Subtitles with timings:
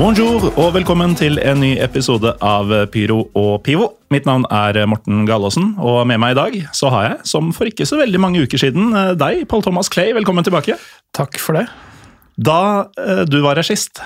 [0.00, 3.90] Bonjour og velkommen til en ny episode av Pyro og Pivo.
[4.08, 7.68] Mitt navn er Morten Gallaasen, og med meg i dag så har jeg, som for
[7.68, 10.14] ikke så veldig mange uker siden, deg, Paul Thomas Clay.
[10.16, 10.78] Velkommen tilbake.
[11.12, 11.66] Takk for det.
[12.40, 14.00] Da eh, du var her sist,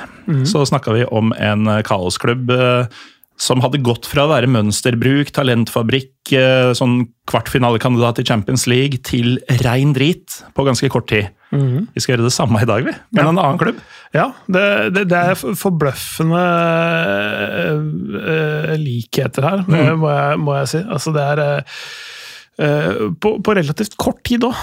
[0.50, 3.04] så snakka vi om en kaosklubb eh,
[3.40, 9.40] som hadde gått fra å være mønsterbruk, talentfabrikk, eh, sånn kvartfinalekandidat i Champions League, til
[9.64, 11.32] rein drit på ganske kort tid.
[11.54, 13.28] Vi skal gjøre det samme i dag, vi, men Ja.
[13.28, 13.76] en annen klubb.
[14.14, 16.42] Ja, det, det, det er forbløffende
[18.22, 19.98] eh, likheter her, mm.
[19.98, 20.82] må, jeg, må jeg si.
[20.96, 22.13] Altså, det er eh, eh,
[22.56, 24.54] på, på relativt kort tid òg.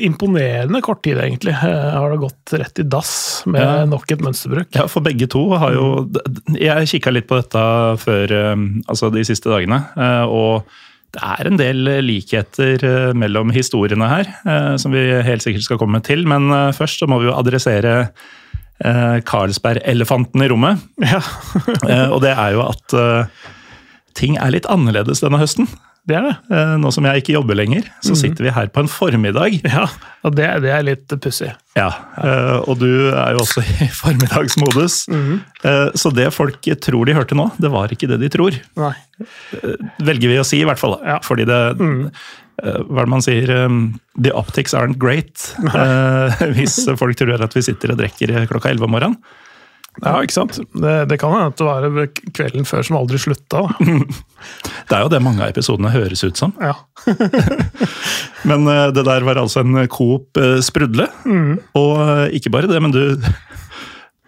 [0.00, 1.52] Imponerende kort tid, egentlig.
[1.52, 3.84] eh, har det gått rett i dass med Ja.
[3.84, 4.70] nok et mønsterbruk.
[4.74, 6.08] Ja, for begge to har jo
[6.56, 7.62] Jeg kikka litt på dette
[8.00, 8.56] før, eh,
[8.88, 10.64] altså de siste dagene, eh, og
[11.12, 15.78] det er en del likheter eh, mellom historiene her, eh, som vi helt sikkert skal
[15.78, 16.26] komme til.
[16.26, 18.10] Men eh, først så må vi jo adressere
[18.84, 20.80] eh, Carlsberg-elefanten i rommet.
[21.00, 21.20] Ja,
[21.88, 23.26] Eh, Og det er jo at eh,
[24.16, 25.68] ting er litt annerledes denne høsten.
[26.06, 26.34] Det er det.
[26.54, 29.56] Eh, Nå som jeg ikke jobber lenger, så sitter vi her på en formiddag.
[29.66, 29.88] Ja,
[30.26, 31.48] og det, det er litt pussig.
[31.76, 31.88] Ja,
[32.22, 35.00] eh, og du er jo også i formiddagsmodus.
[35.10, 38.56] Eh, Så det folk tror de hørte nå, det var ikke det de tror.
[38.78, 38.94] Nei.
[40.06, 40.98] Velger vi å si, i hvert fall.
[41.06, 41.18] Ja.
[41.26, 42.02] Fordi det mm.
[42.56, 43.50] Hva er det man sier?
[43.52, 43.74] eh,
[44.24, 45.50] The optics aren't great.
[45.60, 45.74] Nei.
[46.56, 49.18] Hvis folk tror at vi sitter og drikker klokka 11 om morgenen.
[50.02, 50.58] Ja, ikke sant?
[50.76, 53.64] Det, det kan hende at det var kvelden før som aldri slutta.
[54.86, 56.52] Det er jo det mange av episodene høres ut som.
[56.62, 56.76] Ja.
[58.48, 61.08] Men eh, det der var altså en Coop Sprudle.
[61.16, 61.56] Sprudle.
[61.80, 63.16] Og eh, ikke bare det, men du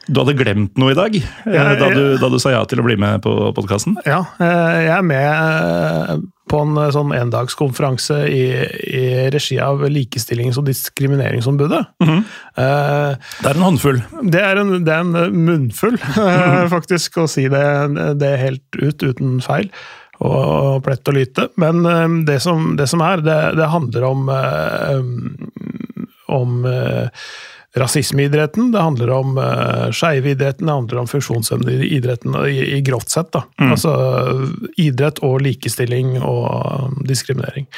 [0.08, 2.86] du hadde glemt noe i dag eh, da, du, da du sa ja til å
[2.86, 3.98] bli med på podkasten.
[4.08, 6.12] Ja, eh, jeg er med eh,
[6.48, 8.44] på en sånn endagskonferanse i,
[8.88, 9.04] i
[9.34, 11.82] regi av Likestillings- og diskrimineringsombudet.
[12.00, 12.22] Mm -hmm.
[12.56, 14.00] uh, Det er en håndfull.
[14.32, 15.98] Det er en, det er en munnfull,
[16.76, 17.66] faktisk, å si det,
[18.16, 19.69] det helt ut uten feil.
[20.25, 21.48] Og plett og lyte.
[21.56, 21.84] Men
[22.25, 25.04] det som, det som er, det, det handler om eh,
[26.28, 26.66] om
[27.74, 31.90] eh, rasisme i idretten, det handler om uh, skeive idretten, det handler om funksjonshemmede i
[31.98, 33.32] idretten i, i grovt sett.
[33.32, 33.44] da.
[33.70, 33.94] Altså
[34.80, 36.46] idrett og likestilling og
[36.88, 37.68] um, diskriminering.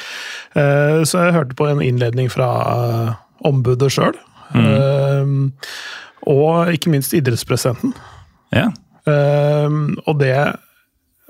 [0.55, 3.11] Uh, så jeg hørte på en innledning fra uh,
[3.47, 4.17] ombudet sjøl.
[6.27, 7.93] og ikke minst idrettspresidenten.
[8.53, 8.69] Ja.
[9.09, 10.35] Eh, og det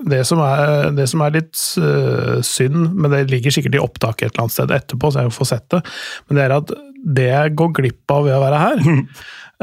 [0.02, 4.24] det som, er, det som er litt uh, synd, men det ligger sikkert i opptaket
[4.24, 5.78] et eller annet sted etterpå, så jeg får sett det,
[6.26, 6.72] men det er at
[7.02, 8.76] det jeg går glipp av ved å være her,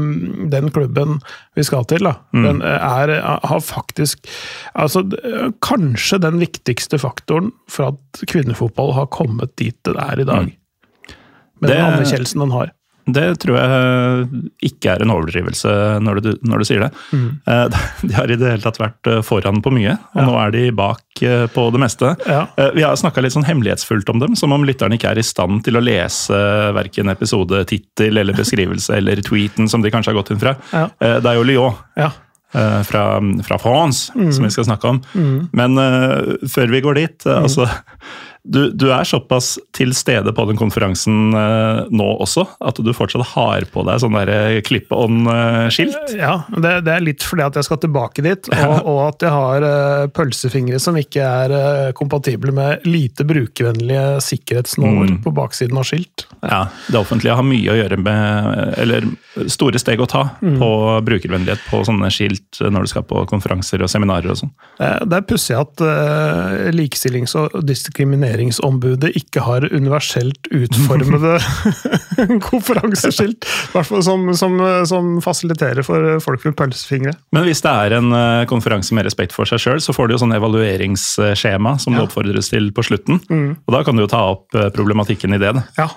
[0.56, 1.18] den klubben
[1.60, 2.46] vi skal til, da, Mm.
[2.48, 3.12] den er,
[3.44, 4.24] har faktisk
[4.72, 5.04] altså,
[5.68, 10.54] Kanskje den viktigste faktoren for at kvinnefotball har kommet dit det er i dag.
[11.62, 12.72] Med Det- den anerkjennelsen den har.
[13.10, 15.70] Det tror jeg ikke er en overdrivelse
[16.04, 16.90] når du, når du sier det.
[17.16, 17.40] Mm.
[18.10, 20.64] De har i det hele tatt vært eh, foran på mye, og nå er de
[20.76, 22.12] bak eh, på det meste.
[22.28, 22.42] Ja.
[22.60, 25.24] Eh, Vi har snakka litt sånn hemmelighetsfullt om dem, som om lytterne ikke er i
[25.24, 26.36] stand til å lese
[26.76, 30.58] verken episodetittel eller beskrivelse eller tweeten som de kanskje har gått inn fra.
[30.74, 30.90] Ja.
[31.00, 31.76] Eh, Det er jo Lyon.
[31.96, 32.12] Ja.
[32.54, 33.06] eh, Fra,
[33.48, 34.34] fra France, Mm.
[34.34, 35.02] som vi skal snakke om.
[35.54, 37.70] Men uh, før vi går dit, eh, altså
[38.48, 43.34] du, du, er såpass til stede på den konferansen uh, nå også, at du fortsatt
[43.34, 46.14] har på deg sånn eh, on-skilt?
[46.16, 49.34] Ja, det, det, er litt fordi at jeg skal tilbake dit, og, og at jeg
[49.36, 55.20] har uh, pølsefingre som ikke er uh, kompatible med lite brukervennlige sikkerhetsnåler mm.
[55.26, 56.28] på baksiden av skilt.
[56.40, 56.48] Ja.
[56.48, 56.62] ja.
[56.88, 59.06] det offentlige har mye å gjøre med Eller
[59.52, 60.58] store steg å ta mm.
[60.62, 60.72] på
[61.08, 64.54] brukervennlighet på sånne skilt når du skal på konferanser og seminarer og sånn.
[64.78, 65.82] Det er pussig at
[66.74, 71.38] likestillings- og diskriminering diskrimineringsombudet ikke har universelt utformede
[72.50, 73.46] konferanseskilt.
[74.02, 77.14] Som, som, som, fasiliterer for folk med pølsefingre.
[77.32, 80.16] Men hvis det er en eh, konferanse med respekt for seg sjøl, så får du
[80.16, 82.00] jo sånn evalueringsskjema som ja.
[82.02, 83.22] det oppfordres til på slutten.
[83.30, 83.52] Mm.
[83.66, 85.54] Og da kan du jo ta opp eh, problematikken i det.
[85.78, 85.90] Ja,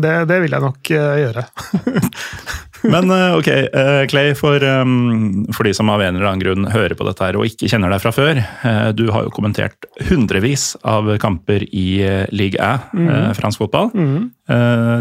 [0.00, 1.46] det, det vil jeg nok eh, gjøre.
[2.82, 6.68] Men eh, ok, eh, Clay, for, um, for, de som av en eller annen grunn
[6.72, 8.40] hører på dette her og ikke kjenner deg fra før.
[8.40, 11.88] Eh, du har jo kommentert hundrevis av kamper i
[12.32, 13.36] league A, mm.
[13.38, 13.90] fransk fotball.
[13.94, 14.30] Mm.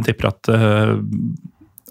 [0.06, 0.50] Tipper at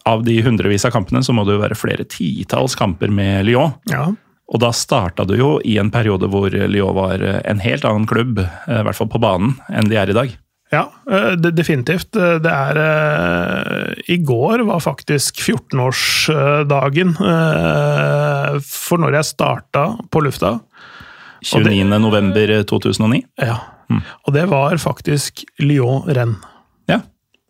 [0.08, 3.75] av de hundrevis av kampene så må det jo være flere titalls kamper med Lyon.
[3.91, 4.06] Ja.
[4.49, 8.41] Og da starta du jo i en periode hvor Lyon var en helt annen klubb,
[8.41, 10.37] i hvert fall på banen, enn de er i dag.
[10.70, 12.17] Ja, eh, definitivt.
[12.17, 20.23] Eh, det er uh, I går var faktisk 14-årsdagen uh, for når jeg starta på
[20.26, 20.59] lufta.
[21.49, 23.23] 29.11.2009?
[23.41, 23.59] Ja.
[23.88, 24.03] Mm.
[24.26, 26.37] Og det var faktisk Lyon-renn.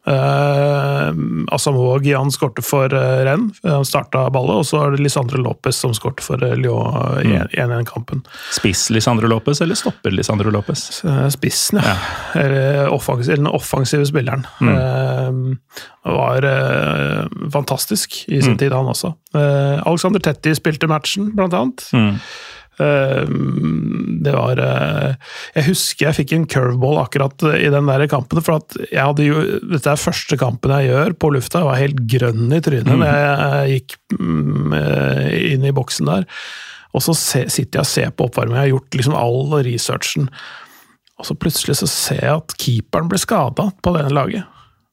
[0.08, 1.12] Uh,
[1.52, 4.62] Asamoah Gian skårte for uh, Renn, han starta ballet.
[4.62, 8.24] Og så er det Lisandro Lopez som skårte for uh, Lyon i 1-1-kampen.
[8.56, 10.86] Spiss Lisandro Lopez, eller stopper Lisandro Lopez?
[11.34, 11.94] Spissen, ja.
[11.94, 12.40] ja.
[12.40, 14.46] Eller, offensiv, eller, den offensive spilleren.
[14.60, 15.58] Mm.
[16.02, 16.44] var
[17.52, 18.58] fantastisk i sin mm.
[18.58, 19.12] tid, han også.
[19.34, 21.88] Alexander Tetti spilte matchen, blant annet.
[22.78, 25.14] Ehm, det var eh,
[25.56, 28.40] Jeg husker jeg fikk en curveball akkurat i den der kampen.
[28.44, 29.42] For at jeg hadde jo
[29.72, 31.62] Dette er første kampen jeg gjør på lufta.
[31.62, 33.02] Jeg var helt grønn i trynet mm.
[33.02, 36.28] når jeg gikk mm, eh, inn i boksen der.
[36.96, 38.62] Og så sitter jeg og ser på oppvarmingen.
[38.62, 40.30] Jeg har gjort liksom all researchen.
[41.18, 44.46] Og så plutselig så ser jeg at keeperen blir skada på det laget.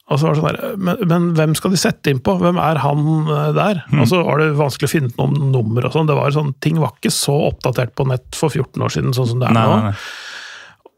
[0.06, 2.36] Og så var det sånn der, men, men, hvem skal de sette inn på?
[2.38, 3.82] Hvem er han eh, der?
[3.90, 4.04] Mm.
[4.04, 6.10] Og så var det vanskelig å finne noen nummer og sånn.
[6.10, 9.32] Det var sånn, Ting var ikke så oppdatert på nett for 14 år siden, sånn
[9.34, 9.80] som det er nei, nå.
[9.82, 9.98] Nei, nei.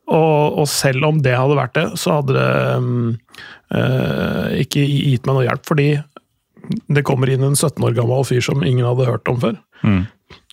[0.07, 3.09] Og, og, selv om det hadde vært det, så hadde det um,
[3.75, 5.65] uh, ikke gitt meg noe hjelp.
[5.67, 5.87] Fordi
[6.95, 9.57] det kommer inn en 17 år gammel fyr som ingen hadde hørt om før.
[9.83, 10.05] Mm.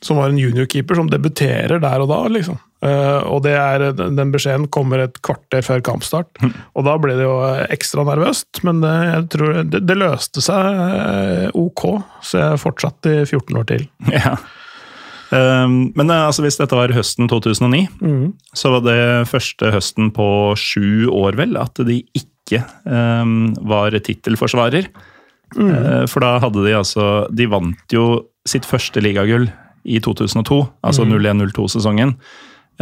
[0.05, 2.59] Som var en juniorkeeper som debuterer der og da, liksom.
[2.85, 6.29] Uh, og det er, den beskjeden kommer et kvarter før kampstart.
[6.43, 6.53] Mm.
[6.76, 7.38] Og da ble det jo
[7.73, 11.87] ekstra nervøst, men det, jeg tror det, det løste seg uh, ok.
[12.25, 13.88] Så jeg fortsatte i 14 år til.
[14.25, 14.37] Ja.
[15.35, 18.26] Um, men altså, hvis dette var høsten 2009, mm.
[18.55, 20.29] så var det første høsten på
[20.61, 24.93] sju år, vel, at de ikke um, var tittelforsvarer.
[25.56, 26.06] Mm.
[26.11, 29.44] For da hadde de altså De vant jo sitt første ligagull
[29.85, 31.17] i 2002, altså mm.
[31.21, 32.17] 01-02-sesongen.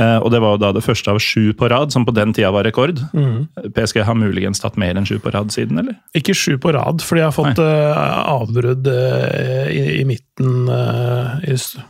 [0.00, 2.32] Eh, og det var jo da det første av sju på rad, som på den
[2.32, 3.00] tida var rekord.
[3.12, 3.44] Mm.
[3.76, 5.98] PSG har muligens tatt mer enn sju på rad siden, eller?
[6.16, 7.92] Ikke sju på rad, for de har fått uh,
[8.32, 10.64] avbrudd uh, i, i, midten.
[10.70, 11.82] Uh, i Så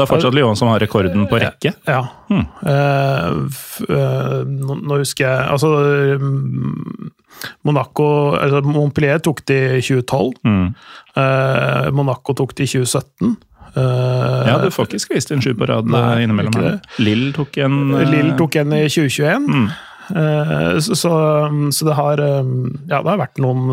[0.00, 1.76] det er fortsatt Lyon som har rekorden på rekke?
[1.86, 2.02] Ja.
[2.26, 2.48] Hmm.
[3.84, 5.68] Nå, nå, husker jeg Altså
[7.66, 8.06] Monaco,
[8.38, 10.40] altså Montpellier tok det i 2012.
[10.48, 10.68] Mm.
[11.94, 13.36] Monaco tok det i 2017.
[13.74, 16.54] Uh, ja, du får ikke skvist inn sju på rad nei, eh, innimellom.
[16.60, 16.78] her.
[17.02, 19.50] Lill tok en uh, Lill tok en i 2021.
[19.50, 19.66] Mm.
[20.04, 21.10] Uh, så, så,
[21.72, 23.72] så, det har Ja, det har vært noen,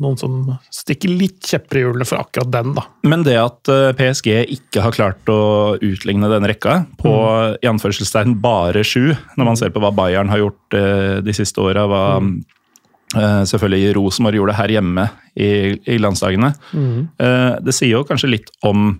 [0.00, 0.38] noen som
[0.72, 2.86] stikker litt kjepper i hjulene for akkurat den, da.
[3.06, 5.40] Men det at PSG ikke har klart å
[5.76, 7.60] utligne den rekka på mm.
[7.60, 10.80] i anførselstegn bare sju, når man ser på hva Bayern har gjort
[11.26, 12.56] de siste åra, hva mm Uh,
[13.10, 15.50] selvfølgelig Rosenborg gjorde det her hjemme i,
[15.90, 16.52] i landsdagene.
[16.70, 17.08] Mm.
[17.66, 18.92] Det sier jo kanskje litt om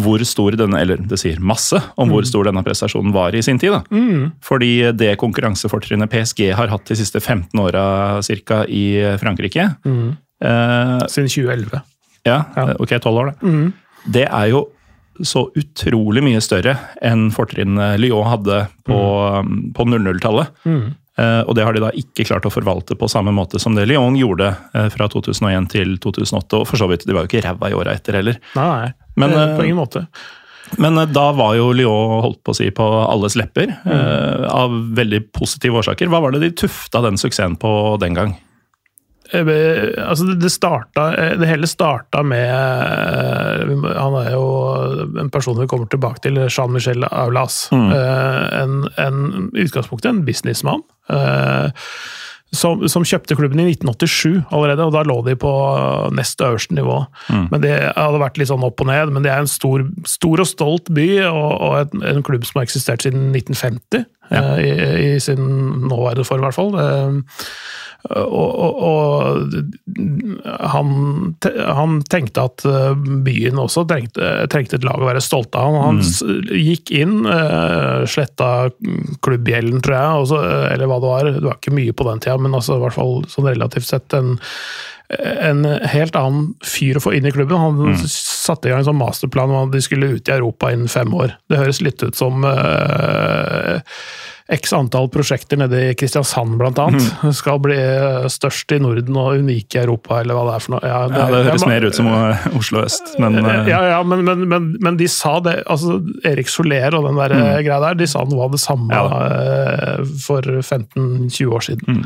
[0.00, 2.12] hvor stor denne, eller det sier masse om mm.
[2.14, 3.74] hvor stor denne prestasjonen var i sin tid.
[3.74, 3.82] da.
[3.92, 4.30] Mm.
[4.44, 7.84] Fordi det konkurransefortrinnet PSG har hatt de siste 15 åra
[8.22, 8.62] ca.
[8.68, 8.84] i
[9.20, 11.82] Frankrike eh, Siden 2011.
[12.24, 12.68] Ja, ja.
[12.78, 13.50] ok, 12 år, det.
[13.52, 13.72] Mm.
[14.12, 14.64] Det er jo
[15.22, 16.72] så utrolig mye større
[17.04, 18.98] enn fortrinnet Lyon hadde på,
[19.76, 20.54] på 00-tallet.
[21.18, 23.84] Eh, og det har de da ikke klart å forvalte på samme måte som det
[23.90, 26.62] Lyon gjorde eh, fra 2001 til 2008.
[26.62, 28.38] Og for så vidt, de var jo ikke ræva i åra etter heller.
[28.56, 30.06] Nei, men, på eh, ingen måte.
[30.80, 34.46] Men da var jo Lyon holdt på å si på alles lepper, mm.
[34.48, 36.08] av veldig positive årsaker.
[36.08, 38.32] Hva var det de tufta den suksessen på den gang?
[39.32, 44.46] Eh, altså det, starta, eh, det hele starta med eh, Han er jo
[45.22, 47.66] en person vi kommer tilbake til, Jean-Michel Aulas.
[47.72, 47.92] Mm.
[47.92, 49.22] En, en,
[49.52, 50.84] utgangspunktet en businessmann.
[52.52, 55.52] Som, som, kjøpte klubben i 1987 allerede, og da lå de på
[56.12, 56.98] nest øverste nivå.
[57.32, 57.46] Mm.
[57.48, 60.42] Men Det hadde vært litt sånn opp og ned, men det er en stor, stor
[60.44, 64.42] og stolt by, og, og en, en, klubb som har eksistert siden 1950, ja.
[64.60, 64.68] i,
[65.06, 65.48] i, sin
[65.88, 66.76] nåværende form i hvert fall.
[68.10, 70.88] Og, og, og han,
[71.76, 75.76] han, tenkte at eh, byen også trengte, trengte, et lag å være stolt av.
[75.86, 76.56] Han mm.
[76.58, 78.72] gikk inn, uh, sletta
[79.22, 80.40] klubbgjelden, tror jeg, også,
[80.72, 81.30] eller hva det var.
[81.36, 84.18] Det var ikke mye på den tida, men altså, i hvert fall sånn relativt sett
[84.18, 84.34] en,
[85.22, 87.62] en helt annen fyr å få inn i klubben.
[87.62, 88.02] Han mm.
[88.10, 91.14] satte i gang en sånn masterplan om at de skulle ut i Europa innen fem
[91.14, 91.36] år.
[91.46, 93.78] Det høres litt ut som uh,
[94.52, 96.86] x antall prosjekter nede i Kristiansand bl.a.
[96.92, 97.32] Mm.
[97.40, 100.74] skal bli eh, størst i Norden og unike i Europa, eller hva det er for
[100.74, 100.82] noe.
[100.86, 102.10] Ja, det, ja, det høres mer ut som
[102.60, 106.52] Oslo øst, men eh, Ja, ja men, men, men, men, de sa det altså Erik
[106.52, 107.46] Soler og den der mm.
[107.66, 109.96] greia der, de sa noe av det samme ja.
[110.24, 112.02] for 15-20 år siden.
[112.02, 112.04] Mm.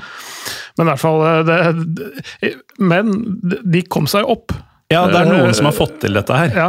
[0.79, 3.13] Men i hvert fall det, Men
[3.65, 4.55] de kom seg opp.
[4.93, 6.53] Ja, det er noen som har fått til dette her.
[6.55, 6.67] Ja.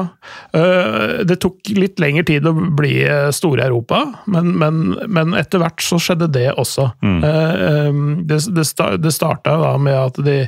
[0.57, 2.95] Eh, det tok litt lengre tid å bli
[3.36, 6.89] store i Europa, men, men, men etter hvert så skjedde det også.
[7.05, 7.19] Mm.
[7.29, 8.00] Eh,
[8.31, 8.39] det,
[9.03, 10.39] det starta da med at de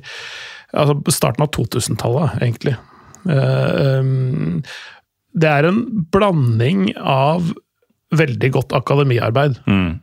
[0.69, 2.75] Altså starten av 2000-tallet, egentlig.
[3.25, 4.09] Eh,
[5.41, 5.79] det er en
[6.13, 7.47] blanding av
[8.13, 9.57] veldig godt akademiarbeid.
[9.65, 9.95] Mm.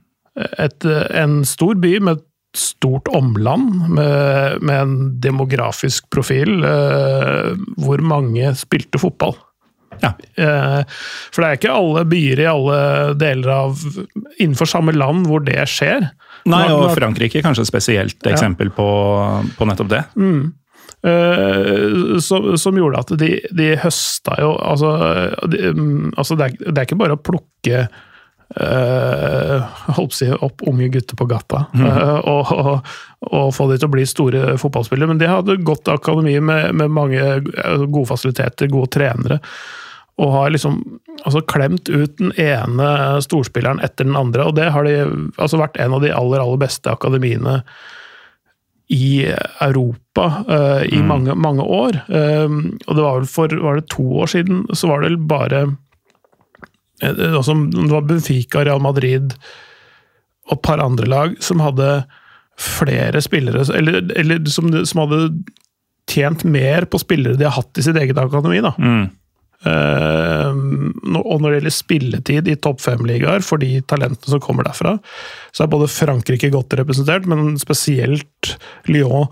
[0.58, 0.88] Et,
[1.22, 2.24] en stor by med
[2.56, 9.36] stort omland med, med en demografisk profil eh, hvor mange spilte fotball.
[10.02, 10.12] Ja.
[10.34, 10.82] Eh,
[11.32, 12.78] for det er ikke alle byer i alle
[13.18, 13.80] deler av
[14.36, 16.10] innenfor samme land hvor det skjer.
[16.46, 18.76] Nei, og Frankrike kanskje et spesielt eksempel ja.
[18.76, 18.88] på,
[19.58, 20.04] på, nettopp det.
[20.18, 20.54] Mm.
[21.06, 24.88] Uh, som, som, gjorde at de, de høsta jo Altså,
[25.52, 27.82] de, um, altså det, er, det, er, ikke bare å plukke
[28.56, 31.86] holdt si opp unge gutter på gata mm.
[32.24, 32.92] og, og,
[33.28, 35.10] og, få de til å bli store fotballspillere.
[35.12, 39.40] Men de hadde godt akademi med, med mange gode fasiliteter, gode trenere.
[40.16, 40.80] Og har liksom
[41.26, 44.48] altså klemt ut den ene storspilleren etter den andre.
[44.48, 44.96] Og det har de
[45.36, 47.60] altså vært en av de aller, aller beste akademiene
[48.92, 49.26] i
[49.64, 51.08] Europa uh, i mm.
[51.10, 51.96] mange, mange år.
[52.06, 55.66] og det var vel for var det to år siden, så var det bare
[57.02, 59.34] altså, Det var Benfica, Real Madrid
[60.46, 61.90] og et par andre lag som hadde
[62.56, 65.30] flere spillere Eller, eller som, som, hadde
[66.08, 68.60] tjent mer på spillere de har hatt i sitt eget akademi.
[68.64, 68.72] da.
[68.78, 69.08] Mm.
[69.66, 70.52] Uh,
[71.18, 74.94] og når det gjelder spilletid i topp fem-ligaer for de talentene som kommer derfra,
[75.50, 78.52] så er både Frankrike godt representert, men spesielt
[78.86, 79.26] Lyon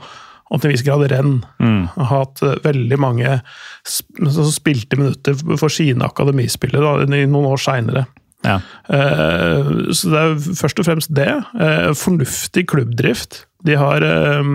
[0.51, 1.39] og til en viss grad renn.
[1.63, 1.81] Mm.
[1.97, 3.39] Har hatt eh, veldig mange
[3.85, 8.05] som spilte minutter for sine akademispillere da, noen år seinere.
[8.45, 8.59] Ja.
[8.93, 11.31] Uh, så det er først og fremst det.
[11.57, 13.45] Uh, fornuftig klubbdrift.
[13.65, 14.51] De har uh,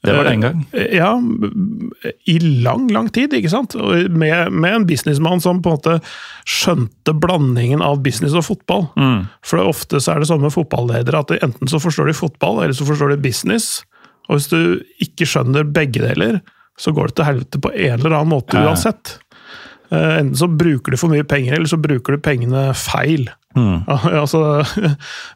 [0.00, 0.60] Det var det en gang?
[0.72, 1.10] ja,
[2.24, 3.76] i lang, lang tid, ikke sant?
[3.76, 5.98] Med, med, en businessmann som på en måte
[6.48, 8.88] skjønte blandingen av business og fotball.
[8.96, 9.28] Mm.
[9.44, 12.76] For ofte så er det sånn med fotballedere at enten så forstår de fotball, eller
[12.76, 13.82] så forstår de business.
[14.30, 14.60] Og hvis du
[15.02, 16.38] ikke skjønner begge deler,
[16.80, 19.18] så går det til helvete på en eller annen måte uansett.
[19.90, 23.26] Uh, enten så bruker du for mye penger, eller så bruker du pengene feil.
[23.58, 23.82] Mm.
[24.22, 24.62] altså,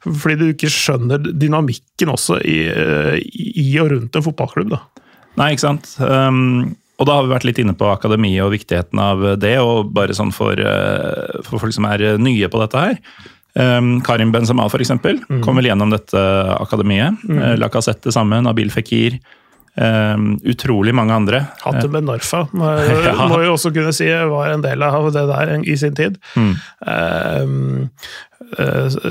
[0.06, 4.76] fordi du ikke skjønner dynamikken også i, eh, i og rundt en fotballklubb.
[4.76, 5.04] Da.
[5.40, 5.90] Nei, ikke sant.
[5.98, 9.90] Um, og da har vi vært litt inne på akademi og viktigheten av det, og
[9.96, 13.00] bare sånn for, uh, for folk som er nye på dette her.
[13.54, 15.40] Um, Karim Benzema for eksempel, mm.
[15.44, 16.20] kom vel gjennom dette
[16.58, 17.22] akademiet.
[17.22, 17.38] Mm.
[17.38, 19.20] Uh, Lacassette det samme, Nabil Fikir.
[19.74, 21.40] Um, utrolig mange andre.
[21.64, 22.68] Hatem Ben Norfa må,
[23.08, 23.14] ja.
[23.26, 26.20] må jo også kunne si var en del av det der i sin tid.
[26.38, 26.52] Mm.
[26.86, 27.90] Um,
[28.33, 28.33] Eh,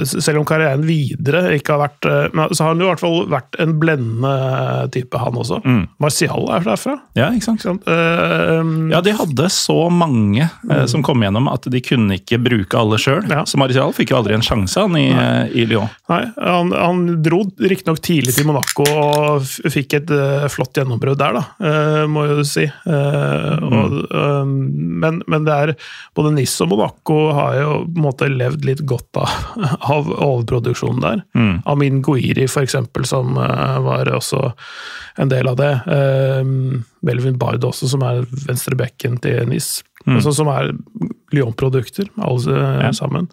[0.05, 3.17] selv om karrieren videre ikke har vært eh, Så har han jo i hvert fall
[3.31, 4.33] vært en blendende
[4.93, 5.59] type, han også.
[5.63, 5.81] Mm.
[6.03, 6.95] Martial er derfra.
[7.17, 7.63] Ja, ikke sant?
[7.63, 7.87] Ikke sant?
[7.87, 12.79] Uh, ja, de hadde så mange uh, som kom gjennom at de kunne ikke bruke
[12.79, 13.23] alle sjøl.
[13.31, 13.43] Ja.
[13.49, 15.91] Så Martial fikk jo aldri en sjanse han i, uh, i Lyon.
[16.11, 20.13] Nei, Han, han dro riktignok tidlig til Monaco og fikk et
[20.53, 21.73] flott gjennombrudd der, da,
[22.09, 22.65] må jeg jo si.
[22.85, 23.63] Mm.
[23.67, 23.95] Og,
[25.03, 25.73] men, men, det er
[26.17, 29.22] både NIS og Monaco har jo på en måte levd litt godt av
[29.93, 31.23] av overproduksjonen der.
[31.37, 31.55] Mm.
[31.69, 34.51] Amin Guiri, eksempel, som uh, var også
[35.21, 35.71] en del av det.
[35.87, 39.81] Uh, Belvin Bard også, som er venstrebekken til NIS.
[40.05, 40.17] Mm.
[40.17, 40.73] Altså, som er
[41.33, 42.91] Lyon-produkter, alle ja.
[42.95, 43.29] sammen.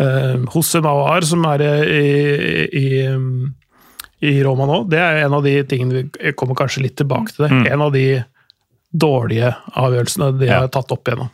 [0.00, 2.88] Uh, Mawar, Awar, som er i, i,
[4.24, 7.46] i Roma nå, det er en av de tingene vi kommer kanskje litt tilbake til.
[7.46, 7.72] det.
[7.74, 8.22] En av de
[8.92, 10.60] dårlige avgjørelsene de Ja.
[10.60, 11.30] har tatt opp igjennom.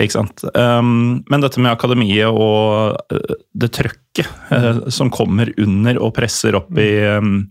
[0.00, 0.42] Ikke sant.
[0.58, 6.58] Um, men dette med akademiet og uh, det trøkket uh, som kommer under og presser
[6.58, 7.46] opp i, um,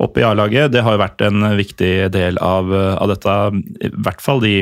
[0.00, 3.36] opp i A-laget, det har jo vært en viktig del av, uh, av dette,
[3.84, 4.58] i hvert fall de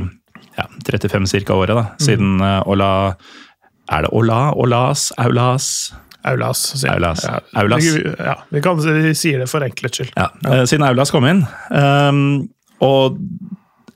[0.58, 2.90] ja, 35 cirka året, da, siden uh, Ola
[3.92, 4.48] Er det Ola?
[4.56, 5.12] Olas?
[5.20, 5.92] Aulas?
[6.24, 6.62] Aulas.
[6.80, 6.92] sier.
[6.92, 7.24] Aulas.
[7.24, 7.84] Ja, Aulas.
[8.18, 10.14] Ja, vi, kan, vi sier det for enkelhets skyld.
[10.16, 11.42] Ja, eh, siden Aulas kom inn.
[11.68, 12.48] Um,
[12.84, 13.18] og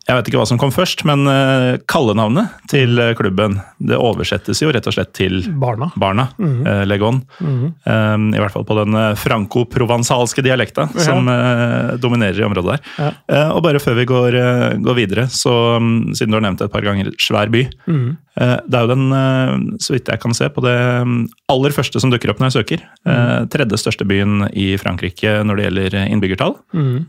[0.08, 4.62] jeg vet ikke hva som kom først, men uh, kallenavnet til eh, klubben det oversettes
[4.62, 5.90] jo rett og slett til Barna.
[6.00, 6.30] Barna.
[6.40, 7.20] eh, Legon.
[7.38, 12.88] Um, I hvert fall på den eh, franco-provansalske dialekta som eh, dominerer i området der.
[12.98, 13.10] Ja.
[13.28, 16.62] Eh, og bare før vi går, eh, går videre, så mm, siden du har nevnt
[16.64, 17.66] det et par ganger, svær by.
[17.86, 18.08] Mm.
[18.38, 19.52] Eh, det er jo den, eh,
[19.82, 20.76] så vidt jeg kan se, på det
[21.08, 21.18] mm,
[21.50, 22.84] aller første som dukker opp når jeg søker.
[23.08, 23.48] Mm.
[23.50, 26.56] Tredje største byen i Frankrike når det gjelder innbyggertall,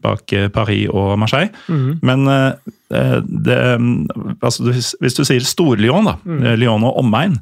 [0.03, 1.51] bak eh, Paris og Marseille.
[2.05, 7.38] Men eh, eh, det, mm, altså, hvis- du sier Stor-Lyon, da, eh, Lyon og omegn,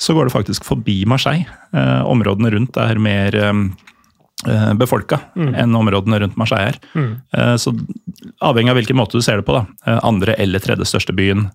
[0.00, 1.46] så går det faktisk forbi Marseille.
[1.76, 3.36] Eh, områdene rundt er mer
[4.80, 5.50] befolka mm.
[5.60, 6.76] enn områdene rundt Marseille er.
[6.96, 7.10] Mm.
[7.60, 7.74] så
[8.40, 9.66] avhengig av hvilken måte du ser det på, da.
[9.84, 11.50] eh, andre eller tredje største byen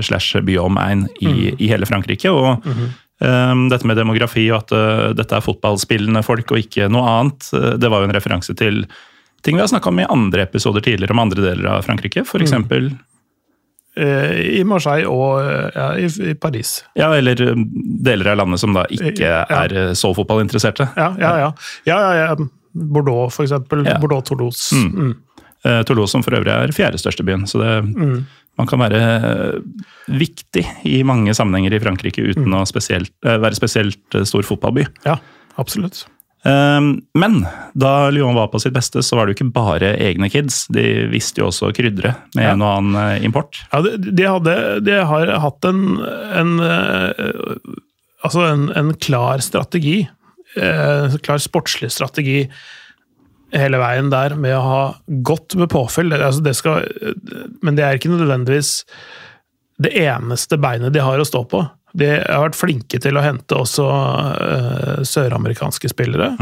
[0.00, 2.30] slash byomegn i, i hele Frankrike.
[2.30, 7.02] og eh, dette med demografi og at uh, dette er fotballspillende folk og ikke noe
[7.16, 8.84] annet, uh, det var jo en referanse til
[9.42, 12.24] ting vi har snakka om i andre episoder tidligere om andre deler av Frankrike.
[12.26, 12.92] For eksempel,
[13.98, 15.42] Eh, I Marseille og
[15.74, 16.84] ja, i, Paris.
[16.94, 17.34] ja, eller
[18.06, 19.40] deler av landet som da ikke Ja.
[19.64, 20.86] er så fotballinteresserte.
[20.96, 21.48] Ja, ja, ja.
[21.88, 22.36] ja, ja, ja.
[22.74, 23.82] Bordeaux, for eksempel.
[23.98, 24.70] Bordeaux-Toulouse.
[24.76, 25.16] Mm.
[25.64, 27.42] Eh, Toulouse som for øvrig er fjerde største byen.
[27.50, 27.72] Så det,
[28.58, 29.58] man kan være eh,
[30.18, 34.84] viktig i mange sammenhenger i Frankrike uten å spesielt, eh, være spesielt eh, stor fotballby.
[35.06, 35.14] Ja,
[35.62, 36.04] absolutt.
[36.46, 36.80] Eh,
[37.18, 37.38] Men
[37.78, 40.64] da Lyon var på sitt beste, så var det jo ikke bare egne kids.
[40.74, 42.52] De visste jo også å krydre med Ja.
[42.56, 43.62] en og annen import.
[43.72, 45.84] Ja, de, de, hadde, de har hatt en,
[46.34, 46.58] en
[48.26, 50.08] Altså en, en klar strategi.
[50.58, 52.48] En klar sportslig strategi
[53.54, 54.82] hele veien der med å ha
[55.24, 56.12] godt med påfyll.
[56.12, 56.84] Det, altså det skal,
[57.64, 58.82] men det er ikke nødvendigvis
[59.78, 61.62] det eneste beinet de har å stå på.
[61.98, 66.34] De har vært flinke til å hente også uh, søramerikanske spillere.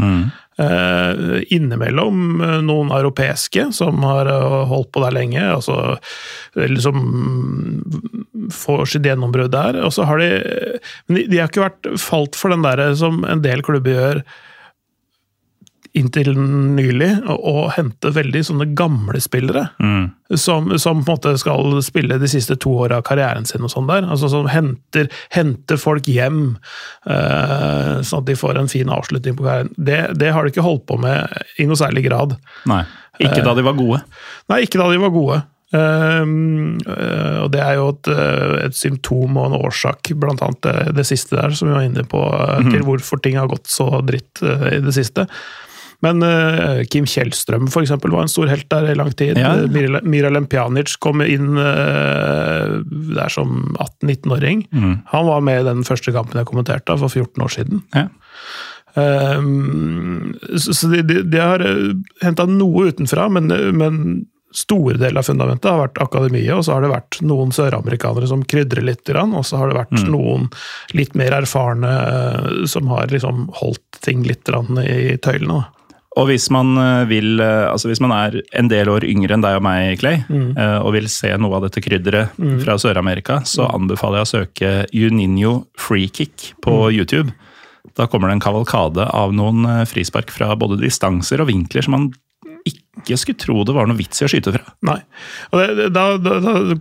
[0.57, 4.27] Eh, innimellom uh, noen europeiske som har
[4.67, 5.99] holdt på der lenge, altså
[6.57, 9.79] eller som mm, får sitt gjennombrudd der.
[9.85, 10.31] Og så har de
[11.07, 14.23] Men de, de har ikke vært falt for den derre som en del klubber gjør
[15.97, 19.67] inntil nylig, å, hente veldig sånne gamle spillere.
[20.35, 23.71] Som, som på en måte skal spille de siste to åra av karrieren sin og
[23.73, 24.05] sånn der.
[24.05, 26.57] Altså Som henter, henter folk hjem,
[27.09, 29.73] uh, sånn at de får en fin avslutning på karrieren.
[29.77, 32.37] Det, det har de ikke holdt på med i noe særlig grad.
[32.69, 32.83] Nei,
[33.23, 34.01] ikke da de var gode.
[34.51, 35.43] Nei, ikke da de var gode.
[35.67, 38.09] Um, uh, og det er jo et,
[38.63, 42.05] et symptom og en årsak, blant annet det, det siste der, som vi var inne
[42.07, 45.27] på, eh, til hvorfor ting har gått så dritt uh, i det siste.
[46.05, 49.39] Men uh, Kim Kjellstrøm for eksempel, var en stor helt der i lang tid.
[49.39, 49.55] Ja.
[49.57, 52.77] Eh, Mira, Mira Lempjanic kom inn uh,
[53.17, 54.67] der som 18-19-åring.
[55.13, 57.85] Han var med i den første kampen jeg kommenterte for 14 år siden.
[57.97, 58.07] Ja.
[58.97, 61.61] Um, så så de, de, de har
[62.23, 64.25] henta noe utenfra, men, men
[64.57, 68.45] store deler av fundamentet har vært akademiet, og så har det vært noen søramerikanere som
[68.47, 70.47] krydrer litt, og så har det vært noen
[70.97, 75.65] litt mer erfarne eh, som har liksom holdt ting litt i tøylene.
[76.17, 79.45] Og hvis man eh, vil, eh, altså hvis man er en del år yngre enn
[79.45, 80.55] deg og meg, Clay, mm.
[80.81, 85.59] og vil se noe av dette krydderet fra Sør-Amerika, så anbefaler jeg å søke Juninho
[85.77, 87.31] Freekick på YouTube.
[87.97, 91.97] Da kommer det en kavalkade av noen eh, frispark fra både distanser og vinkler som
[91.97, 92.07] man
[92.69, 94.73] ikke skulle tro det var noe vits i å skyte fra.
[94.87, 94.97] Nei.
[95.53, 96.35] Det, da, da,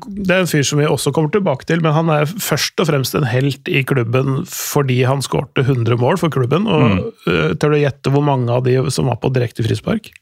[0.07, 2.91] det er en fyr som vi også kommer tilbake til, men han er først og
[2.91, 6.69] fremst en helt i klubben fordi han skårte 100 mål for klubben.
[6.71, 10.13] og eh, Tør du gjette hvor mange av de som var på direkte frispark?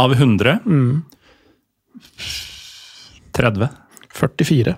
[0.00, 0.60] Av 100
[3.36, 3.68] 30.
[4.16, 4.76] 44.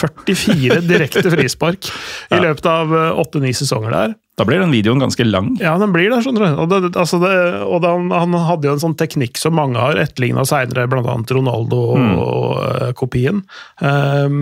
[0.00, 1.90] 44 direkte frispark
[2.32, 4.14] i løpet av åtte-ni sesonger der.
[4.40, 5.50] Da blir den videoen ganske lang.
[5.60, 6.60] Ja, den blir det, skjønner du.
[6.62, 7.32] Og, det, altså det,
[7.66, 11.16] og det, han hadde jo en sånn teknikk som mange har etterligna seinere, bl.a.
[11.36, 13.42] Ronaldo-kopien.
[13.84, 14.40] Um,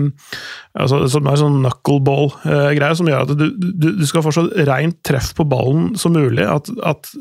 [0.71, 5.01] altså, som er sånn knuckleball-greie, som gjør at du, du, du skal få så rent
[5.03, 6.47] treff på ballen som mulig.
[6.47, 7.11] At, at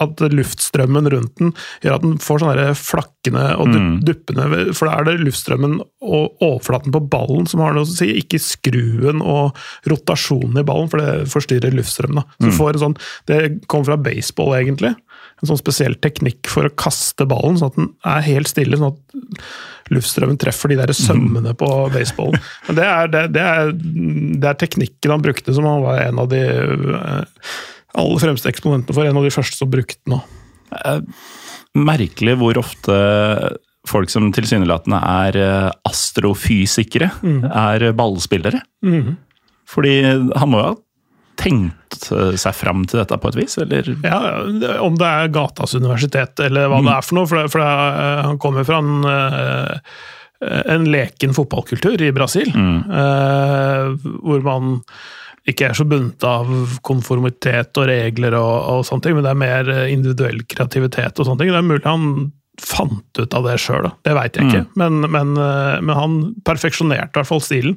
[0.00, 1.52] at luftstrømmen rundt den
[1.84, 4.00] gjør at den får sånne flakkende og Mm.
[4.04, 8.10] duppende For da er det luftstrømmen og overflaten på ballen som har noe å si,
[8.20, 9.56] ikke skruen og
[9.88, 12.24] rotasjonen i ballen, for det forstyrrer luftstrømmen.
[12.38, 14.94] Så du får en sånn, Det kommer fra baseball, egentlig.
[15.42, 18.76] En sånn spesiell teknikk for å kaste ballen, sånn at den er helt stille.
[18.76, 22.40] sånn at luftstrømmen treffer de der sømmene på baseballen.
[22.68, 26.18] Men det er, det, det, er, det er teknikken han brukte, som han var en
[26.24, 27.24] av de eh,
[27.94, 29.06] aller fremste eksponentene for.
[29.08, 30.18] En av de første som brukte den.
[30.18, 31.04] òg.
[31.74, 32.96] Merkelig hvor ofte
[33.88, 35.36] folk som tilsynelatende er
[35.84, 38.62] astrofysikere, astrofysikere, er ballspillere.
[39.68, 40.74] Fordi han må jo ha
[41.40, 43.88] tenkt eh, seg fram til dette på et vis, eller?
[44.06, 44.18] Ja,
[44.84, 47.26] Om det er Gatas universitet eller hva det er for noe.
[47.30, 47.72] For, det, for det,
[48.28, 49.98] han kommer fra en, eh,
[50.76, 52.52] en leken fotballkultur i Brasil.
[52.54, 54.78] eh, hvor man
[55.50, 56.48] ikke er så bundet av
[56.86, 61.42] konformitet og regler og, og sånne ting, men det er mer individuell kreativitet og sånne
[61.42, 61.52] ting.
[61.52, 64.66] Det er mulig han fant ut av det sjøl, det veit jeg ikke.
[64.78, 67.74] Men, men, eh, men han perfeksjonerte i hvert fall stilen.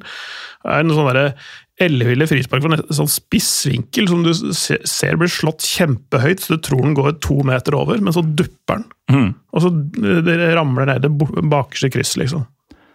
[0.62, 1.32] Det er en sånn derre
[1.82, 6.82] elleville frispark fra en sånn spissvinkel som du ser blir slått kjempehøyt, så du tror
[6.82, 8.86] den går to meter over, men så dupper den.
[9.14, 9.28] Mm.
[9.54, 11.12] Og så eh, ramler ned det
[11.50, 12.46] bakerste kryss, liksom.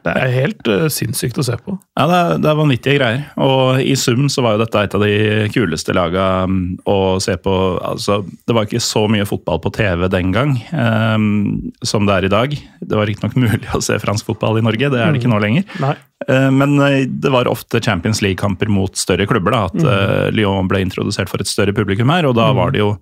[0.04, 1.76] Det er helt uh, sinnssykt å se på.
[1.98, 3.26] Ja, det er, det er vanvittige greier.
[3.44, 5.14] Og i sum så var jo dette et av de
[5.54, 7.56] kuleste laga mm, å se på.
[7.84, 12.28] Altså, det var ikke så mye fotball på TV den gang um, som det er
[12.28, 12.58] i dag.
[12.84, 15.42] Det var riktignok mulig å se fransk fotball i Norge, det er det ikke nå
[15.44, 15.68] lenger.
[15.84, 15.96] Nei.
[16.28, 19.56] Eh, Men eh, det var ofte Champions League-kamper mot større klubber.
[19.56, 20.36] da, At mm.
[20.38, 22.96] Lyon ble introdusert for et større publikum her, og da var det jo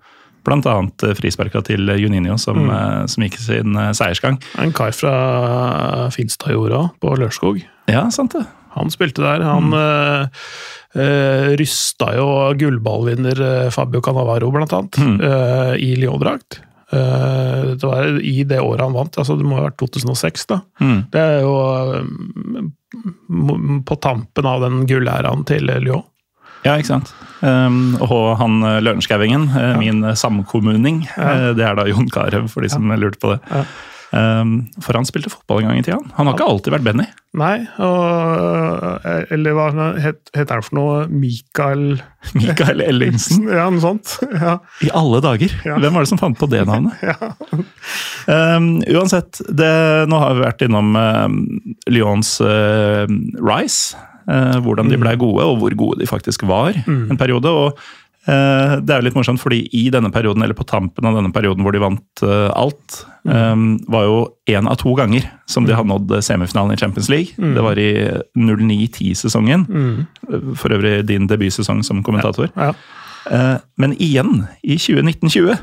[0.46, 0.76] bl.a.
[1.18, 3.12] frisparka til Juninho som, mm.
[3.12, 4.40] som gikk sin eh, seiersgang.
[4.62, 7.62] En kar fra Finstadjorda på Lørenskog.
[7.92, 8.46] Ja, sant det.
[8.78, 9.44] Han spilte der.
[9.44, 10.28] Han mm.
[11.04, 12.28] øh, rysta jo
[12.60, 16.62] gullballvinner eh, Fabio Cannavaro, blant annet, øh, i Lyon-drakt.
[16.92, 20.62] Eh, det var i det året han vant, altså det må ha vært 2006, da.
[20.84, 20.98] Mm.
[21.14, 21.54] Det er jo
[21.96, 22.64] eh,
[23.88, 26.08] på tampen av den gullæraen til Lyon.
[26.66, 27.14] Ja, ikke sant.
[27.42, 29.72] Um, og han eh, Lørenskauingen, ja.
[29.82, 31.54] min eh, samkommuning, Ja.
[31.58, 33.42] det er da Jon Carew, for de som lurte på det.
[33.50, 33.64] Ja.
[34.12, 35.96] Um, for han spilte fotball en gang i tida.
[36.18, 37.06] Han har ikke alltid vært Benny.
[37.40, 39.70] Nei, og eh, Eller hva
[40.04, 40.98] het, heter han for noe?
[41.08, 41.86] Mikael
[42.36, 43.46] Mikael Ellingsen.
[43.56, 44.18] Ja, noe sånt.
[44.36, 44.58] Ja.
[44.84, 45.56] I alle dager!
[45.64, 45.80] Ja.
[45.80, 47.00] Hvem var det som fant på det navnet?
[47.08, 47.32] Ja.
[48.28, 49.72] Um, uansett, det,
[50.12, 51.32] nå har vi vært innom uh,
[51.88, 53.08] Lyons uh,
[53.40, 53.96] Rice.
[54.30, 57.50] Uh, hvordan de blei gode, og hvor gode de faktisk var en periode.
[57.50, 57.80] og
[58.28, 61.34] uh, det er jo litt morsomt, fordi i denne perioden, eller på tampen av denne
[61.34, 64.18] perioden hvor de vant uh, alt, um, var jo
[64.50, 67.38] én av to ganger som de har nådd semifinalen i Champions League.
[67.38, 67.92] Det var i
[68.38, 69.68] 09-10-sesongen.
[70.58, 72.50] For øvrig din debutsesong som kommentator.
[72.56, 72.74] Ja.
[73.30, 75.58] Eh, Men igjen i 2019-20.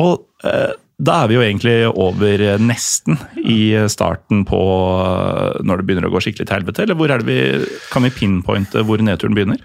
[0.00, 5.88] Og eh, da er vi jo egentlig over nesten i starten på eh, når det
[5.88, 6.84] begynner å gå skikkelig til helvete.
[6.84, 9.62] Eller hvor er det vi, kan vi pinpointe hvor nedturen begynner?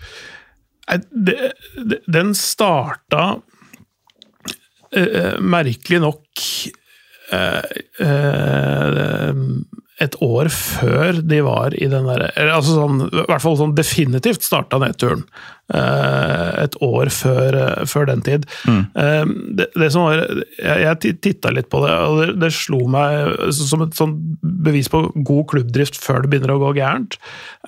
[0.86, 1.00] Nei,
[2.14, 3.24] den starta
[4.96, 6.46] eh, merkelig nok
[7.36, 7.72] eh,
[10.06, 14.44] et år før de var i den derre altså sånn, I hvert fall sånn definitivt
[14.46, 15.24] starta nedturen.
[15.74, 18.44] Eh, et år før, eh, før den tid.
[18.70, 19.56] Mm.
[19.58, 23.34] det, det som var Jeg, jeg titta litt på det, og det, det slo meg
[23.56, 24.14] som et sånn
[24.66, 27.18] bevis på god klubbdrift før det begynner å gå gærent.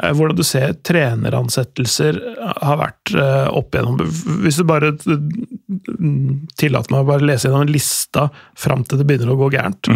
[0.04, 2.20] Eh, hvordan du ser treneransettelser
[2.62, 3.98] har vært eh, opp igjennom
[4.44, 9.34] Hvis du bare mm, tillater meg å bare lese gjennom lista fram til det begynner
[9.34, 9.90] å gå gærent.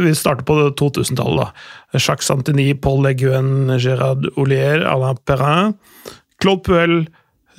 [0.00, 1.44] Vi starter på 2000-tallet.
[1.44, 2.00] da.
[2.00, 5.76] Jacques Santini, Paul Leguen, Gérard Ollier, Alain Perrin,
[6.40, 6.98] Claude Puel,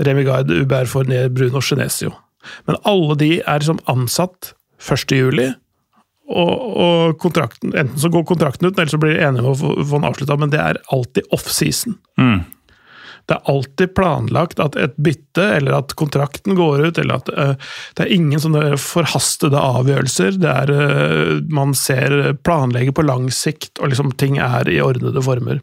[0.06, 2.14] Remi Gard, Hubert Fournier, Bruno Genesio.
[2.68, 5.12] Men alle de er liksom ansatt 1.
[5.12, 5.50] juli,
[6.30, 9.58] og, og kontrakten, enten så går kontrakten ut, eller så blir de enige om å
[9.58, 11.98] få, den avslutta, men det er alltid off-season.
[13.30, 17.74] Det er alltid planlagt at et bytte, eller at kontrakten går ut, eller at uh,
[17.94, 20.40] Det er ingen sånne forhastede avgjørelser.
[20.42, 25.22] Det er uh, Man ser planlegger på lang sikt, og liksom ting er i ordnede
[25.22, 25.62] former.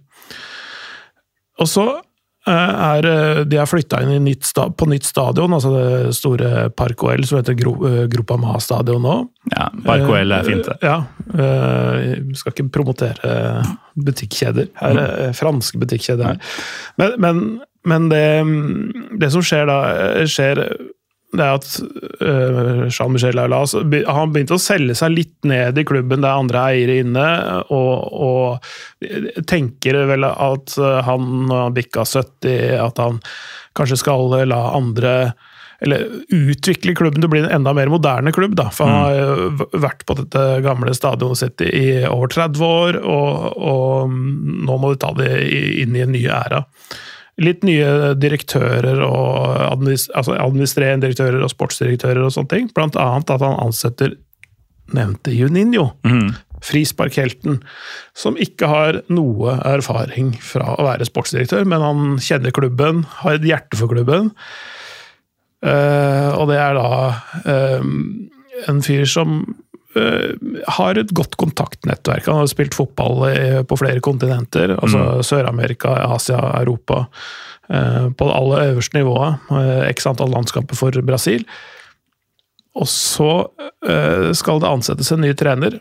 [1.58, 2.05] Og så eh,
[2.52, 7.02] er eh, de har flytta inn i nytt på nytt stadion, altså det store Park
[7.06, 7.74] OL som heter Gro,
[8.12, 9.16] Gropa Ma stadion nå.
[9.52, 10.76] Ja, Park OL er fint, det.
[10.86, 11.00] Ja.
[11.34, 13.32] eh, Vi skal ikke promotere
[13.96, 14.68] butikkjeder.
[14.80, 16.40] Her er eh, franske butikkjeder her.
[17.00, 17.42] Men, men,
[17.86, 18.24] men det,
[19.22, 19.80] det som skjer da,
[20.20, 20.62] eh, skjer
[21.34, 21.66] det er at
[22.22, 26.22] uh, Jean-Michel Aulas han begynte å selge seg litt ned i klubben.
[26.22, 27.26] Det er andre eiere inne,
[27.74, 33.20] og, og tenker vel at han, når han bikka 70, at han
[33.76, 35.16] kanskje skal la andre
[35.84, 38.54] eller utvikle klubben til å bli en enda mer moderne klubb.
[38.56, 38.70] Da.
[38.72, 44.14] For han har vært på dette gamle stadionet sitt i over 30 år, og, og
[44.16, 45.30] nå må de ta det
[45.82, 46.64] inn i en ny æra.
[47.42, 52.70] Litt nye direktører og administ altså administrerende direktører og sportsdirektører og sånne ting.
[52.72, 54.14] Blant annet at han ansetter
[54.94, 56.30] nevnte Juninho, mm.
[56.64, 57.58] frisparkhelten,
[58.16, 63.46] som ikke har noe erfaring fra å være sportsdirektør, men han kjenner klubben, har et
[63.46, 64.30] hjerte for klubben.
[65.64, 66.88] Uh, og det er da
[67.80, 68.28] um,
[68.70, 69.40] en fyr som
[70.76, 72.26] har et godt kontaktnettverk.
[72.28, 73.24] Han har spilt fotball
[73.68, 74.74] på flere kontinenter.
[74.76, 75.22] altså mm.
[75.26, 77.06] Sør-Amerika, Asia, Europa.
[77.66, 79.48] på det aller øverste nivået.
[79.96, 81.46] X antall landskaper for Brasil.
[82.76, 83.30] Og så
[84.36, 85.80] skal det ansettes en ny trener.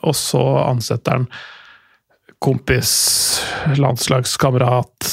[0.00, 1.26] og så ansetter han
[2.40, 2.92] kompis,
[3.76, 5.10] landslagskamerat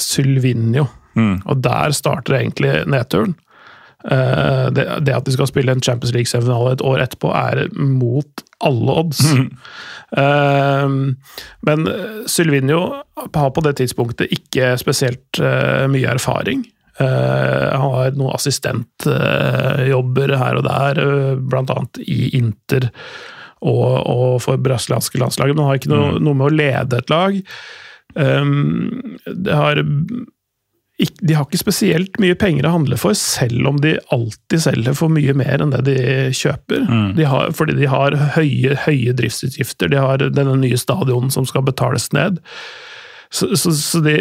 [0.00, 0.86] Sylvinio
[1.18, 1.38] Mm.
[1.48, 3.36] Og der starter egentlig nedturen.
[4.04, 8.44] Uh, det, det, at de skal spille en Champions League-semifinale et år etterpå, er mot
[8.64, 9.22] alle odds.
[9.34, 9.48] Mm.
[10.18, 10.88] Uh,
[11.66, 11.88] men
[12.30, 12.82] Sylvinio
[13.34, 16.66] har på det tidspunktet ikke spesielt uh, mye erfaring.
[16.98, 20.98] han har noen assistentjobber her og der,
[21.38, 22.88] blant annet i Inter
[23.62, 26.24] og, og for brasilianske landslaget, men han har ikke noe, mm.
[26.26, 27.38] noe med å lede et lag.
[28.18, 29.78] Um, det har
[30.98, 35.12] de har ikke spesielt mye penger å handle for, selv om de alltid selger for
[35.14, 35.98] mye mer enn det de
[36.34, 36.88] kjøper.
[36.90, 37.12] Mm.
[37.18, 39.92] De har, fordi de har høye, høye, driftsutgifter.
[39.92, 42.42] De har denne nye stadionen som skal betales ned.
[43.30, 44.16] Så, så, så de,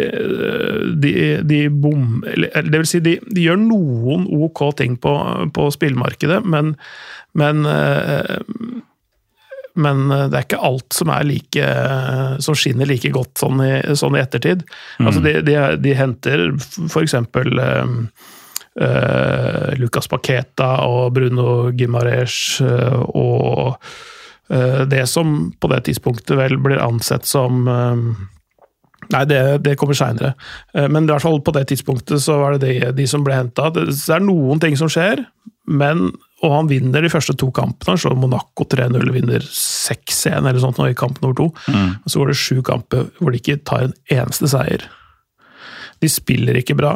[1.02, 1.14] de,
[1.50, 2.22] de, bom...
[2.28, 5.16] Det vil si, de, de, gjør noen ok ting på,
[5.56, 6.76] på spillmarkedet, men,
[7.40, 8.36] men eh,
[9.78, 13.72] men eh, det er ikke alt som, like, eh, som skinner like godt sånn i,
[13.98, 14.66] sånn i ettertid.
[14.98, 15.08] Mm.
[15.10, 17.16] Altså de, de, de, henter f.eks.
[17.38, 17.98] Uh,
[18.82, 23.78] uh, Lucas Paqueta og Bruno Gimares uh, og
[24.54, 27.66] uh, det som på det tidspunktet vel blir ansett som
[29.08, 30.34] Nei, det, det kommer seinere.
[30.76, 33.70] Men i hvert fall på det tidspunktet så var det de, de som ble henta.
[33.72, 35.22] Det er noen ting som skjer,
[35.64, 36.10] men
[36.46, 37.98] og han vinner de første to kampene.
[37.98, 41.48] Så Monaco 3-0 vinner 6-1 eller sånt nå i kamp nummer to.
[41.74, 41.96] Mm.
[42.04, 44.86] Og så går det sju kamper hvor de ikke tar en eneste seier.
[45.98, 46.94] De spiller ikke bra.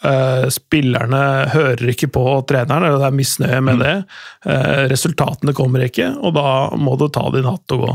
[0.00, 1.22] Uh, spillerne
[1.52, 3.82] hører ikke på treneren, eller det er misnøye med mm.
[3.84, 3.96] det.
[4.48, 6.46] Uh, resultatene kommer ikke, og da
[6.80, 7.90] må du ta din hatt og gå.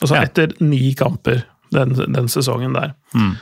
[0.00, 0.24] Altså ja.
[0.24, 1.44] etter ni kamper
[1.74, 2.96] den, den sesongen der.
[3.14, 3.36] Mm.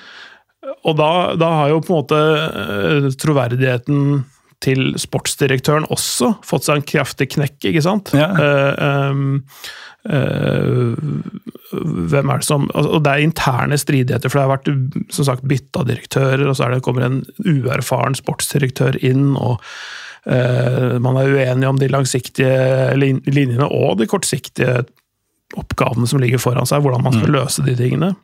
[0.82, 4.24] Og da, da, har jo på en måte uh, troverdigheten
[4.62, 8.12] til sportsdirektøren også fått seg en kraftig knekk, ikke sant?
[8.16, 8.28] Ja.
[8.36, 9.40] Uh, um,
[10.06, 10.92] uh,
[12.12, 15.46] hvem er det som Og det er interne stridigheter, for det har vært som sagt
[15.48, 19.58] bytta direktører, og så er det, kommer en uerfaren sportsdirektør inn, og
[20.30, 24.82] uh, man er uenig om de langsiktige linjene og de kortsiktige
[25.58, 27.34] oppgavene som ligger foran seg, hvordan man skal mm.
[27.34, 28.14] løse de tingene.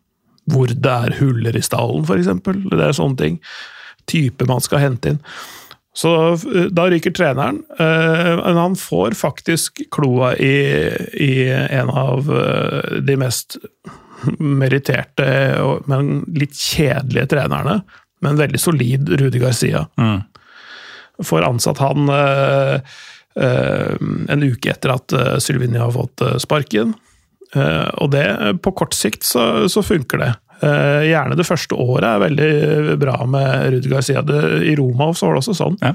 [0.49, 2.31] Hvor det er huller i stallen, f.eks.
[2.73, 3.35] Det er sånne ting.
[4.09, 5.19] Type man skal hente inn.
[5.99, 10.55] Så eh, da ryker treneren, eh, men han får faktisk kloa i,
[11.13, 13.57] i en av eh, de mest
[14.39, 15.27] meritterte,
[15.91, 17.81] men litt kjedelige trenerne.
[18.23, 19.85] Men veldig solid Rudi Garcia.
[19.99, 20.23] Mm.
[21.23, 22.11] Får ansatt han
[23.39, 26.97] en uke etter at Sylvinia har fått sparken.
[27.55, 28.25] Og det,
[28.67, 30.33] på kort sikt så, så funker det.
[30.63, 34.25] Uh, gjerne det første året er veldig bra med Rudi Garcia.
[34.65, 35.79] I Roma så var det også sånn.
[35.85, 35.95] Ja.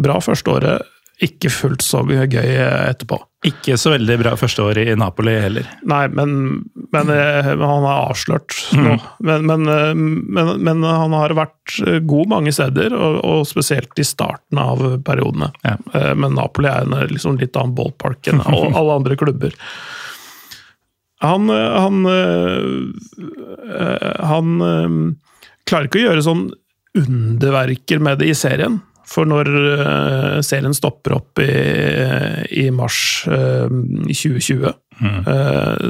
[0.00, 0.88] Bra første året,
[1.20, 3.18] ikke fullt så gøy etterpå.
[3.44, 5.68] Ikke så veldig bra første året i Napoli heller.
[5.88, 6.34] Nei, men,
[6.92, 8.82] men uh, han er avslørt mm.
[8.86, 8.96] nå.
[9.28, 11.76] Men, men, uh, men, han har vært
[12.08, 15.52] god mange steder, og, og spesielt i starten av periodene.
[15.64, 15.76] Ja.
[16.16, 19.56] men Napoli er en liksom litt annen ballpark enn alle andre klubber.
[21.20, 22.62] Han, eh, han, eh,
[24.24, 24.88] han eh,
[25.68, 26.50] klarer ikke å gjøre sånn
[27.00, 28.80] underverker med det i serien.
[29.10, 29.46] For når
[30.46, 31.50] serien stopper opp i,
[32.62, 34.70] i mars i 2020,
[35.02, 35.24] mm.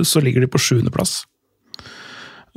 [0.09, 1.29] så ligger de på sjuendeplass.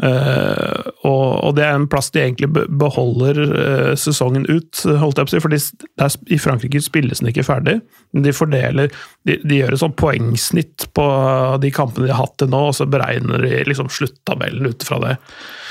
[0.01, 2.49] Uh, og, og, det er en plass de egentlig
[2.81, 5.41] beholder uh, sesongen ut, holdt jeg på å si.
[5.43, 7.77] For der, i Frankrike spilles den ikke ferdig.
[8.25, 8.89] De fordeler
[9.27, 11.05] De, de gjør et sånn poengsnitt på
[11.61, 14.99] de kampene de har hatt til nå, og så beregner de liksom sluttabellen ut fra
[15.05, 15.15] det.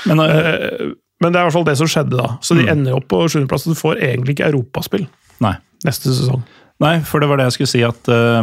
[0.07, 2.33] Men, uh, men, det er i hvert fall det som skjedde da.
[2.43, 2.73] Så de mm.
[2.77, 3.67] ender opp på sjuendeplass.
[3.67, 5.07] Du får egentlig ikke europaspill
[5.43, 5.57] Nei.
[5.83, 6.45] neste sesong.
[6.81, 8.39] Nei, for det var det jeg skulle si, at uh,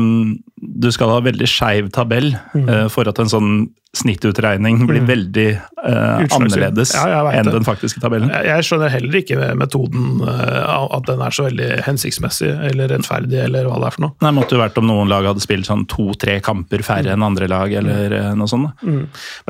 [0.60, 3.52] du skal ha veldig skeiv tabell eh, for at en sånn
[3.96, 5.48] snittutregning blir veldig
[5.82, 7.56] uh, annerledes Ja, enn det.
[7.56, 8.30] den faktiske tabellen.
[8.30, 13.40] Jeg jeg skjønner heller ikke metoden uh, at den er så veldig hensiktsmessig eller rettferdig,
[13.48, 14.14] eller hva det er for noe.
[14.22, 17.50] Nei, måtte jo vært om noen lag hadde spilt sånn to-tre kamper færre enn andre
[17.50, 18.70] lag, eller eh, noe sånt.
[18.70, 18.94] da.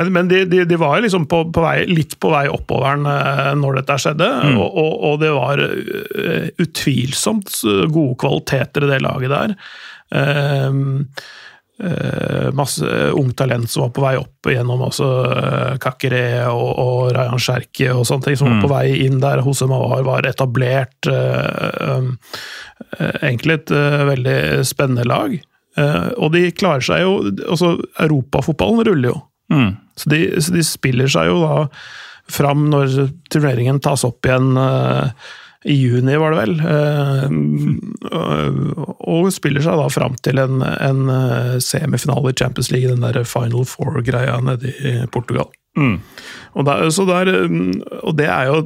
[0.00, 3.04] Men, men de, de, de var jo liksom på, på vei, litt på vei oppoveren
[3.60, 5.64] når dette skjedde, og, og, og det var
[6.64, 7.60] utvilsomt
[7.92, 9.56] gode kvaliteter i det laget der.
[10.14, 11.06] Ehm,
[11.82, 17.12] eh, masse ungt talent som var på vei opp gjennom også uh, Kakere og, og
[17.16, 19.44] Rayan Sjerki og sånne ting, som var på vei inn der.
[19.46, 20.98] Hose Mawar var etablert.
[21.08, 22.10] eh,
[22.98, 25.34] eh, egentlig et eh, veldig spennende lag.
[25.78, 29.18] Eh, og de klarer seg jo altså Europafotballen ruller jo.
[29.50, 29.74] Mm.
[29.98, 31.54] Så de, så de spiller seg jo da
[32.30, 35.30] fram når turneringen tas opp igjen eh,
[35.68, 36.54] i juni, var det vel.
[36.64, 37.28] Eh,
[39.00, 43.24] og- spiller seg da fram til en, en eh, semifinale i Champions League, den der
[43.28, 45.50] Final Four-greia nede i Portugal.
[45.76, 46.00] Mm.
[46.56, 48.64] Og, der, så der, mm, og det er jo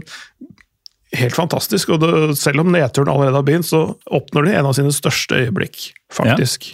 [1.15, 1.89] helt fantastisk.
[1.95, 5.35] og det, Selv om nedturen allerede har begynt, så oppnår de en av sine største
[5.45, 6.73] øyeblikk, faktisk.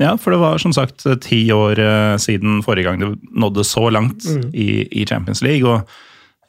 [0.00, 3.90] Ja, for det var som sagt ti år eh, siden forrige gang det nådde så
[3.92, 4.24] langt
[4.56, 5.68] i, i Champions League.
[5.68, 5.86] og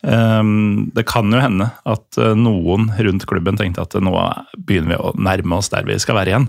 [0.01, 4.13] det kan jo hende at eh, noen rundt klubben tenkte at nå
[4.57, 6.47] begynner vi å nærme oss der vi skal være igjen.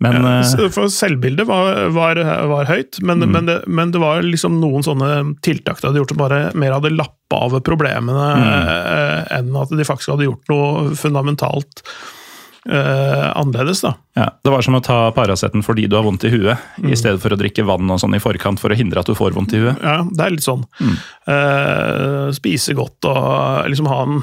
[0.00, 4.22] Men Ja, eh, For selvbildet var, var, var høyt, men, men, det, men det var
[4.24, 5.10] liksom noen sånne
[5.44, 9.86] tiltak de hadde gjort som bare mer hadde lappa av problemene, eh, enn at de
[9.86, 11.84] faktisk hadde gjort noe fundamentalt
[12.68, 13.80] eh, annerledes.
[13.80, 13.94] da.
[14.14, 17.20] ja, det var som å ta Paraceten fordi du har vondt i huet, i stedet
[17.22, 19.54] for å drikke vann og sånn i forkant for å hindre at du får vondt
[19.56, 19.80] i huet.
[19.82, 20.66] Ja, det er litt sånn.
[20.80, 24.20] Eh, spise godt og liksom ha en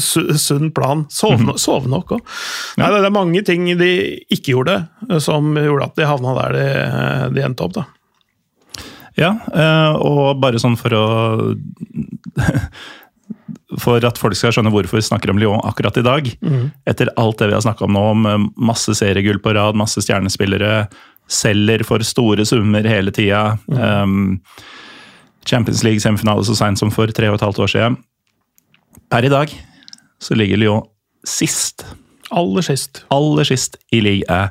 [0.46, 1.06] sunn plan.
[1.12, 2.34] Sove, no sove nok òg.
[2.80, 3.92] Det er mange ting de
[4.34, 6.66] ikke gjorde, eh, som gjorde at de havna der de,
[7.38, 7.76] de endte opp.
[7.78, 7.86] da.
[9.16, 9.30] Ja,
[9.96, 11.04] og bare sånn for å
[13.82, 16.30] For at folk skal skjønne hvorfor vi snakker om Lyon akkurat i dag.
[16.88, 20.00] Etter alt det vi har snakka om nå, om eh, masse seriegull på rad, masse
[20.04, 20.86] stjernespillere,
[21.28, 23.58] selger for store summer hele tida.
[23.68, 24.40] Um,
[25.46, 28.00] Champions League-semifinale så seint som for tre og et halvt år siden.
[29.12, 29.52] Per i dag
[30.22, 30.86] så ligger Lyon
[31.26, 31.84] sist
[32.34, 33.04] Aller sist.
[33.14, 34.50] aller sist i ligaen.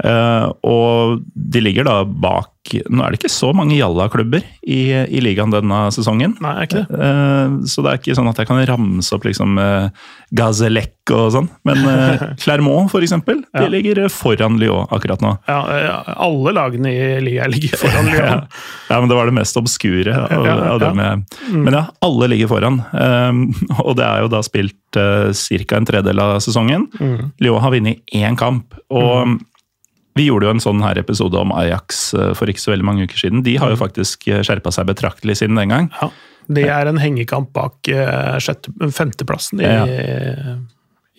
[0.00, 5.20] Uh, og de ligger da bak Nå er det ikke så mange Jalla-klubber i, i
[5.20, 6.32] ligaen denne sesongen.
[6.40, 6.96] Nei, ikke det?
[6.96, 9.90] Eh, så det er ikke sånn at jeg kan ramse opp liksom uh,
[10.32, 11.50] Gazellec og sånn.
[11.68, 13.68] Men uh, Clermont, for eksempel, de Ja.
[13.68, 15.34] ligger foran Lyon akkurat nå.
[15.46, 15.60] Ja,
[16.16, 18.08] alle lagene i ligaen ligger foran.
[18.10, 18.46] Lyon.
[18.88, 21.04] ja, men det var det mest obskure av, av dem.
[21.04, 21.12] ja.
[21.14, 22.80] jeg- Men ja, alle ligger foran.
[22.96, 23.44] Um,
[23.84, 25.76] og det er jo da spilt uh, ca.
[25.82, 26.88] en tredel av sesongen.
[27.44, 28.72] Lyon har vunnet én kamp.
[28.88, 29.36] og
[30.14, 33.08] vi gjorde jo en sånn her episode om Ajax uh, for ikke så veldig mange
[33.08, 33.42] uker siden.
[33.46, 35.90] De har jo faktisk skjerpa seg betraktelig siden den gang.
[36.00, 36.12] Ja.
[36.46, 39.84] Det er en hengekamp bak eh, sjette, femteplassen i, Ja.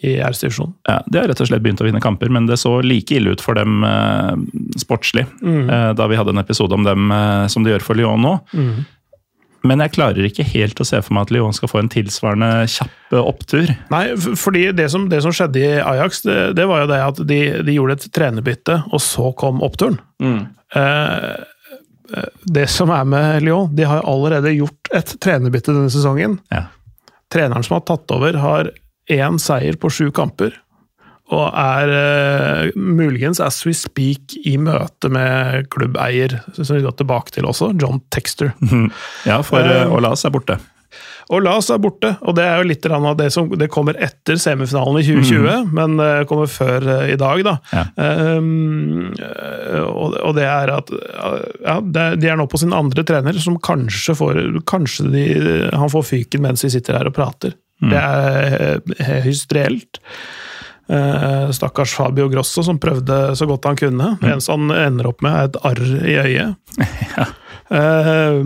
[0.06, 0.76] i æresdivisjonen.
[0.86, 3.34] Ja, de har rett og slett begynt å vinne kamper, men det så like ille
[3.34, 4.36] ut for dem eh,
[4.78, 5.96] sportslig mm.
[5.98, 8.36] da vi hadde en episode om dem eh, som de gjør for Lyon nå.
[9.66, 12.50] Men jeg klarer ikke helt å se for meg at Lyon skal få en tilsvarende
[12.72, 13.74] kjapp eh, opptur.
[13.94, 14.04] Nei,
[14.40, 17.42] fordi det som, det som skjedde i Ajax, det, det var jo det at de,
[17.66, 20.00] de gjorde et trenerbytte, og så kom oppturen.
[20.24, 20.40] Mm.
[20.78, 21.34] eh,
[22.56, 26.38] det som er med Lyon, de har allerede gjort et trenerbytte denne sesongen.
[26.54, 26.68] Ja.
[27.34, 28.70] Treneren som har tatt over, har
[29.12, 30.54] én seier på sju kamper.
[31.34, 37.34] Og er eh, muligens as we speak i møte med klubbeier, som vi går tilbake
[37.34, 38.54] til også, John Texter.
[39.26, 40.60] Ja, for uh, Olas er borte.
[41.34, 45.00] Olas er borte, og det er jo litt av det som det kommer etter semifinalen
[45.02, 47.56] i 2020, men det kommer før uh, i dag, da.
[47.74, 47.86] Ja.
[48.38, 49.10] Um,
[49.82, 53.58] og, og det er at ja, det, De er nå på sin andre trener, som
[53.58, 55.28] kanskje får Kanskje de,
[55.74, 57.58] han får fyken mens vi sitter her og prater.
[57.82, 60.06] Det er uh, høyst reelt.
[60.88, 64.12] Eh, stakkars Fabio Grosso, som prøvde så godt han kunne.
[64.22, 67.34] Det eneste han ender opp med, er et arr i øyet.
[67.66, 68.44] Eh,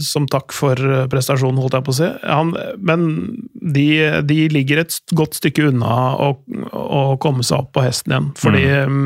[0.00, 0.80] som takk for
[1.12, 2.06] prestasjonen, holdt jeg på å si.
[2.24, 3.02] Han, men
[3.52, 3.84] de,
[4.24, 6.30] de ligger et godt stykke unna å,
[6.72, 8.30] å komme seg opp på hesten igjen.
[8.40, 9.04] Fordi mm.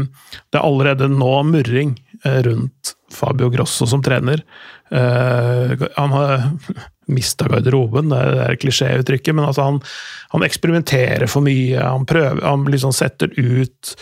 [0.55, 4.43] det er allerede nå murring rundt Fabio Grosso som trener.
[4.91, 6.43] Eh, han har
[7.11, 9.81] mista garderoben, det er, klisjéuttrykket, men altså han,
[10.31, 11.81] han eksperimenterer for mye.
[11.83, 13.95] Han prøver, han liksom setter ut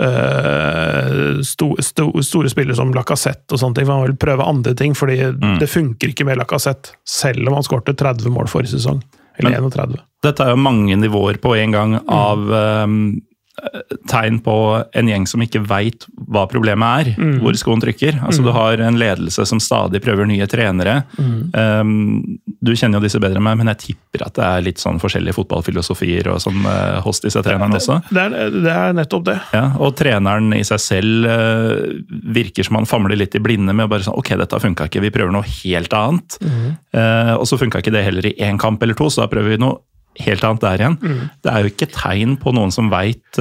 [0.00, 4.72] uh, sto, sto, store spillere som Lacassette og sånne ting, for han vil prøve andre
[4.80, 5.18] ting, fordi
[5.60, 9.04] det funker ikke med Lacassette, selv om han skårte 30 mål forrige sesong.
[9.36, 10.00] Eller Men- 31.
[10.24, 12.48] Dette er jo mange nivåer på en gang av
[12.88, 13.20] um,
[14.10, 14.54] tegn på
[14.98, 17.36] en gjeng som ikke veit hva problemet er, Mm.
[17.40, 18.16] hvor skoen trykker.
[18.26, 21.04] Altså Du har en ledelse som stadig prøver nye trenere.
[21.16, 21.54] Mm.
[21.54, 24.82] Um, du kjenner jo disse bedre enn meg, men jeg tipper at det er litt
[24.82, 28.00] sånn forskjellige fotballfilosofier og sånn uh, hos disse trenerne også.
[28.10, 29.38] Det er, det er nettopp det.
[29.54, 32.02] Ja, og treneren i seg selv uh,
[32.34, 35.10] virker som han famler litt i blinde med bare sånn Ok, dette funka ikke, vi
[35.14, 36.38] prøver noe helt annet.
[36.42, 39.54] Uh, og så funka ikke det heller i én kamp eller to, så da prøver
[39.54, 39.78] vi noe
[40.22, 40.96] helt annet der igjen.
[41.42, 43.38] Det er jo ikke tegn på noen som veit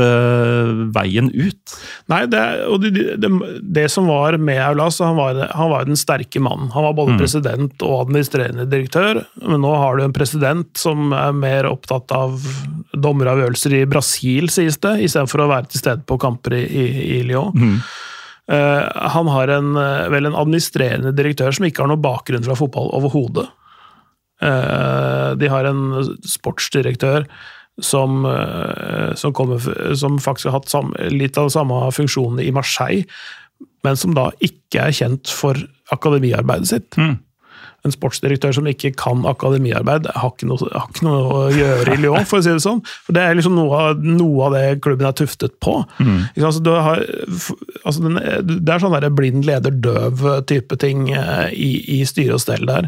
[0.96, 1.76] veien ut.
[2.12, 3.30] Nei, det, og det, det,
[3.78, 6.72] det som var med Aulas, han var, han var den sterke mannen.
[6.74, 11.36] Han var både president og administrerende direktør, men nå har du en president som er
[11.38, 12.40] mer opptatt av
[12.94, 16.88] dommeravgjørelser i Brasil, sies det, istedenfor å være til stede på kamper i, i,
[17.20, 17.78] i Lyon.
[18.52, 18.84] Eh,
[19.16, 22.92] han har en, eh, vel en administrerende direktør som ikke har noen bakgrunn fra fotball
[22.98, 23.48] overhodet.
[24.44, 25.84] Eh, de har en
[26.28, 27.28] sportsdirektør
[27.82, 29.64] som, eh, som, kommer,
[29.98, 33.08] som faktisk har hatt sam, litt av samme funksjonen i Marseille,
[33.84, 35.58] men som da ikke er kjent for
[35.94, 37.00] akademiarbeidet sitt.
[37.84, 42.00] En sportsdirektør som ikke kan akademiarbeid, har ikke noe, har ikke noe å gjøre i
[42.00, 42.80] Lyon, for å si det sånn.
[43.04, 45.76] For Det er liksom noe av, noe av det klubben er tuftet på.
[46.00, 46.22] Mm.
[46.40, 47.04] Altså, har,
[47.84, 52.64] altså det er sånn der blind leder døv-type ting eh, i, i styre og stell
[52.70, 52.88] der.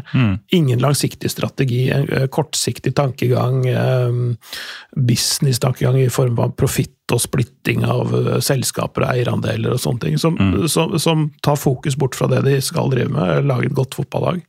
[0.56, 4.58] Ingen langsiktig strategi, en eh, kortsiktig tankegang, eh,
[4.96, 8.10] business-tankegang i form av profitt og splitting av
[8.42, 10.40] selskaper og eierandeler og sånne ting, som,
[10.72, 14.40] som, som tar fokus bort fra det de skal drive med, lage et godt fotballag.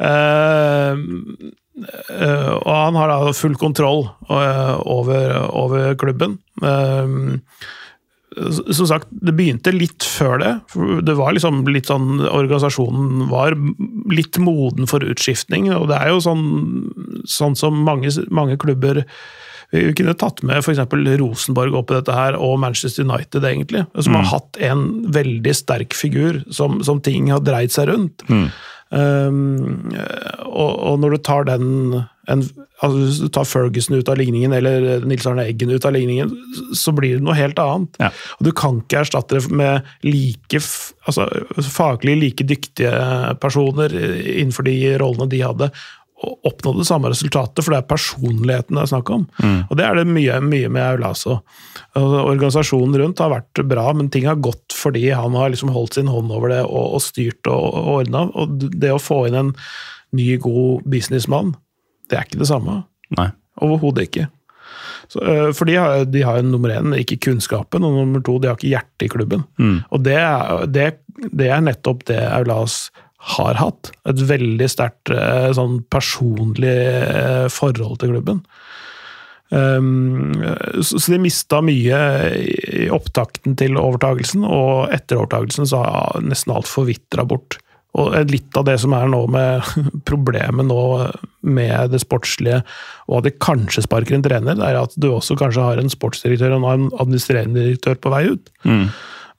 [0.00, 6.36] Uh, Uh, og han har da full kontroll uh, over, over klubben.
[6.62, 7.40] Uh,
[8.74, 10.52] som sagt, det begynte litt før det.
[11.06, 13.54] Det var liksom litt sånn Organisasjonen var
[14.10, 16.46] litt moden for utskiftning, og det er jo sånn,
[17.30, 19.04] sånn som mange, mange klubber
[19.74, 20.82] vi kunne tatt med f.eks.
[21.20, 23.84] Rosenborg oppi dette her, og Manchester United, egentlig.
[23.98, 28.24] Som har hatt en veldig sterk figur som, som ting har dreid seg rundt.
[28.94, 29.90] Um,
[30.44, 31.70] og, og når du tar den
[32.30, 32.42] en,
[32.80, 36.30] altså Hvis du tar Ferguson ut av ligningen, eller Nils Arne Eggen ut av ligningen,
[36.76, 37.98] så blir det noe helt annet.
[38.00, 38.08] Ja.
[38.38, 40.60] Og du kan ikke erstatte det med like,
[41.08, 41.26] altså,
[41.74, 42.94] faglig like dyktige
[43.42, 45.70] personer innenfor de rollene de hadde,
[46.48, 49.26] oppnå det samme resultatet, for det er personligheten det er snakk om.
[49.68, 51.38] Og det er det mye, mye med Aulaso.
[51.98, 56.10] Organisasjonen rundt har vært bra, men ting har gått fordi han har liksom holdt sin
[56.10, 58.26] hånd over det og, og styrt og, og ordna.
[58.34, 59.52] Og det å få inn en
[60.14, 61.54] ny, god businessmann,
[62.10, 62.82] det er ikke det samme.
[63.18, 63.30] Nei.
[63.62, 64.28] Overhodet ikke.
[65.08, 68.48] Så, øh, for de har, de har nummer én ikke kunnskapen, og nummer to, de
[68.50, 69.44] har ikke hjertet i klubben.
[69.90, 70.86] Og det er, det,
[71.32, 72.88] det er nettopp det Aulas
[73.34, 73.92] har hatt.
[74.08, 78.44] Et veldig sterkt øh, sånn personlig øh, forhold til klubben.
[79.54, 80.32] Um,
[80.82, 81.98] så de mista mye
[82.34, 87.60] i opptakten til overtagelsen, og etter overtagelsen så har nesten alt forvitra bort.
[87.94, 89.68] Og litt av det som er nå med
[90.10, 90.82] problemet nå
[91.46, 92.62] med det sportslige,
[93.06, 96.56] og at de kanskje sparker en trener, er at du også kanskje har en sportsdirektør
[96.58, 98.50] og en administrerende direktør på vei ut.
[98.66, 98.88] Mm.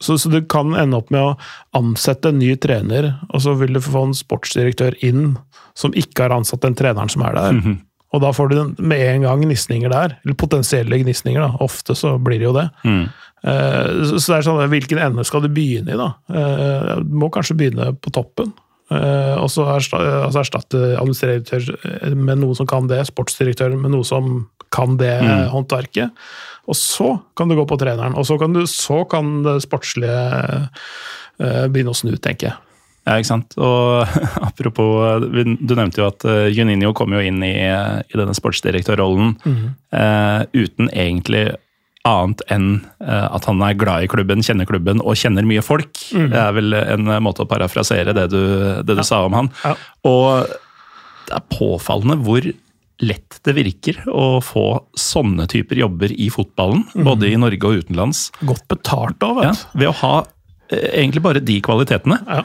[0.03, 1.35] Så, så, du kan ende opp med å
[1.77, 5.37] ansette en ny trener, og så vil du få en sportsdirektør inn
[5.75, 7.51] som ikke har ansatt den treneren som er der.
[7.51, 7.77] Mm -hmm.
[8.15, 10.17] Og da får du med en gang gnisninger der.
[10.23, 11.57] Eller potensielle gnisninger, da.
[11.59, 12.69] Ofte så blir det jo det.
[12.83, 13.09] Mm.
[13.47, 16.13] Uh, så, så det er sånn, hvilken ende skal du begynne i, da?
[16.31, 18.53] Uh, du må kanskje begynne på toppen.
[18.91, 24.45] Uh, og så altså erstatte administrerende med noe som kan det, sportsdirektør med noe som
[24.73, 25.47] kan det mm.
[25.53, 26.27] håndverket.
[26.69, 30.21] Og så kan du gå på treneren, og så kan, du, så kan det sportslige
[31.37, 32.55] begynne å snu, tenker jeg.
[33.05, 33.53] Ja, ikke sant.
[33.61, 34.15] Og
[34.49, 39.61] apropos, du nevnte jo at Juninho kom jo inn i, i denne sportsdirektørrollen mm.
[39.93, 41.51] uh, uten egentlig
[42.05, 42.67] annet enn
[43.03, 45.93] uh, at han er glad i klubben, kjenner klubben og kjenner mye folk.
[46.13, 46.29] Mm.
[46.33, 48.43] Det er vel en måte å parafrasere det du,
[48.85, 49.07] det du ja.
[49.07, 49.51] sa om han.
[49.63, 49.73] Ja.
[50.07, 50.53] Og
[51.25, 52.45] det er påfallende hvor
[53.03, 54.65] lett det virker å få
[54.99, 56.85] sånne typer jobber i fotballen.
[56.93, 57.07] Mm.
[57.07, 58.29] Både i Norge og utenlands.
[58.45, 59.63] Godt betalt òg, vet du.
[59.65, 60.13] Ja, ved å ha
[60.69, 62.21] eh, egentlig bare de kvalitetene.
[62.29, 62.43] Ja.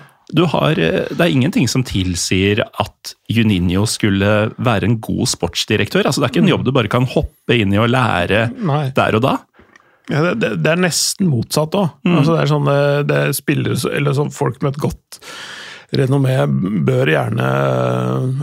[0.51, 6.07] Har, eh, det er ingenting som tilsier at Juninho skulle være en god sportsdirektør.
[6.07, 6.55] Altså, det er ikke en mm.
[6.55, 8.85] jobb du bare kan hoppe inn i og lære Nei.
[8.97, 9.37] der og da.
[10.11, 11.97] Ja, det, det, er nesten motsatt òg.
[12.07, 12.19] Mm.
[12.19, 15.21] Altså, det er sånne det er spillere, eller sånn folk med et godt
[15.97, 16.35] renommé
[16.87, 17.47] bør gjerne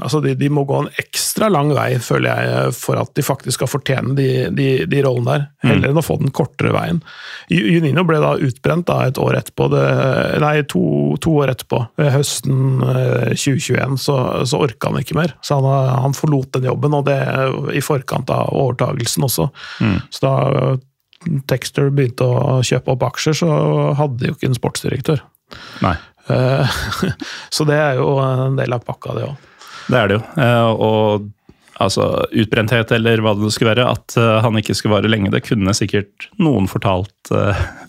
[0.03, 3.59] altså de, de, må gå en ekstra lang vei, føler jeg, for at de faktisk
[3.59, 5.45] skal fortjene de, de, de rollene der.
[5.63, 5.69] Mm.
[5.71, 6.99] Heller enn å få den kortere veien.
[7.51, 9.85] Junino ble da utbrent da et år etterpå, det,
[10.43, 10.83] nei, to,
[11.23, 11.81] to, år etterpå.
[12.17, 15.37] Høsten 2021 eh, så, så orka han ikke mer.
[15.45, 17.21] Så han, han forlot den jobben, og det
[17.77, 19.49] i forkant av overtagelsen også.
[19.83, 19.97] Mm.
[20.11, 20.35] Så da
[21.49, 23.49] Texter begynte å kjøpe opp aksjer, så
[23.97, 25.23] hadde de jo ikke en sportsdirektør.
[25.85, 25.95] Nei.
[26.27, 26.77] Eh,
[27.55, 29.49] så det er jo en del av pakka, det òg.
[29.87, 30.23] Det er det jo.
[30.43, 31.27] Eh, og
[31.83, 35.45] altså, utbrenthet eller hva det skulle være, at eh, han ikke skulle vare lenge, det
[35.47, 37.13] kunne sikkert noen fortalt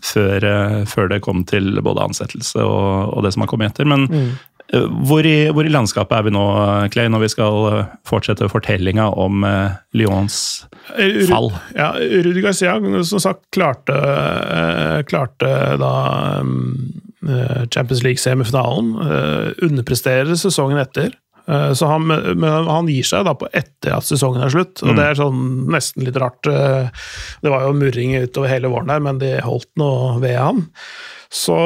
[0.03, 0.45] før,
[0.91, 3.89] før det kom til både ansettelse og, og det som har kommet etter.
[3.89, 4.30] Men mm.
[4.69, 6.45] Hvor i, hvor i, landskapet er vi nå,
[6.93, 7.69] Clay, når vi skal
[8.09, 10.37] fortsette fortellinga om uh, Lyons
[11.31, 11.49] fall?
[11.73, 12.75] Ja, Rudi Garcia
[13.09, 13.97] som sagt klarte,
[15.09, 15.95] klarte da
[16.45, 16.99] um,
[17.29, 18.95] Eh, Champions League-semifinalen.
[18.95, 21.16] Uh, underpresterer sesongen etter.
[21.49, 24.93] Eh, så han, men han gir seg da på etter at sesongen er slutt, og
[24.93, 24.99] mm.
[24.99, 25.41] det er sånn
[25.73, 26.45] nesten litt rart.
[26.47, 30.69] Det var jo murring utover hele våren der, men de holdt noe ved han.
[31.29, 31.59] Så,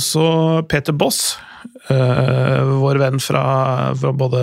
[0.00, 0.28] så
[0.70, 1.36] Peter Boss,
[1.88, 3.44] vår venn fra,
[3.96, 4.42] fra, både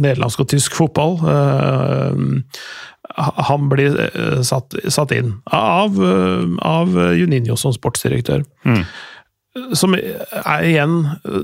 [0.00, 1.16] nederlandsk og tysk fotball,
[3.14, 3.96] han blir
[4.44, 5.96] satt, satt inn av,
[6.64, 8.44] av Juninho som sportsdirektør.
[8.68, 8.84] Mm
[9.74, 10.96] som er igjen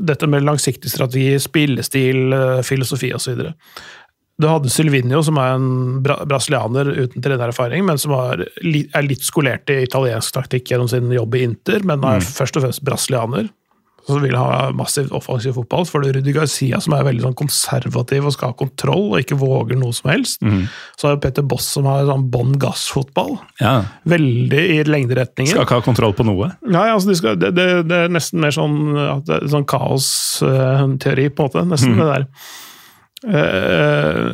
[0.03, 3.45] dette med langsiktig strategi, spillestil, eh, filosofi osv.
[4.41, 9.22] Du hadde Silvinio, som er en bra brasilianer uten trenererfaring, men som er, er litt
[9.26, 12.28] skolert i italiensk taktikk gjennom sin jobb i Inter, men er mm.
[12.41, 13.51] først og fremst brasilianer
[14.12, 15.86] som vil ha massivt offensiv fotball.
[15.86, 19.18] Så får du Rudi Garcia, som er veldig sånn konservativ og skal ha kontroll og
[19.22, 20.42] ikke våger noe som helst.
[20.44, 20.64] Mm.
[20.98, 23.36] Så har du Peter Boss, som har sånn bånn gass-fotball.
[23.62, 23.74] Ja.
[24.11, 25.54] Veldig i lengderetningen.
[25.54, 26.52] Skal ikke ha kontroll på noe?
[26.66, 28.80] Nei, altså de skal, det, det, det, er nesten mer sånn,
[29.26, 31.68] sånn kaosteori, på en måte.
[31.74, 32.02] Nesten mm.
[32.02, 32.28] det der.
[33.20, 34.30] Uh,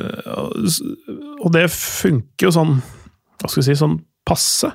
[1.42, 3.96] og det funker jo sånn Hva skal vi si, sånn
[4.26, 4.70] passe.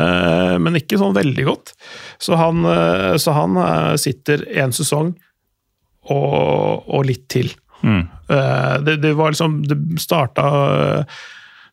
[0.00, 1.74] Eh, men ikke sånn veldig godt.
[2.22, 5.12] Så han, eh, så han eh, sitter én sesong
[6.10, 7.52] og, og, litt til.
[7.80, 8.02] Mm.
[8.84, 10.42] Det, det, var liksom Det starta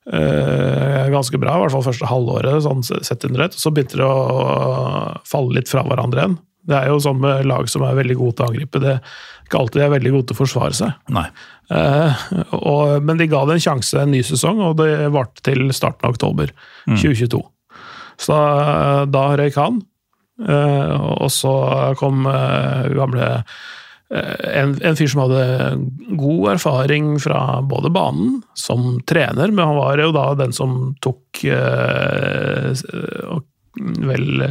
[0.07, 3.57] ganske bra, i hvert fall første halvåret, sånn sett under ett.
[3.59, 6.37] Så begynte det å falle litt fra hverandre igjen.
[6.67, 8.81] Det er jo sånn med lag som er veldig gode til å angripe.
[8.83, 10.95] Det er ikke alltid de er veldig gode til å forsvare seg.
[11.71, 12.25] Eh,
[12.55, 16.07] og, men de ga det en sjanse en ny sesong, og det varte til starten
[16.07, 16.97] av oktober mm.
[16.97, 17.39] 2022.
[18.17, 19.81] Så da, da røyk han.
[20.37, 21.51] Eh, og så
[21.97, 23.29] kom eh, gamle
[24.13, 29.79] eh, en, en, fyr som hadde god erfaring fra både banen som trener, men han
[29.79, 33.41] var jo da den som tok og
[33.77, 34.45] vel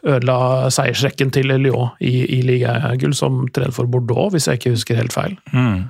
[0.00, 5.00] ødela seiersrekken til Lyon i, i ligagull som trener for Bordeaux, hvis jeg ikke husker
[5.00, 5.36] helt feil.
[5.52, 5.88] Mm.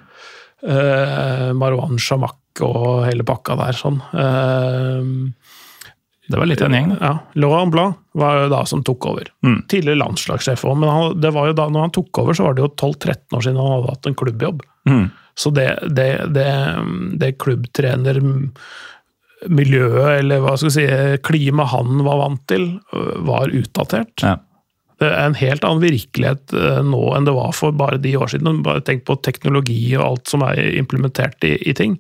[0.61, 4.01] Uh, Marwan Shamak og hele pakka der, sånn.
[4.13, 5.31] Uh,
[6.31, 6.91] det var litt av en gjeng.
[7.01, 7.11] Ja.
[7.43, 9.31] Laurent Blanc var jo da som tok over.
[9.47, 9.57] Mm.
[9.71, 12.53] Tidligere landslagssjef òg, men han, det var jo da når han tok over, så var
[12.55, 14.59] det jo 12-13 år siden han hadde hatt en klubbjobb.
[14.91, 15.07] Mm.
[15.41, 16.51] Så det, det, det,
[17.23, 20.87] det klubbtrenermiljøet, eller hva skal vi si,
[21.27, 22.65] klimaet han var vant til,
[23.27, 24.15] var utdatert.
[24.23, 24.37] Ja.
[25.01, 28.29] Det er en helt annen virkelighet eh, nå enn det var for bare de år
[28.35, 28.63] siden.
[28.67, 31.97] Bare tenk på teknologi og alt som er implementert i, i ting.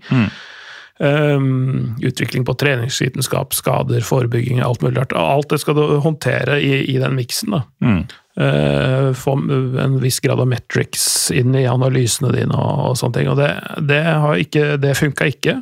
[1.01, 5.15] Um, utvikling på treningsvitenskap, skader, forebygging, alt mulig rart.
[5.17, 7.57] Alt det skal du håndtere i, i den miksen.
[7.57, 7.63] da.
[7.81, 8.03] Mm.
[8.41, 9.39] Uh, få
[9.81, 13.33] en viss grad av metrics inn i analysene dine og, og sånne ting.
[13.33, 13.49] Og det,
[13.89, 14.03] det,
[14.45, 15.57] ikke, det funka ikke.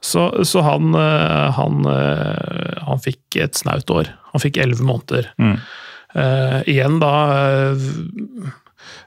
[0.00, 4.08] Så, så han, eh, han, eh, han fikk et snaut år.
[4.32, 5.32] Han fikk elleve måneder.
[5.40, 5.56] Mm.
[6.10, 7.10] Uh, igjen da
[7.70, 7.78] uh,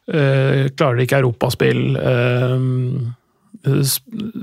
[0.08, 1.98] Klarer de ikke europaspill.
[1.98, 3.12] Uh,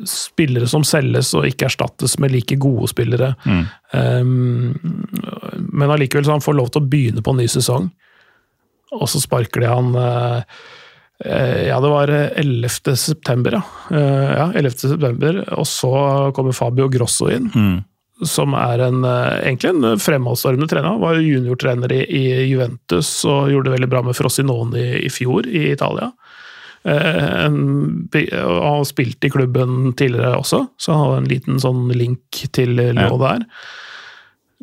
[0.08, 3.34] spillere som selges og ikke erstattes med like gode spillere.
[3.44, 3.64] Mm.
[3.92, 4.74] Um,
[5.72, 7.90] men allikevel så han får lov til å begynne på en ny sesong.
[8.96, 10.40] Og så sparker de han uh,
[11.20, 12.96] Ja, det var 11.
[12.96, 13.62] september, ja.
[13.92, 14.72] Uh, ja 11.
[14.96, 15.44] september.
[15.58, 15.92] Og så
[16.36, 17.78] kommer Fabio Grosso inn Mm.
[18.26, 20.90] som er en, eh, egentlig en fremadstormende trener.
[20.90, 25.08] Han var juniortrener i, i Juventus og gjorde det veldig bra med Frosinone i, i
[25.08, 26.10] fjor i Italia.
[26.84, 32.72] Eh, og spilt i klubben tidligere også, så han har en liten sånn link til
[32.78, 33.10] Lyon Ja.
[33.20, 33.44] der.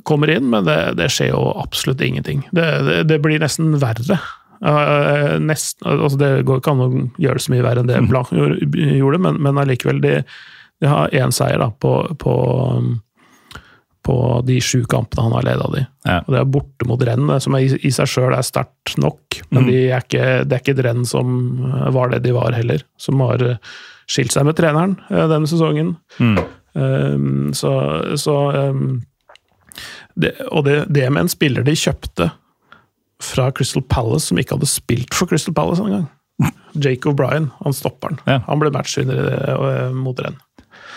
[0.08, 2.44] Kommer inn, men det, det skjer jo absolutt ingenting.
[2.54, 4.20] Det, det, det blir nesten verre.
[4.66, 6.92] Eh, nesten, altså det går ikke an å
[7.22, 10.16] gjøre det så mye verre enn det Blanc gjorde, men, men allikevel, de,
[10.82, 11.92] de har én seier da, på,
[12.22, 12.34] på
[14.08, 14.16] på
[14.48, 15.82] de sju kampene han har leda de.
[16.08, 16.22] Ja.
[16.24, 19.42] Og det er borte mot renn, som i, i seg sjøl er sterkt nok.
[19.52, 19.68] Men Mm.
[19.74, 21.34] de er ikke, det er ikke et renn som
[21.68, 22.86] eh, var det de var heller.
[22.98, 23.60] Som har eh,
[24.08, 25.98] skilt seg med treneren eh, denne sesongen.
[26.24, 26.40] Mm.
[26.78, 27.72] Um, så
[28.22, 28.34] så
[28.70, 29.02] um,
[30.16, 32.30] det, Og det, det med en spiller de kjøpte
[33.24, 36.06] fra Crystal Palace, som ikke hadde spilt for Crystal Palace engang.
[36.86, 38.20] Jake O'Brien, han stopperen.
[38.30, 38.40] Ja.
[38.48, 40.38] Han ble matchvinner mot renn.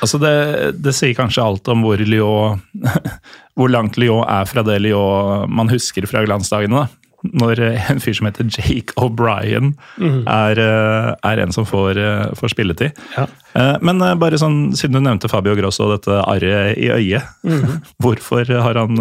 [0.01, 0.33] Altså det,
[0.81, 2.61] det sier kanskje alt om hvor Lyon
[3.59, 6.85] Hvor langt Lyon er fra det Lyon man husker fra glansdagene.
[6.87, 7.01] da.
[7.37, 7.61] Når
[7.93, 12.97] en fyr som heter Jake O'Brien er, eh, er en som får, eh, får spilletid.
[13.13, 13.27] Ja.
[13.53, 17.29] Eh, Men bare sånn, siden du nevnte Fabio Grosso og dette arret i øyet.
[18.01, 18.97] Hvorfor har han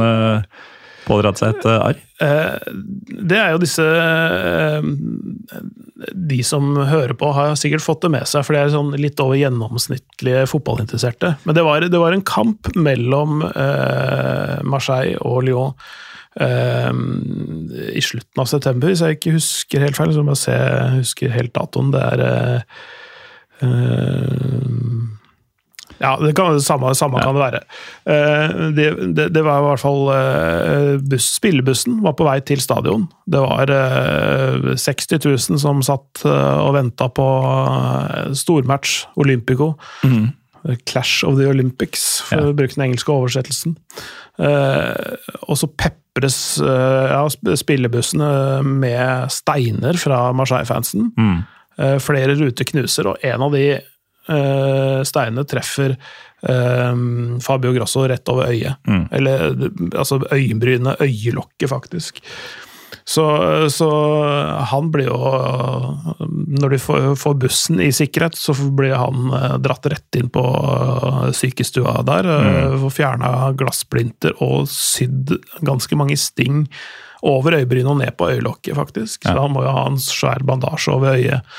[1.10, 2.00] pådratt seg et eh, arr?
[2.24, 2.74] Eh,
[3.32, 4.88] Det er jo disse eh,
[6.16, 9.20] De som hører på, har sikkert fått det med seg, for de er sånn litt
[9.24, 11.34] over gjennomsnittlige fotballinteresserte.
[11.44, 13.42] Men det var, det var en kamp mellom
[14.70, 15.74] Marseille og Lyon
[16.40, 20.14] i slutten av september, hvis jeg ikke husker helt feil.
[20.16, 20.58] Så må jeg se,
[21.02, 21.90] husker helt datoen.
[21.92, 22.64] Det er eh,
[26.00, 27.60] ja, det, kan, det samme, samme kan det være.
[28.08, 28.88] Eh, det,
[29.18, 33.08] det, det var i hvert fall eh, buss, Spillebussen var på vei til stadion.
[33.28, 37.28] Det var eh, 60 000 som satt eh, og venta på
[38.38, 39.74] stormatch, Olympico.
[40.88, 43.78] Clash of the Olympics, for å bruke den engelske oversettelsen.
[44.44, 48.28] Og så pepres ja, spillebussene
[48.68, 51.14] med steiner fra Marseille-fansen.
[51.16, 51.40] Mm.
[52.04, 53.64] flere ruter knuser, og en av de
[54.30, 56.96] eh, steinene treffer eh,
[57.46, 58.90] Fabio Grosso rett over øyet.
[59.12, 59.54] Eller
[59.94, 62.24] altså øyenbrynet, øyelokket, faktisk.
[63.10, 63.24] Så,
[63.70, 63.88] så
[64.70, 65.18] han blir jo
[66.62, 70.44] Når de får, bussen i sikkerhet, så blir han eh, dratt rett inn på
[71.36, 72.30] sykestua der.
[72.30, 72.80] Mm.
[72.86, 76.68] Får fjerna glassplinter og sydd ganske mange sting
[77.26, 79.26] over øyebrynet og ned på øyelokket, faktisk.
[79.26, 81.58] Så han må jo ha en svær bandasje over øyet.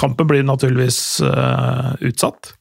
[0.00, 2.54] Kampen blir naturligvis eh, utsatt.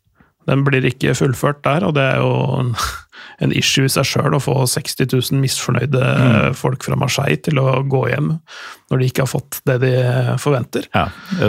[0.49, 2.31] Den blir ikke fullført der, og det er jo
[3.41, 6.01] en, issue i seg sjøl å få 60 000 misfornøyde
[6.57, 8.35] folk fra Marseille til å gå hjem
[8.91, 9.91] når de ikke har fått det de
[10.43, 10.85] forventer.
[10.93, 11.05] Ja,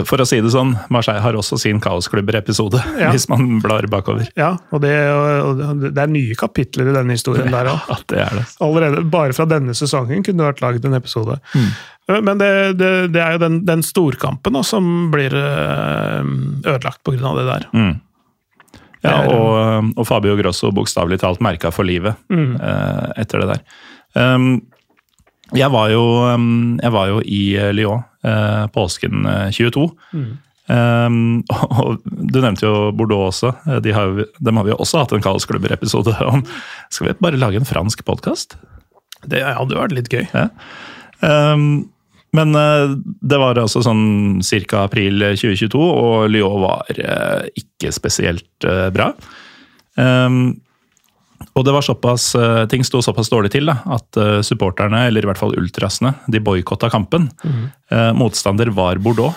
[0.07, 3.09] For å si det sånn, Marseille har også sin Kaosklubber-episode, Ja.
[3.11, 4.29] hvis man blar bakover.
[4.39, 4.93] Ja, og det,
[5.43, 7.81] og det er nye kapitler i denne historien der òg.
[7.93, 8.45] Ja, det er det.
[8.63, 11.35] Allerede bare fra denne sesongen kunne det vært laget en episode.
[12.07, 16.23] Men det, det, det er jo den, den storkampen da, som blir eh,
[16.67, 17.35] ødelagt pga.
[17.37, 17.67] det der.
[19.03, 23.65] Ja, og, og Fabio Grosso bokstavelig talt merka for livet eh, etter det der.
[24.15, 24.61] Um,
[25.51, 29.89] jeg, var jo, um, jeg var jo i eh, Lyon uh, påsken eh, 22.
[30.71, 31.17] Um,
[31.83, 33.51] og Du nevnte jo Bordeaux også.
[33.83, 36.45] De har, dem har vi jo også hatt en Kaosklubber-episode om.
[36.93, 38.55] Skal vi bare lage en fransk podkast?
[39.27, 40.25] Det hadde vært litt gøy.
[40.31, 40.47] Ja.
[41.23, 41.92] Um,
[42.33, 44.83] men eh, det var altså sånn ca.
[44.87, 49.11] april 2022, og Lyon var eh, ikke spesielt eh, bra.
[49.93, 50.55] Um,
[51.53, 52.31] og det var såpass,
[52.71, 54.17] ting sto såpass dårlig til da, at
[54.47, 57.27] supporterne, eller i hvert fall ultrasene, de boikotta kampen.
[57.43, 59.35] Eh, motstander var Bordeaux.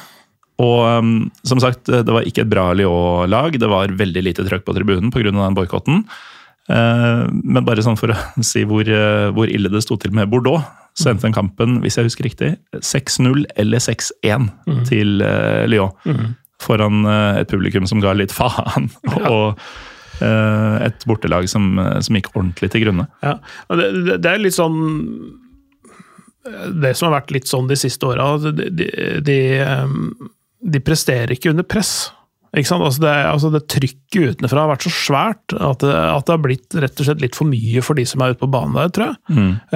[0.62, 1.11] Og um,
[1.44, 3.59] som sagt, det var ikke et bra Lyon-lag.
[3.61, 5.28] Det var veldig lite trøkk på tribunen pga.
[5.28, 6.07] den boikotten.
[6.70, 8.16] Uh, men bare sånn for å
[8.55, 8.88] si hvor,
[9.36, 10.64] hvor ille det sto til med Bordeaux,
[10.97, 14.78] så endte den kampen, hvis jeg husker riktig, 6-0 eller 6-1 Mm.
[14.88, 15.92] til uh, Lyon.
[16.62, 18.88] Foran uh, et publikum som ga litt faen,
[19.30, 23.07] og uh, et bortelag som, som gikk ordentlig til grunne.
[23.22, 23.36] Ja,
[23.76, 24.80] det, det, er litt sånn
[26.80, 28.88] Det som har vært litt sånn de siste åra, de, de,
[29.26, 29.38] de,
[30.62, 32.09] de presterer ikke under press.
[32.57, 36.40] Altså det, altså det trykket utenfra har vært så svært at det, at det har
[36.40, 38.92] blitt rett og slett litt for mye for de som er ute på banen der,
[38.96, 39.18] tror jeg.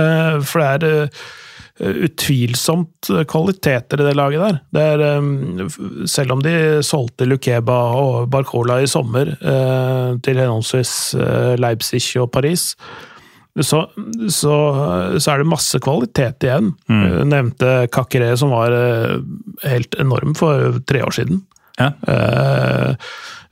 [0.00, 4.58] Eh, For det er uh, utvilsomt kvaliteter i det laget der.
[4.72, 5.68] Det er, um,
[6.08, 6.54] selv om de
[6.86, 10.96] solgte Lukeba og Barcola i sommer uh, til henholdsvis
[11.60, 12.70] Leipzig og Paris,
[13.60, 13.84] så,
[14.32, 14.56] så,
[15.20, 16.72] så er det masse kvalitet igjen.
[16.88, 18.72] Jeg nevnte Kakere, som var
[19.66, 21.42] helt enorm for tre år siden.
[21.80, 21.90] Ja.
[22.06, 22.94] Uh,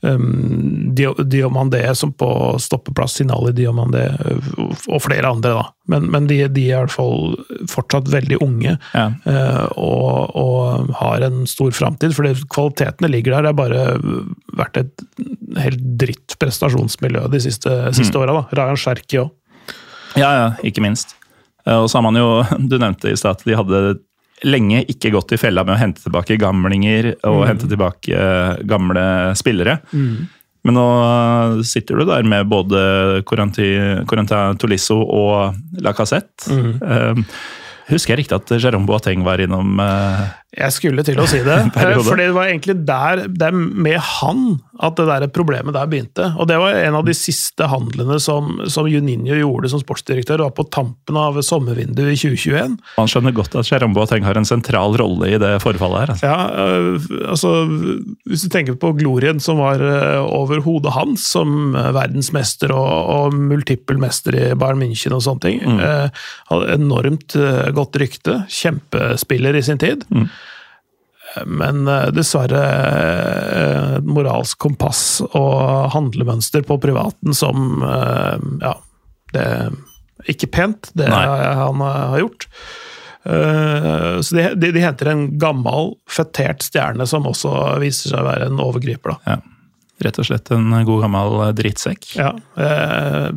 [0.01, 2.29] um, Diomandé som på
[2.63, 4.51] stoppeplass, Sinali Diomandé eh,
[4.89, 5.65] og flere andre, da.
[5.91, 7.35] Men, men de, de er i hvert fall
[7.73, 9.07] fortsatt veldig unge Ja.
[9.27, 12.15] uh, og, og har en stor framtid.
[12.17, 13.49] For kvalitetene ligger der.
[13.49, 13.87] Det har bare
[14.61, 15.07] vært et
[15.65, 18.23] helt dritt prestasjonsmiljø de siste, siste Mm.
[18.27, 18.47] åra.
[18.55, 19.33] Rayan Sherki òg.
[20.17, 21.17] Ja, ja, ikke minst.
[21.69, 22.29] Og så har man jo,
[22.71, 23.81] du nevnte i stad at de hadde
[24.47, 29.05] lenge ikke gått i fella med å hente tilbake gamlinger og hente tilbake eh, gamle
[29.39, 29.79] spillere.
[30.67, 30.85] Men nå
[31.65, 36.51] sitter du der med både Corentin Tolisso og Lacassette.
[36.83, 37.25] Eh,
[37.89, 40.25] Husker jeg riktig at Jérôme Boateng var innom eh,
[40.57, 41.59] Jeg skulle til å si det.
[42.09, 44.47] fordi det var egentlig der, det er med han
[44.79, 46.31] at det der problemet der begynte.
[46.39, 50.55] Og det var en av de siste handlene som, som Juninho gjorde som sportsdirektør, var
[50.57, 52.79] på tampen av sommervinduet i 2021.
[52.97, 56.15] Man skjønner godt at Cherambo Boateng har en sentral rolle i det forfallet her.
[56.15, 56.31] Altså.
[56.31, 57.53] Ja, øh, altså
[58.29, 63.13] Hvis du tenker på glorien som var øh, over hodet hans som øh, verdensmester og,
[63.19, 65.61] og multippelmester i Bayern München og sånne ting.
[65.69, 65.81] Mm.
[66.49, 67.35] hadde enormt
[67.75, 68.43] godt rykte.
[68.53, 70.07] Kjempespiller i sin tid.
[71.47, 72.65] Men øh, dessverre
[73.61, 78.75] øh, moralsk kompass og handlemønster på privaten som øh, Ja,
[79.35, 79.73] det er
[80.29, 81.25] ikke pent, det Nei.
[81.29, 82.49] han har gjort.
[83.29, 88.29] Eh, så de, de, de henter en gammel, fetert stjerne som også viser seg å
[88.29, 89.15] være en overgriper.
[89.15, 89.37] Da.
[89.37, 89.39] Ja.
[90.07, 92.13] Rett og slett en god gammel drittsekk.
[92.19, 93.29] Ja, eh,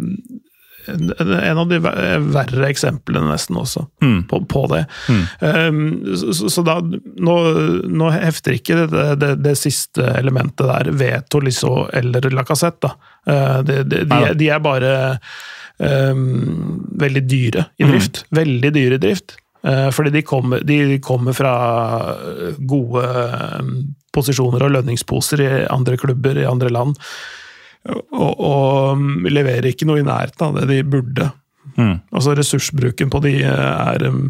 [0.87, 4.23] en av de verre eksemplene nesten også Mm.
[4.27, 4.85] på, på det.
[5.09, 6.15] Mm.
[6.17, 7.35] så, så- så da, nå,
[7.91, 12.91] nå hefter ikke det, det, det siste elementet der ved Tolisso eller Lacassette.
[13.27, 15.19] Uh, Eh, de, de, de, de er bare
[15.77, 18.23] um, veldig dyre i drift.
[18.33, 19.35] Veldig dyre i drift.
[19.61, 21.51] Uh, fordi de kommer, de kommer fra
[22.57, 23.03] gode
[23.61, 23.75] um,
[24.15, 26.97] posisjoner og lønningsposer i andre klubber i andre land.
[27.89, 31.31] Og, og leverer ikke noe i nærheten av det de burde.
[31.77, 31.95] Mm.
[32.13, 34.27] Altså Ressursbruken på de eh, er um,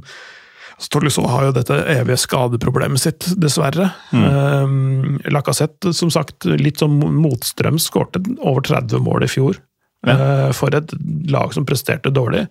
[0.77, 3.89] altså, Tolisso har jo dette evige skadeproblemet sitt, dessverre.
[4.13, 9.59] Um, Lacassette, som sagt, litt sånn motstrøms, skårte over 30 mål i fjor.
[10.07, 10.93] eh, For et
[11.29, 12.47] lag som presterte dårlig.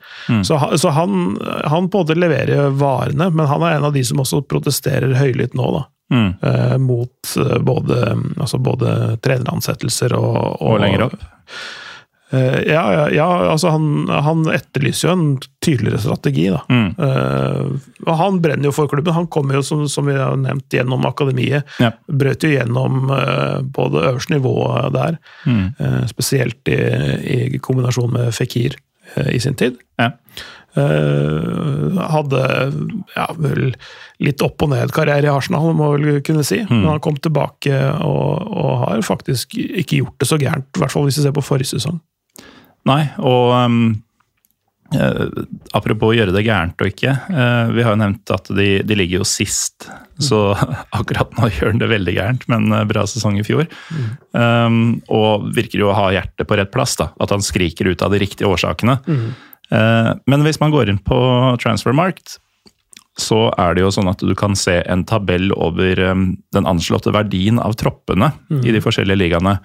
[0.46, 1.36] Så, han- så han,
[1.66, 5.16] han på en måte leverer varene, men han er en av de som også protesterer
[5.18, 5.72] høylytt nå.
[5.78, 5.86] da.
[6.10, 6.30] Mm.
[6.42, 8.00] Eh, mot eh, både,
[8.40, 11.20] altså både treneransettelser og, Og lenger opp.
[12.30, 15.24] Eh, ja, ja, ja, altså han, han etterlyser jo en
[15.64, 16.60] tydeligere strategi, da.
[16.70, 16.90] Mm.
[17.06, 19.16] Eh, og han brenner jo for klubben.
[19.16, 21.66] Han kommer jo, som, som vi har nevnt, gjennom akademiet.
[21.82, 21.90] Ja.
[22.06, 25.18] Brøt jo gjennom både på det øverste nivået der.
[25.46, 26.06] Mm.
[26.10, 26.78] Spesielt i,
[27.34, 28.78] i kombinasjon med Fikir
[29.26, 29.78] i sin tid.
[29.98, 30.12] Ja.
[32.14, 32.42] Hadde
[33.16, 33.74] ja, vel
[34.20, 36.60] litt opp og ned-karriere i Arsenal, må vel kunne si.
[36.68, 37.72] Men han kom tilbake
[38.04, 41.34] og, og har faktisk ikke gjort det så gærent, i hvert fall hvis vi ser
[41.36, 41.98] på forrige sesong.
[42.88, 43.80] Nei, og um,
[44.96, 45.26] eh,
[45.76, 47.12] apropos gjøre det gærent og ikke.
[47.28, 49.90] Uh, vi har jo nevnt at de, de ligger jo sist,
[50.20, 50.54] så
[51.00, 53.68] akkurat nå gjør han det veldig gærent, men eh, bra sesong i fjor.
[54.32, 58.04] Um, og virker jo å ha hjertet på rett plass, da, at han skriker ut
[58.04, 59.00] av de riktige årsakene.
[59.70, 61.18] Eh, men hvis man går inn på
[61.62, 62.38] Transfermarkt,
[63.20, 67.12] så er det jo sånn at du kan se en tabell over um, den anslåtte
[67.14, 68.32] verdien av troppene
[68.64, 69.58] i de forskjellige ligaene.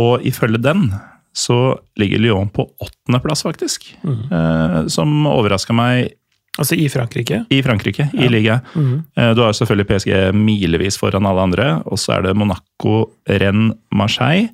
[0.00, 0.88] Og ifølge den
[1.32, 3.86] så ligger Lyon på åttendeplass, faktisk.
[4.04, 6.16] Eh, som overraska meg
[6.58, 7.44] Altså i Frankrike.
[7.48, 9.04] i Frankrike, i ligaen.
[9.16, 13.78] Eh, du har selvfølgelig PSG milevis foran alle andre, og så er det Monaco, Rennes,
[13.94, 14.50] Marseille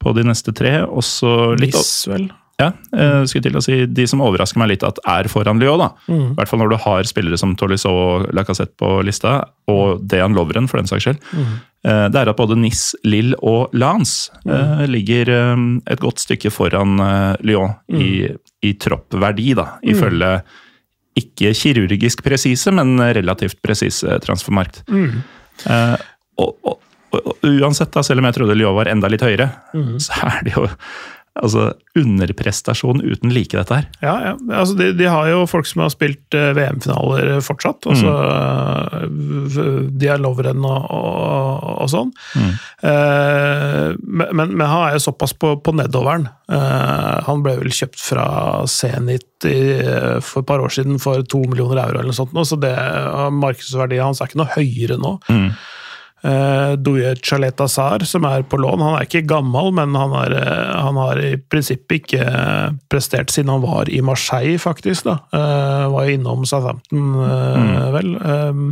[0.00, 0.80] på de neste tre.
[0.88, 2.30] Og så litt Nice, vel.
[2.56, 5.82] Ja, jeg skulle til å si De som overrasker meg litt at er foran Lyon,
[5.82, 5.90] da.
[6.08, 10.32] I hvert fall når du har spillere som Tolisso og Lacassette på lista, og Dean
[10.36, 11.20] Lovren for den saks skyld.
[11.36, 11.56] Mm.
[11.84, 14.86] Det er at både Nis, Lille og Lance mm.
[14.90, 18.08] ligger eh, et godt stykke foran eh, Lyon i,
[18.66, 20.32] i troppverdi, da, ifølge
[21.16, 24.82] ikke kirurgisk presise, men relativt presise transfermarkt.
[24.90, 25.94] Eh,
[26.42, 26.80] og, og,
[27.12, 29.52] og, og uansett, da, selv om jeg trodde Lyon var enda litt høyere,
[30.02, 30.66] så er det jo
[31.42, 33.86] altså, underprestasjon uten like, dette her.
[34.04, 34.32] Ja, ja.
[34.58, 37.88] Altså, de, de har jo folk som har spilt eh, VM-finaler fortsatt.
[37.90, 38.12] Altså,
[39.06, 39.92] mm.
[39.96, 42.12] De er Lovren og, og, og sånn.
[42.36, 46.28] Eh, men, men, men han er jo såpass på, på nedoveren.
[46.52, 48.26] Eh, han ble vel kjøpt fra
[48.70, 49.60] Zenit i,
[50.24, 52.72] for et par år siden for to millioner euro, eller noe sånt, nå, så det,
[53.36, 55.16] markedsverdien hans er ikke noe høyere nå.
[55.28, 55.50] Mm.
[56.24, 58.80] Uh, Douye Chaleta Sar, som er på lån.
[58.82, 63.30] Han er ikke gammel, men han, er, uh, han har i prinsippet ikke uh, prestert
[63.30, 65.04] siden han var i Marseille, faktisk.
[65.06, 65.18] da.
[65.30, 67.92] Uh, var jo innom Southampton, Mm.
[67.94, 68.10] vel.
[68.24, 68.66] Um,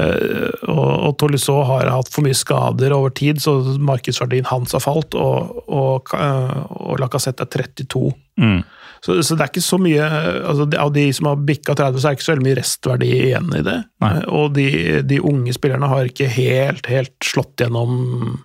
[0.00, 5.16] og, og Tolisso har hatt for mye skader over tid, så markedsverdien hans har falt.
[5.18, 8.12] Og, og, og Lacassette er 32.
[8.38, 8.60] Mm.
[9.00, 10.06] Så, så, det er ikke så mye
[10.44, 13.12] altså Av de som har bikka 30, så er det ikke så veldig mye restverdi
[13.16, 13.76] igjen i det.
[14.04, 14.14] Nei.
[14.28, 14.66] Og de,
[15.08, 18.42] de unge spillerne har ikke helt, helt slått gjennom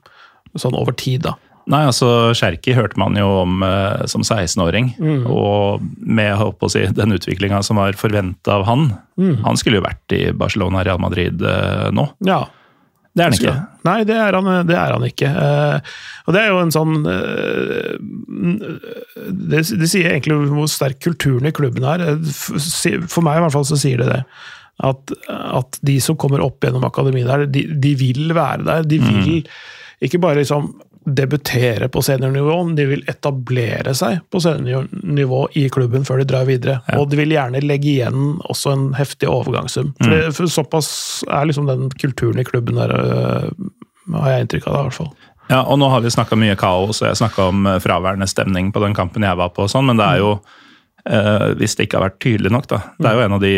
[0.56, 1.36] sånn over tid, da.
[1.72, 4.92] Nei, altså Cherky hørte man jo om eh, som 16-åring.
[5.26, 8.92] Og med å si, den utviklinga som var forventa av han.
[9.48, 12.06] Han skulle jo vært i Barcelona Real Madrid eh, nå.
[12.28, 12.44] Ja.
[13.16, 13.54] Det er han ikke.
[13.88, 15.30] Nei, det er han, det er han ikke.
[15.32, 15.94] Uh,
[16.28, 17.94] og det er jo en sånn uh,
[19.32, 22.04] det, det sier egentlig hvor sterk kulturen i klubben er.
[22.12, 24.22] Eh, For meg i hvert fall så sier det det.
[24.84, 28.90] At, at de som kommer opp gjennom akademiet der, de, de vil være der.
[28.92, 29.46] De vil
[30.04, 30.74] ikke bare liksom
[31.06, 36.48] debutere på seniornivå, om de vil etablere seg på seniornivå i klubben før de drar
[36.50, 36.80] videre.
[36.98, 39.94] Og de vil gjerne legge igjen også en heftig overgangssum.
[40.02, 40.90] For, for såpass
[41.30, 43.70] er liksom den kulturen i klubben der, øh,
[44.18, 45.14] har jeg inntrykk av det, i hvert fall.
[45.52, 48.72] Ja, og nå har vi snakka mye kaos, og jeg snakka om eh, fraværende stemning
[48.74, 50.64] på den kampen jeg var på, og sånn, men det er jo eh,
[51.06, 52.80] hvis det ikke har vært tydelig nok, da.
[52.98, 53.52] Det er jo en av de,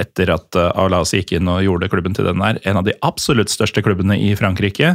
[0.00, 2.94] etter at uh, Aulas gikk inn og gjorde klubben til den der, en av de
[3.04, 4.94] absolutt største klubbene i Frankrike.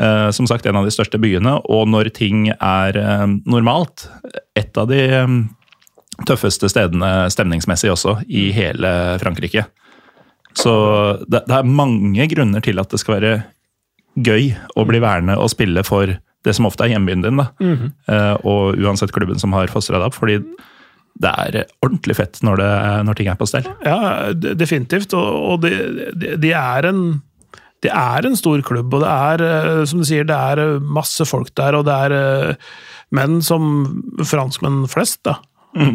[0.00, 1.56] Eh, som sagt, en av de største byene.
[1.72, 4.08] Og når ting er eh, normalt,
[4.58, 5.36] et av de eh,
[6.28, 8.90] tøffeste stedene stemningsmessig også i hele
[9.22, 9.66] Frankrike.
[10.58, 10.72] Så
[11.28, 13.36] det, det er mange grunner til at det skal være
[14.20, 16.10] gøy å bli værende og spille for
[16.44, 17.50] det som ofte er hjembyen din, da.
[18.10, 20.16] Eh, og uansett klubben som har fostra deg opp.
[20.16, 20.40] fordi
[21.20, 22.70] det er ordentlig fett når, det,
[23.08, 23.66] når ting er på stell.
[23.84, 25.12] Ja, definitivt.
[25.18, 25.74] Og, og de,
[26.16, 27.02] de, de er en
[27.84, 30.82] det er en stor klubb, og det er, eh, som du sier, det er eh,
[30.84, 32.72] masse folk der, og det er eh,
[33.16, 33.70] menn som
[34.20, 35.38] franskmenn flest, da.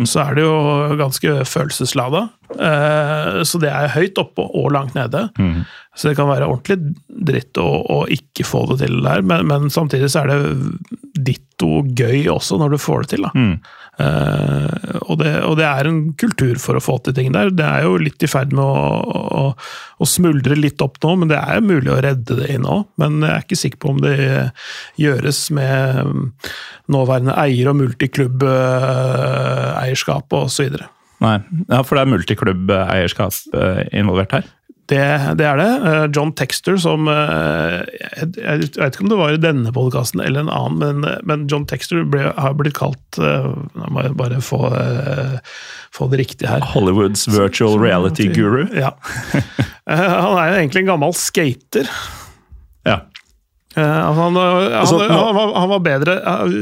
[0.07, 0.55] Så er det jo
[0.95, 2.21] ganske følelseslada.
[2.53, 5.29] Eh, Så det er høyt oppe og langt nede.
[5.95, 9.69] Så det kan være ordentlig dritt å, å ikke få det til der, men, men
[9.71, 10.39] samtidig så er det
[11.25, 13.23] ditto gøy også når du får det til.
[13.23, 13.31] da.
[13.95, 17.47] Uh, og, det, og det er en kultur for å få til ting der.
[17.55, 18.99] Det er jo litt i ferd med å,
[19.39, 22.67] å, å smuldre litt opp nå, men det er jo mulig å redde det inn
[22.67, 22.83] òg.
[22.99, 24.19] Men jeg er ikke sikker på om det
[24.99, 26.27] gjøres med mm,
[26.91, 30.75] nåværende eier og multiklubb-eierskap osv.
[31.23, 31.39] Nei,
[31.69, 34.47] ja, For det er multiklubbeierskap eh, involvert her?
[34.85, 35.01] Det,
[35.39, 35.69] det er det.
[35.89, 37.79] Eh, John Texter, som eh,
[38.19, 41.47] Jeg jeg vet ikke om det var i denne podkasten eller en annen, men, men
[41.49, 44.61] John Texter ble, har blitt kalt Jeg Nå må jeg bare få,
[45.95, 46.61] få det riktig her.
[46.75, 48.67] Hollywoods virtual reality guru?
[48.85, 48.93] Ja.
[49.89, 51.89] Han er jo egentlig en gammel skater.
[52.85, 53.01] Ja.
[53.75, 56.17] Eh, altså han, han, Altså, han, var, han var bedre,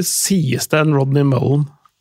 [0.08, 1.26] sies det, enn Rodney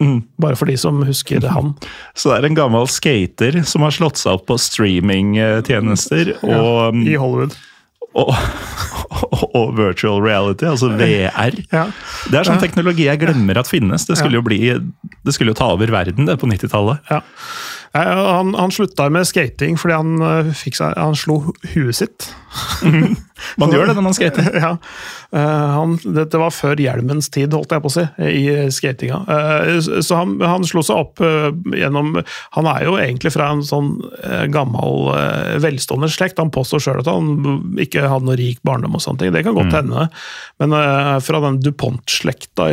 [0.03, 0.23] Mullen.
[0.43, 1.75] Bare for de som husker det han.
[2.19, 7.19] Så det er en gammel skater som har slått seg opp på streamingtjenester Ja, I
[7.21, 7.57] Hollywood.
[8.19, 8.33] og,
[9.59, 11.57] og virtual reality, altså VR.
[11.73, 11.87] Ja.
[12.29, 14.07] Det er sånn teknologi jeg glemmer at finnes.
[14.09, 17.01] Det skulle jo, bli, det skulle jo ta over verden det på 90-tallet.
[17.13, 17.23] Ja.
[17.93, 21.43] Nei, Han, han slutta med skating fordi han, eh, fikk seg, han slo
[21.75, 22.31] huet sitt.
[23.61, 24.49] Man gjør det når man skater.
[24.65, 24.73] ja.
[25.33, 29.21] Eh, han, dette var før hjelmens tid, holdt jeg på å si, i skatinga.
[29.37, 32.15] Eh, så han, han slo seg opp eh, gjennom
[32.57, 36.41] Han er jo egentlig fra en sånn eh, gammel, eh, velstående slekt.
[36.41, 39.35] Han påstår sjøl at han ikke hadde noe rik barndom og sånne ting.
[39.37, 40.09] Det kan godt hende.
[40.63, 42.71] Men eh, fra den DuPont-slekta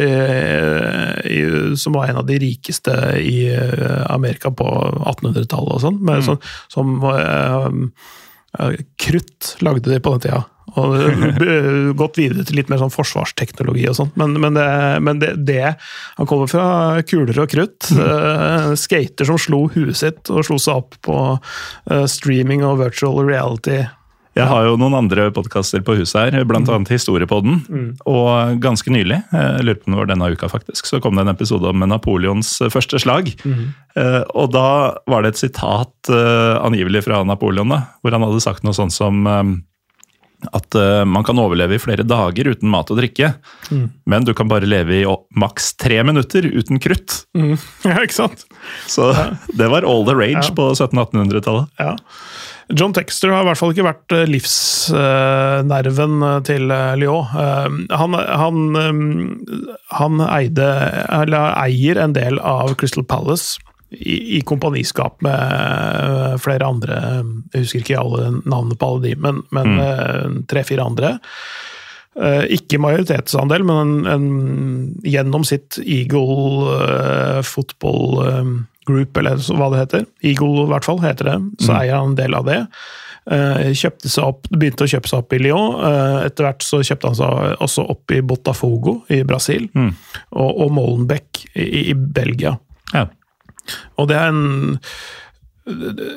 [1.79, 4.67] som var en av de rikeste i eh, Amerika på
[5.11, 6.23] 1800-tallet og sånn, mm.
[6.27, 6.39] sånn
[6.71, 10.39] som eh, Krutt lagde de på den tida.
[10.77, 10.95] Og
[11.45, 14.17] eh, gått videre til litt mer sånn forsvarsteknologi og sånt.
[14.19, 14.69] Men, men, det,
[15.05, 15.75] men det, det
[16.19, 16.65] Han kommer fra
[17.07, 17.89] kuler og krutt.
[17.93, 23.21] eh, skater som slo huet sitt og slo seg opp på uh, streaming og virtual
[23.25, 23.83] reality.
[24.39, 26.61] Jeg har jo noen andre podkaster på huset her, bl.a.
[26.63, 26.87] Mm.
[26.89, 27.61] Historiepodden.
[27.67, 27.87] Mm.
[28.09, 31.27] Og ganske nylig, jeg lurer på om det var denne uka faktisk, så kom det
[31.27, 33.33] en episode om Napoleons første slag.
[33.43, 33.65] Mm.
[34.33, 34.67] Og da
[35.09, 36.11] var det et sitat
[36.63, 39.27] angivelig fra Napoleon, da, hvor han hadde sagt noe sånt som
[40.55, 43.33] at uh, man kan overleve i flere dager uten mat og drikke,
[43.69, 43.85] mm.
[44.09, 45.07] men du kan bare leve i
[45.39, 47.23] maks tre minutter uten krutt.
[47.35, 47.57] Mm.
[47.89, 48.45] Ja, ikke sant?
[48.87, 49.25] Så ja.
[49.57, 50.55] det var all the rage ja.
[50.55, 51.71] på 1700-1800-tallet.
[51.81, 51.95] Ja.
[52.77, 56.69] John Texter har i hvert fall ikke vært eh, livsnerven uh, til
[57.01, 57.25] Lyon.
[57.89, 58.57] Han, han,
[59.97, 60.67] han eide,
[61.17, 63.57] eier en del av Crystal Palace
[63.89, 66.99] i, i, kompaniskap med eh, flere andre
[67.53, 69.81] Jeg husker ikke alle navnene på alle de, men, men mm.
[69.85, 71.15] Eh, tre-fire andre.
[72.19, 74.23] Uh, ikke majoritetsandel, men en, en,
[75.07, 78.19] gjennom sitt Eagle uh, Football
[78.89, 80.09] Group, eller hva det heter.
[80.25, 81.37] Eagle, i hvert fall, heter det.
[81.61, 81.77] Så mm.
[81.77, 82.57] eier han en del av det.
[83.29, 85.77] Uh, kjøpte seg opp, begynte å kjøpe seg opp i Lyon.
[86.25, 89.69] etter hvert så kjøpte han seg også opp i Botafogo i Brasil.
[89.77, 89.93] Mm.
[90.33, 92.57] Og, og Molenbeek i, i Belgia.
[92.95, 93.05] Ja.
[94.01, 94.77] Og det er en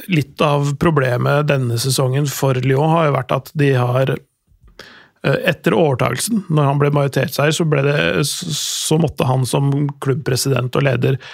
[0.08, 5.76] Litt av problemet denne sesongen for Lyon har jo vært at de har eh, etter
[5.76, 7.66] overtagelsen, når han ble majoritetseier, så,
[8.56, 11.26] så måtte han som klubbpresident og leder eh,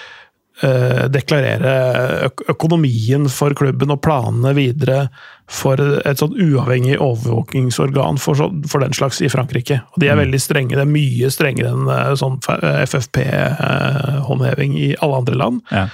[1.14, 5.04] deklarere økonomien for klubben og planene videre
[5.48, 9.80] for et sånn uavhengig overvåkingsorgan for, så, for, den slags i Frankrike.
[9.94, 10.22] Og De er mm.
[10.26, 10.76] veldig strenge.
[10.76, 12.36] Det er mye strengere enn eh, sånn
[12.84, 15.62] FFP-håndheving i alle andre land.
[15.72, 15.86] Ja.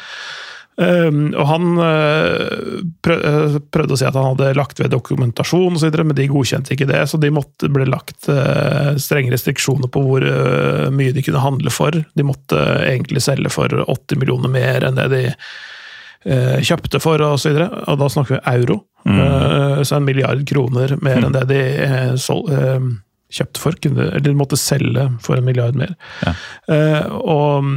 [0.77, 5.87] Um, og han uh, prøvde å si at han hadde lagt ved dokumentasjon, og så
[5.87, 7.05] videre, men de godkjente ikke det.
[7.11, 11.71] Så de måtte ble lagt uh, strenge restriksjoner på hvor uh, mye de kunne handle
[11.75, 11.95] for.
[11.95, 12.59] De måtte
[12.89, 15.25] egentlig selge for 80 millioner mer enn det de
[16.25, 17.67] kjøpte for, og så videre.
[17.93, 18.79] Og da snakker vi euro.
[19.05, 19.83] Mm.
[19.85, 21.25] så en milliard kroner mer mm.
[21.27, 21.59] enn det de
[22.17, 22.47] sol,
[23.29, 23.77] kjøpte for.
[23.91, 25.93] Eller de måtte selge for en milliard mer.
[26.25, 26.33] Ja.
[27.21, 27.69] og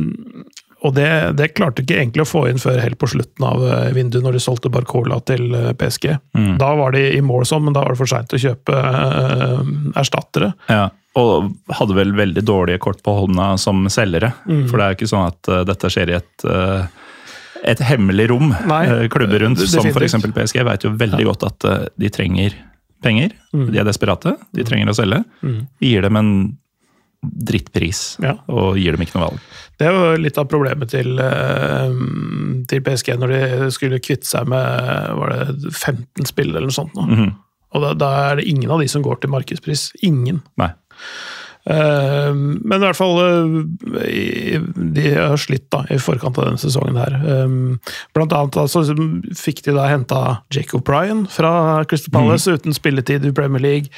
[0.86, 1.09] og det,
[1.39, 4.38] det, klarte ikke egentlig å få inn før helt på slutten av eh, vinduet, når
[4.38, 6.11] de solgte Barcola til eh, PSG.
[6.38, 6.51] Mm.
[6.61, 9.63] Da var de i mål sånn, men da var det for seint å kjøpe uh,
[9.97, 10.51] erstattere.
[10.69, 11.49] Ja, og
[11.80, 14.36] hadde vel veldig dårlige kort på hånda som selgere.
[14.45, 14.67] Mm.
[14.69, 16.86] For det er jo ikke sånn at uh, dette skjer i et uh,
[17.67, 18.51] et hemmelig rom.
[18.69, 20.13] Nei, klubber rundt, som f.eks.
[20.30, 21.32] PSG, vet jo veldig ja.
[21.32, 21.65] godt at
[21.97, 22.53] de trenger
[23.03, 23.34] penger.
[23.49, 23.71] Mm.
[23.73, 25.23] De er desperate, de trenger å selge.
[25.41, 25.57] Mm.
[25.82, 26.32] Vi gir dem en
[27.22, 28.36] drittpris ja.
[28.51, 29.45] og gir dem ikke noe valg.
[29.78, 31.97] Det var litt av problemet til, eh,
[32.70, 36.95] til, PSG når de skulle kvitte seg med var det 15 spill eller noe sånt.
[36.95, 37.07] Nå.
[37.07, 37.34] Mm -hmm.
[37.76, 39.91] Og da, da, er det ingen av de som går til markedspris.
[40.01, 40.41] Ingen.
[40.57, 40.72] Nei.
[41.70, 44.61] Eh, men i hvert fall eh,
[44.95, 47.15] De har slitt da, i forkant av denne sesongen her.
[47.18, 47.55] Eh,
[48.15, 48.86] blant annet altså,
[49.36, 50.22] fikk de da henta
[50.53, 52.59] Jacob Bryan fra Crystal Palace mm.
[52.59, 53.91] uten spilletid i Premier League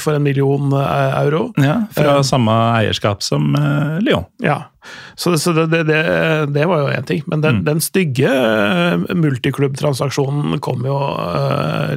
[0.00, 1.50] for en million euro.
[1.60, 3.54] Ja, Fra samme eierskap som
[4.04, 4.26] Lyon.
[4.44, 4.70] Ja.
[5.16, 6.00] Så, det, så det, det,
[6.54, 7.22] det, var jo én ting.
[7.26, 7.64] Men den, mm.
[7.66, 8.30] den stygge
[9.10, 11.00] multiklubbtransaksjonen kom jo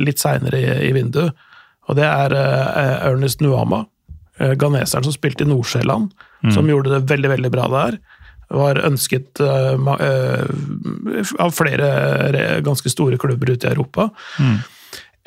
[0.01, 1.47] litt seinere i, i vinduet.
[1.89, 3.98] Og det er Ernest Nuama Eh,
[4.39, 6.09] ghaneseren som spilte i Nord-Sjælland,
[6.43, 6.53] mm.
[6.55, 7.99] som gjorde det veldig veldig bra der.
[8.49, 11.89] Var ønsket uh, uh, av flere
[12.65, 14.09] ganske store klubber ute i Europa.
[14.41, 14.57] Mm.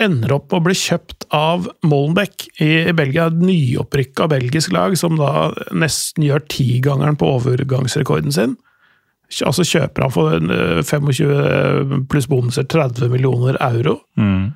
[0.02, 5.18] Ender opp med å bli kjøpt av Molenbeek i Belgia, et nyopprykka belgisk lag, som
[5.20, 8.56] da nesten gjør tigangeren på overgangsrekorden sin.
[9.46, 10.34] Altså kjøper han for
[10.88, 14.00] 25 pluss bonuser 30 millioner euro.
[14.20, 14.50] Mm.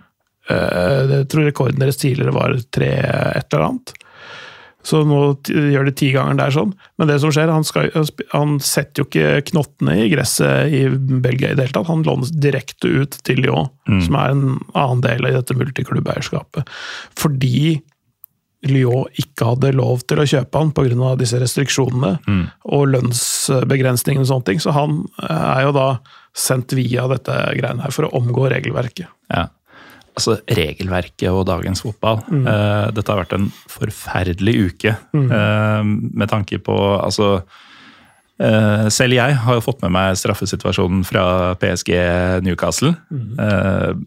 [0.47, 3.95] Jeg tror rekorden deres tidligere var tre et eller annet.
[4.87, 5.19] Så nå
[5.51, 6.73] gjør det tigangeren der sånn.
[6.99, 7.91] Men det som skjer, han, skal,
[8.31, 11.91] han, setter jo ikke knottene i gresset i Belgia i det hele tatt.
[11.91, 14.01] Han lånes direkte ut til Lyon, mm.
[14.07, 14.47] som er en
[14.79, 16.71] annen del av dette multiklubbeierskapet.
[17.19, 17.81] Fordi
[18.67, 21.11] Lyon ikke hadde lov til å kjøpe han pga.
[21.19, 22.47] disse restriksjonene mm.
[22.71, 24.63] og lønnsbegrensningene og sånne ting.
[24.63, 25.91] Så han er jo da
[26.37, 29.11] sendt via dette greiene her for å omgå regelverket.
[29.35, 29.49] Ja
[30.17, 32.23] altså, regelverket og dagens fotball.
[32.31, 32.49] Mm.
[32.49, 35.31] Uh, dette har vært en forferdelig uke mm.
[35.31, 41.55] uh, med tanke på altså uh, Selv jeg har jo fått med meg straffesituasjonen fra
[41.61, 41.95] PSG
[42.47, 44.05] Newcastle, mm.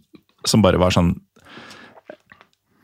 [0.47, 1.15] som bare var sånn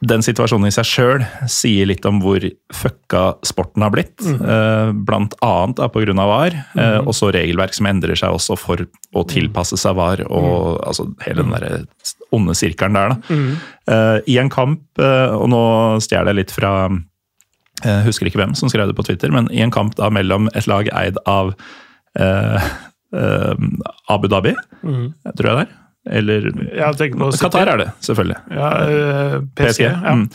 [0.05, 2.43] den situasjonen i seg sjøl sier litt om hvor
[2.75, 4.17] fucka sporten har blitt.
[4.21, 5.01] Mm.
[5.07, 6.15] Blant annet da, pga.
[6.15, 7.07] VAR, eh, mm.
[7.07, 9.29] og så regelverk som endrer seg også for å mm.
[9.31, 10.25] tilpasse seg VAR.
[10.27, 11.85] og altså, Hele den der
[12.35, 13.15] onde sirkelen der.
[13.15, 13.35] da.
[13.35, 13.51] Mm.
[13.89, 15.65] Uh, I en kamp, og nå
[16.03, 16.75] stjeler jeg litt fra
[17.83, 20.47] jeg husker ikke hvem som skrev det på Twitter, men i en kamp da mellom
[20.55, 21.51] et lag eid av
[22.17, 22.69] eh,
[24.11, 25.07] Abu Dhabi, mm.
[25.35, 25.73] tror jeg det er
[26.19, 26.47] Eller.
[27.41, 28.37] Qatar er det, selvfølgelig.
[28.53, 28.69] Ja,
[29.57, 29.61] PSG.
[29.61, 29.85] PSG.
[29.89, 30.15] Ja.
[30.15, 30.27] Mm.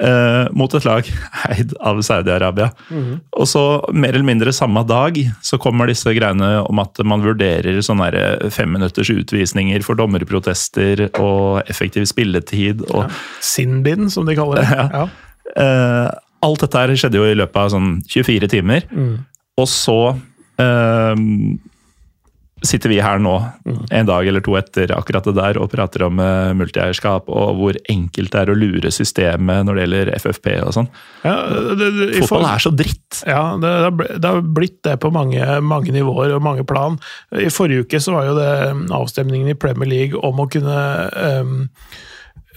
[0.00, 1.08] Eh, mot et lag
[1.52, 2.70] eid av Saudi-Arabia.
[2.88, 3.18] Mhm.
[3.36, 3.62] Og så,
[3.92, 8.08] mer eller mindre samme dag, så kommer disse greiene om at man vurderer sånne
[8.54, 12.86] femminutters utvisninger for dommerprotester og effektiv spilletid.
[12.90, 13.12] og
[13.44, 14.68] Sinbin, som de kaller det.
[14.82, 14.88] Ja.
[14.92, 15.08] Ja.
[15.52, 16.08] Eh,
[16.42, 18.86] alt dette her skjedde jo i løpet av sånn 24 timer.
[19.60, 19.98] Og så
[20.58, 21.20] eh,
[22.62, 23.34] sitter vi her nå,
[23.90, 27.78] en dag eller to etter akkurat det der, og prater om uh, multieierskap og hvor
[27.90, 30.90] enkelt det er å lure systemet når det gjelder FFP og sånn.
[31.24, 31.34] Ja,
[32.22, 33.22] Fotball er så dritt!
[33.26, 33.72] Ja, det,
[34.14, 36.98] det, har blitt det på mange, mange nivåer og mange plan.
[37.34, 40.78] I forrige uke så var jo det um, avstemningen i Premier League om å kunne
[41.42, 41.58] um,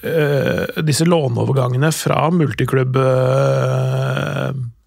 [0.06, 2.30] uh, Disse låneovergangene fra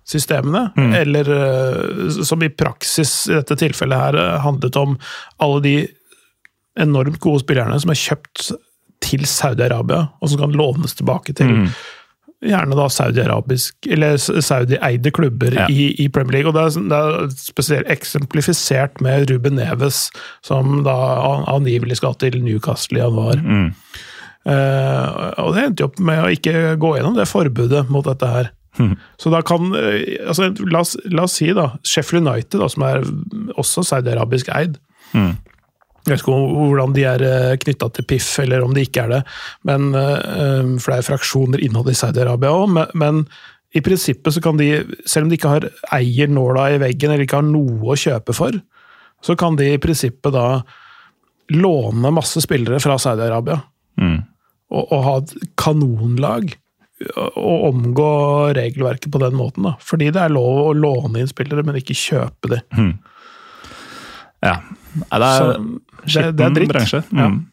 [0.08, 4.96] multiklubbsystemene, eller eh, som i praksis i dette tilfellet her eh, handlet om
[5.40, 5.88] alle de
[6.80, 8.52] enormt gode spillerne som er kjøpt
[9.02, 11.68] til Saudi-Arabia, og som kan lånes tilbake til
[12.40, 15.66] gjerne da saudi-arabisk eller saudi-eide klubber Ja.
[15.68, 16.48] i, i Premier League.
[16.48, 20.04] Og det er, sånn- det er spesielt eksemplifisert med Ruben Neves,
[20.46, 20.94] som da
[21.50, 23.42] angivelig skal til Newcastle i januar.
[24.48, 28.26] Eh, og det endte jo opp med å ikke gå gjennom det forbudet mot dette
[28.30, 28.52] her.
[29.18, 32.82] Så da kan eh, altså, la, oss, la oss si da, Sheffield United, da, som
[32.86, 33.02] er
[33.58, 34.78] også saudi-arabisk eid.
[36.06, 39.08] Jeg vet ikke om- hvordan de er knytta til PIF, eller om de ikke er
[39.08, 39.22] det.
[39.64, 42.94] Men, eh, for det er fraksjoner innad i Saudi-Arabia òg.
[42.94, 43.26] Men,
[43.74, 47.26] i prinsippet så kan de, selv om de ikke har eier nåla i veggen, eller
[47.26, 48.52] ikke har noe å kjøpe for,
[49.22, 50.62] så kan de i prinsippet da
[51.52, 53.58] låne masse spillere fra Saudi-Arabia.
[54.70, 56.54] Og, og ha et kanonlag.
[57.38, 58.08] Og omgå
[58.58, 59.62] regelverket på den måten.
[59.68, 59.76] da.
[59.80, 62.60] Fordi det er lov å låne inn spillere, men ikke kjøpe de.
[64.42, 64.56] Ja.
[64.98, 66.68] Det er det, det er dritt.
[66.72, 67.04] bransje.
[67.12, 67.28] Ja.
[67.28, 67.44] Mm.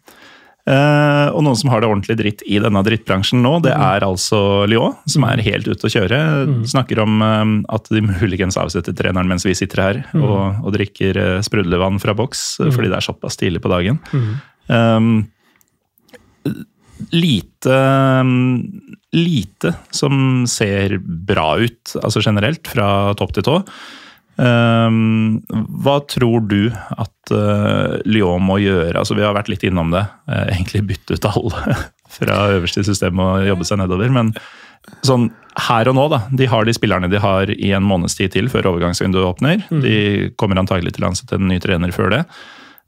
[0.65, 3.83] Eh, og noen som har det ordentlig dritt i denne drittbransjen nå, det Mm.
[3.85, 6.65] er altså Lyon, som er helt ute å kjøre.
[6.65, 10.23] Snakker om eh, at de muligens avsetter treneren mens vi sitter her Mm.
[10.23, 13.99] og, og drikker eh, sprudlevann fra boks, eh, fordi det er såpass tidlig på dagen.
[14.11, 14.33] Mm.
[14.67, 15.27] Um,
[17.11, 17.77] lite
[19.15, 23.61] Lite som ser bra ut, altså generelt, fra topp til tå.
[24.35, 25.39] Um,
[25.79, 28.97] hva tror du at uh, Lyon må gjøre?
[28.99, 30.03] Altså, vi har vært litt innom det.
[30.27, 31.77] Uh, egentlig bytte ut alle
[32.17, 34.11] fra øverste system og jobbe seg nedover.
[34.11, 34.33] Men
[35.07, 35.29] sånn
[35.69, 36.21] her og nå, da.
[36.35, 39.63] De har de spillerne de har i en måneds tid til før overgangsvinduet åpner.
[39.71, 39.97] De
[40.35, 42.23] kommer antagelig til å ansette en ny trener før det.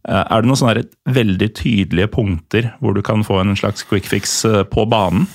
[0.04, 4.08] Uh, er det noen sånne veldig tydelige punkter hvor du kan få en slags quick
[4.12, 4.42] fix
[4.74, 5.30] på banen?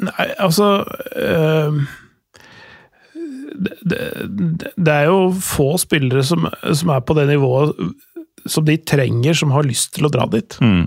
[0.00, 0.68] Nei, altså
[1.18, 1.80] øh,
[3.58, 4.00] det, det,
[4.76, 7.74] det er jo få spillere som, som er på det nivået
[8.48, 10.56] som de trenger, som har lyst til å dra dit.
[10.62, 10.86] Mm.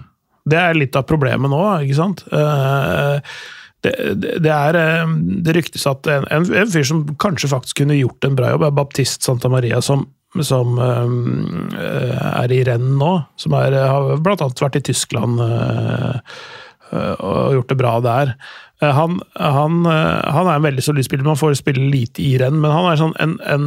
[0.49, 2.23] Det er litt av problemet nå, ikke sant?
[2.33, 3.33] Eh,
[3.81, 3.91] Det,
[4.45, 8.27] det, er eh, Det ryktes at en, en, en fyr som kanskje faktisk kunne gjort
[8.27, 10.03] en bra jobb, er Baptist Santa Maria, som,
[10.45, 13.13] som eh, er i renn nå.
[13.41, 16.19] Som er, har annet vært i Tyskland eh,
[16.91, 18.35] og gjort det bra der.
[18.81, 22.31] Eh, Han, han, eh, han er en veldig solid spiller, man får spille lite i
[22.41, 23.65] renn, men han er sånn en, en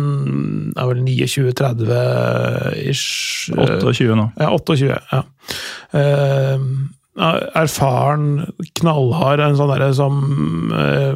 [0.74, 3.06] er vel 29-30-ish.
[3.54, 4.26] 28 nå.
[4.40, 4.90] Ja, 28.
[5.12, 5.22] ja.
[5.94, 6.58] Eh,
[7.54, 8.24] erfaren,
[8.80, 10.14] knallhard, en sånn derre som
[10.74, 11.14] eh,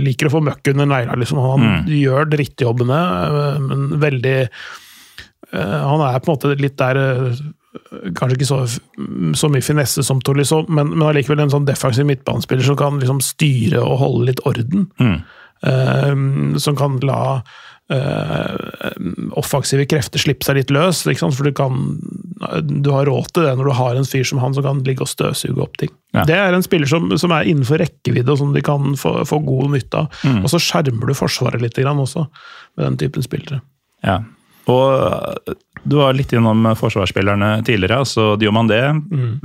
[0.00, 1.38] liker å få møkk under negla, liksom.
[1.44, 7.36] Han gjør drittjobbene, eh, men veldig eh, Han er på en måte litt der eh,
[8.16, 8.60] Kanskje ikke så,
[9.36, 13.22] så mye finesse som Tolisso, men, men allikevel en sånn defensiv midtbanespiller som kan liksom
[13.24, 14.90] styre og holde litt orden.
[15.66, 16.14] Eh,
[16.60, 17.22] som kan la
[17.92, 18.54] uh,
[19.38, 21.04] offensive krefter slippe seg litt løs.
[21.06, 21.96] For du, kan,
[22.66, 25.06] du har råd til det når du har en fyr som han som kan ligge
[25.06, 25.92] og støvsuge opp ting.
[26.16, 26.26] Ja.
[26.28, 29.40] Det er en spiller som, som er innenfor rekkevidde, og som de kan få, få
[29.46, 30.24] god nytte av.
[30.42, 32.26] Og så skjermer du Forsvaret litt grann også,
[32.76, 33.62] med den typen spillere.
[34.06, 34.22] Ja.
[34.72, 35.56] Og øh,
[35.86, 38.00] du var litt innom forsvarsspillerne tidligere.
[38.02, 38.80] altså Diomandé,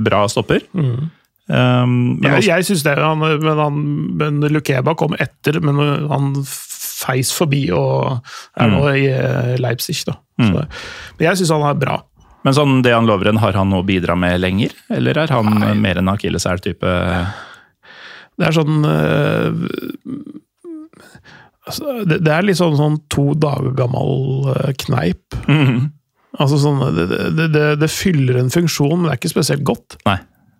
[0.02, 0.64] bra stopper.
[0.72, 3.80] Um, men Jeg, jeg synes det, han, men, han,
[4.18, 5.78] men Lukeba kom etter, men
[6.10, 6.32] han
[7.02, 8.22] feis forbi og
[8.54, 9.98] er nå i eh, Leipzig.
[10.06, 10.16] Da.
[10.38, 10.64] Så,
[11.18, 11.98] men jeg syns han er bra.
[12.46, 14.74] men sånn lover enn, har han noe å bidra med lenger?
[14.90, 15.50] Eller er han
[15.82, 16.94] mer en akilleshæl-type?
[18.38, 21.41] Det er sånn eh, altså,
[22.08, 25.36] det, det er litt sånn, sånn to dager gammel eh, kneip.
[26.40, 27.06] Altså sånn, det,
[27.36, 29.98] det, det, det fyller en funksjon, men det er ikke spesielt godt.
[30.08, 30.18] Nei.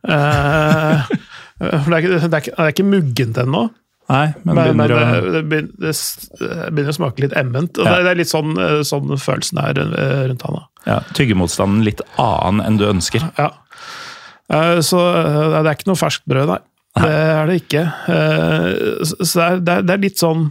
[0.09, 1.07] Eh,
[1.83, 3.65] for det, er ikke, det, er ikke, det er ikke muggent ennå.
[4.13, 7.79] Nei, men, Men, begynner det, å det, begynner, å smake litt emment.
[7.81, 7.99] Og Ja.
[8.03, 10.59] det, er litt sånn, eh, sånn følelsen er eh, rundt han.
[10.89, 13.25] ja, Tyggemotstanden litt annen enn du ønsker.
[13.39, 13.53] Ja.
[14.53, 16.61] Eh, Så det er ikke noe ferskt brød, nei.
[16.99, 17.85] Det er det ikke.
[18.13, 20.51] Eh, Så er, er, det er litt sånn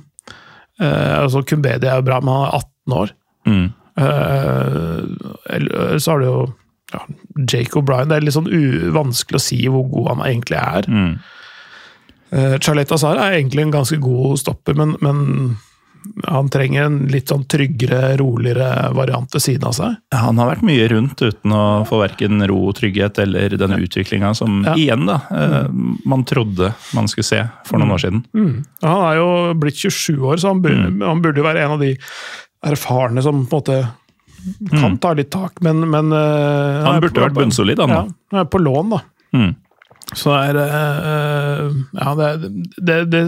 [0.81, 3.13] eh, altså Kumbedi er jo bra, men han er 18 år.
[3.49, 3.67] Mm.
[4.01, 6.37] Uh, så har du jo
[6.93, 7.01] ja,
[7.43, 8.09] Jake O'Brien.
[8.09, 8.49] Det er litt sånn
[8.95, 10.87] vanskelig å si hvor god han egentlig er.
[10.87, 11.11] Mm.
[12.31, 15.57] Uh, Charleta Azar er egentlig en ganske god stopper, men, men
[16.27, 19.95] han trenger en litt sånn tryggere, roligere variant ved siden av seg.
[20.17, 24.33] Han har vært mye rundt uten å få verken ro og trygghet eller den utviklinga
[24.37, 24.73] som Ja.
[24.75, 26.01] igjen da, mm.
[26.09, 28.23] man trodde man skulle se for noen år siden.
[28.81, 29.29] Han er jo
[29.61, 31.93] blitt 27 år, så han burde, han burde være en av de
[32.65, 33.81] erfarne som på en måte
[34.81, 38.13] kan ta litt tak, men, men uh, Han burde på- vært bunnsolid, han Ja, da.
[38.33, 39.01] han er på lån, da.
[39.37, 39.51] Mm.
[40.17, 42.49] Så det er eh, Ja, det,
[42.81, 43.21] det, det,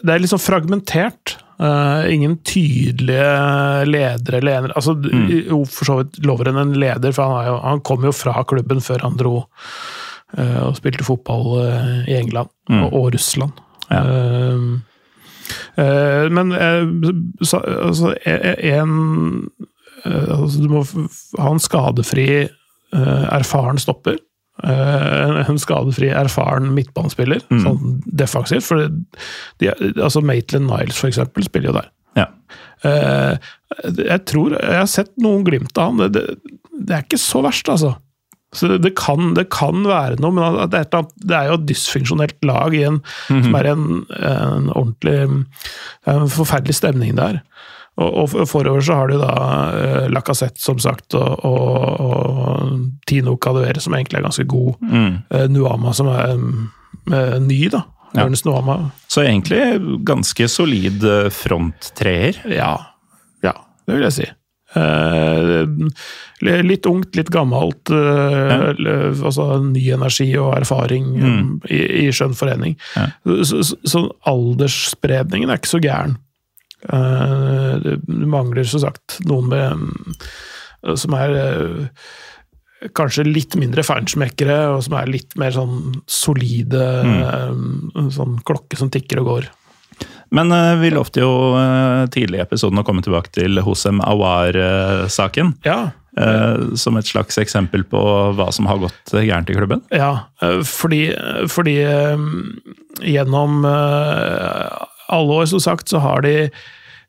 [0.00, 1.34] det er litt sånn fragmentert.
[1.60, 4.72] Eh, ingen tydelige ledere eller.
[4.72, 4.94] Altså,
[5.28, 8.44] Jo, for så vidt Lovren en leder, for han, er jo, han kom jo fra
[8.48, 9.34] klubben før han dro
[10.38, 13.52] uh, og spilte fotball uh, i England og, og Russland.
[13.90, 14.04] Ja.
[16.30, 16.52] Men
[17.42, 18.92] så, altså, en
[20.06, 20.84] eh, altså, Du må
[21.42, 22.26] ha en skadefri,
[22.92, 24.20] erfaren stopper.
[24.60, 28.66] Eh, en skadefri, erfaren midtbanespiller, sånn defensivt.
[28.66, 28.84] For
[29.62, 31.88] de, altså Maitland Niles, for eksempel, spiller jo der.
[32.18, 32.26] Ja.
[32.84, 33.50] Eh,
[33.94, 36.00] jeg tror Jeg har sett noen glimt av han.
[36.02, 37.94] Det, det, det er ikke så verst, altså.
[38.52, 42.74] Så det, kan, det kan være noe, men det er, er jo et dysfunksjonelt lag
[42.74, 42.96] i en,
[43.28, 47.38] som er en, en ordentlig det er En forferdelig stemning der.
[48.00, 49.32] Og, og forover så har du da
[49.74, 52.76] uh, Lacassette, som sagt, og, og, og
[53.10, 54.76] Tino Cadevere, som egentlig er ganske god.
[54.84, 55.16] Mm.
[55.34, 57.84] Uh, Nuama, som er eh, ny, da.
[58.14, 58.24] Ja.
[58.24, 58.78] Ernest Nuama.
[59.10, 59.60] Så egentlig
[60.06, 61.04] ganske solid
[61.34, 62.40] fronttreer.
[62.50, 62.74] Ja.
[63.44, 63.54] Ja,
[63.86, 64.30] det vil jeg si.
[64.70, 65.66] Uh,
[66.62, 67.90] litt ungt, litt gammelt.
[67.90, 69.10] Uh, ja.
[69.10, 71.40] altså ny energi og erfaring eh,
[71.74, 72.76] i, i skjønn forening.
[72.94, 73.08] Ja.
[73.42, 76.18] Så, så, så aldersspredningen er ikke så gæren.
[76.88, 80.18] Eh, det mangler som sagt noen med mm,
[80.96, 88.08] som er eh, kanskje litt mindre feinschmeckere, og som er litt mer sånn solide mm.
[88.14, 89.50] Sånn klokke som tikker og går.
[90.34, 95.56] Men eh, vi lovte jo eh, tidlig i episoden å komme tilbake til Hosem Awar-saken.
[95.66, 98.00] Ja, eh, som et slags eksempel på
[98.36, 99.82] hva som har gått gærent i klubben.
[99.94, 100.12] Ja,
[100.42, 101.02] eh, fordi,
[101.50, 102.24] fordi eh,
[103.10, 106.50] gjennom eh, alle år, som sagt, så har de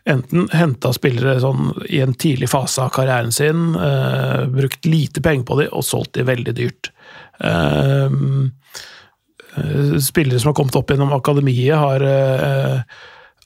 [0.10, 5.46] enten henta spillere sånn i en tidlig fase av karrieren sin, eh, brukt lite penger
[5.46, 6.90] på dem og solgt dem veldig dyrt.
[7.40, 8.10] Eh,
[9.62, 12.82] eh, spillere som har kommet opp gjennom akademiet, har eh,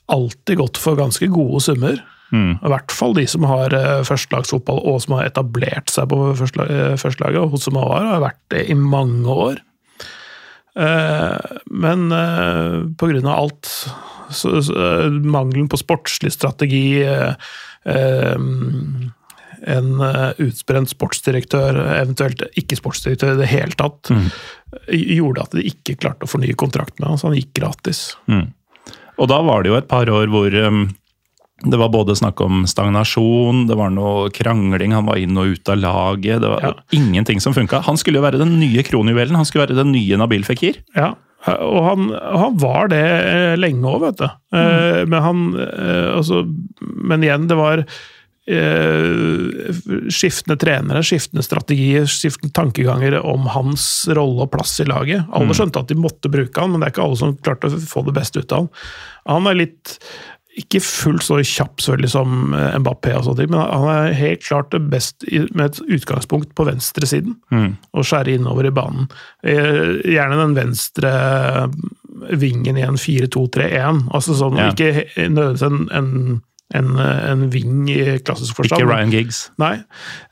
[0.07, 1.99] alltid gått for ganske gode summer.
[2.31, 2.57] Mm.
[2.63, 6.99] I hvert fall de som har eh, førstelagsfotball og som har etablert seg på førstelaget.
[7.01, 7.41] førstelaget.
[7.41, 9.61] og Hos Mawar har vært det i mange år.
[10.75, 13.71] Eh, Men eh, av alt
[14.31, 17.35] så, så, eh, Mangelen på sportslig strategi eh,
[17.85, 18.35] eh,
[19.65, 24.11] En eh, sportsdirektør, eventuelt ikke sportsdirektør i det hele tatt,
[24.91, 28.03] gjorde at de ikke klarte å fornye kontrakten med ham, så han gikk gratis.
[29.17, 30.83] Og da var det jo et par år hvor um,
[31.63, 35.71] det var både snakk om stagnasjon, det var noe krangling, han var inn og ut
[35.71, 36.41] av laget.
[36.43, 36.73] Det var Ja.
[36.91, 37.79] ingenting som funka.
[37.87, 40.81] Han skulle jo være den nye kronjuvelen, han skulle være den nye Nabil Fikir.
[40.95, 41.13] Ja,
[41.53, 44.27] og han, han var det eh, lenge òg, vet du.
[44.55, 45.11] Mm.
[45.11, 46.43] Men han eh, altså,
[46.79, 49.71] Men igjen, det var eh,
[50.09, 55.25] skiftende trenere, skiftende strategier, skiftende tankeganger om hans rolle og plass i laget.
[55.35, 57.83] Alle skjønte at de måtte bruke han, men det er ikke alle som klarte å
[57.93, 58.71] få det beste ut av han.
[59.35, 59.97] Han er litt
[60.55, 64.69] ikke fullt så kjapp selvfølgelig som eh, Mbappé, og sånt, men han er helt klart
[64.71, 67.35] det best med et utgangspunkt på venstresiden.
[67.93, 69.09] Og skjære innover i banen.
[69.43, 71.11] Eh, Gjerne den venstre
[72.39, 74.05] vingen i en 4-2-3-1.
[74.15, 74.71] Altså sånn, yeah.
[74.71, 76.39] Ikke nødvendigvis en, en,
[76.79, 78.79] en, en ving i klassisk forstand.
[78.81, 79.41] Ikke Ryan Giggs.
[79.61, 79.73] Nei.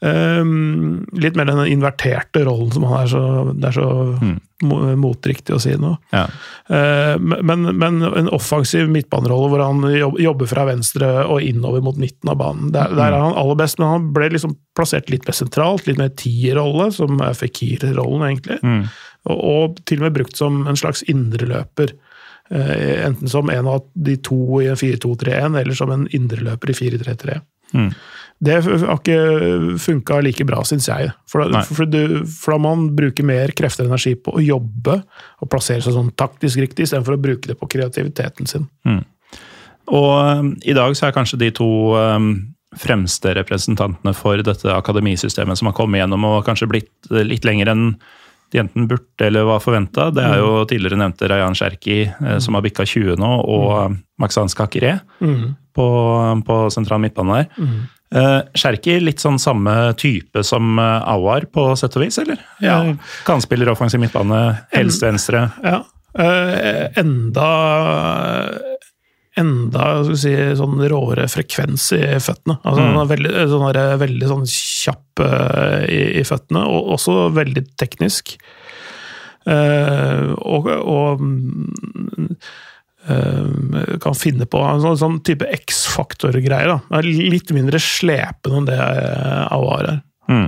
[0.02, 3.24] Um, litt mer den inverterte rollen som han er så,
[3.54, 3.90] det er så
[4.24, 5.98] mo- motriktig å si noe.
[6.14, 6.26] Ja.
[6.70, 9.84] Eh, men, men en offensiv midtbanerolle hvor han
[10.22, 12.72] jobber fra venstre og innover mot midten av banen.
[12.76, 16.02] Der, der er han aller best, men han ble liksom plassert litt mer sentralt, litt
[16.02, 18.60] mer tierrolle, som er Fikir-rollen, egentlig.
[19.30, 21.96] Og, og til og med brukt som en slags indreløper.
[22.50, 26.78] Eh, enten som en av de to i en 4-2-3-1, eller som en indreløper i
[26.82, 27.40] 4-3-3.
[28.44, 31.12] Det har ikke funka like bra, syns jeg.
[31.32, 34.44] For da, for, du, for da må man bruke mer krefter og energi på å
[34.44, 34.98] jobbe
[35.44, 38.68] og plassere seg sånn taktisk riktig, istedenfor å bruke det på kreativiteten sin.
[39.94, 42.34] Og um, i dag så er kanskje de to um,
[42.80, 47.74] fremste representantene for dette akademisystemet som har kommet gjennom og kanskje blitt eh, litt lenger
[47.74, 47.88] enn
[48.54, 50.12] de enten burde eller var forventa.
[50.14, 54.22] Det er jo tidligere nevnte Rayan Cherki, eh, som har bikka 20 nå, og Maxanska
[54.22, 54.94] Maxans Kakiré
[55.74, 55.88] på,
[56.46, 57.64] på sentral midtbane der.
[58.14, 62.42] Eh, Cherki litt sånn samme type som eh, Awar på sett og vis, eller?
[62.62, 62.78] Ja.
[62.86, 64.44] Eh, Kantspiller offensiv midtbane,
[64.76, 65.48] helst venstre.
[65.66, 65.82] Ja.
[66.14, 67.50] Eh, enda
[69.34, 72.60] Enda skal si, sånn råere frekvens i føttene.
[72.62, 75.24] Altså, Han er veldig, sånn der, veldig sånn kjapp
[75.90, 78.36] i, i føttene, og også veldig teknisk.
[79.50, 82.30] Og og mm,
[84.04, 86.72] kan finne på en sånn, sånn type X-faktor-greier.
[86.72, 86.80] da.
[87.00, 90.02] Er Litt mindre slepende enn det eh, Awar er.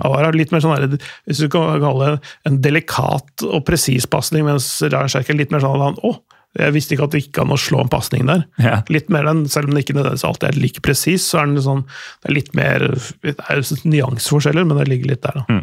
[0.08, 4.08] Awar er litt mer sånn der, hvis du kan kalle det en delikat og presis
[4.08, 6.16] pasning, mens Ryan Scherk er litt mer sånn at han, å,
[6.56, 8.46] jeg visste ikke at det gikk an å slå en pasning der.
[8.64, 8.78] Ja.
[8.88, 11.66] Litt mer den, Selv om det ikke nødvendigvis alltid er like presis, så er den
[11.66, 11.84] sånn,
[12.24, 12.86] det er litt mer
[13.26, 15.42] det er nyanseforskjeller, men det ligger litt der.
[15.42, 15.60] da.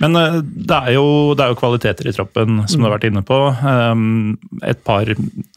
[0.00, 3.08] Men eh, det er, jo, det er jo kvaliteter i troppen, som du har vært
[3.10, 3.38] inne på.
[3.60, 5.10] Um, et par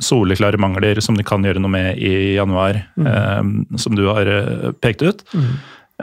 [0.03, 3.79] soleklare mangler som de kan gjøre noe med i januar, mm.
[3.79, 5.25] som du har eh, pekt ut.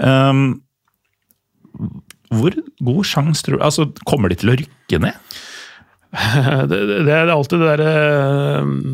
[0.00, 0.50] Mm.
[2.30, 2.54] hvor
[2.86, 5.38] god sjanse tror du Altså, kommer de til å rykke ned?
[6.70, 7.90] Det, det, er alltid det derre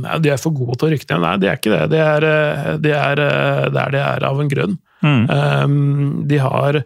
[0.04, 1.22] ja, De er for gode til å rykke ned.
[1.24, 1.84] Nei, de er ikke det.
[1.94, 4.76] De er, eh, de er eh, der de er av en grunn.
[5.06, 6.24] Mm.
[6.26, 6.84] de har eh,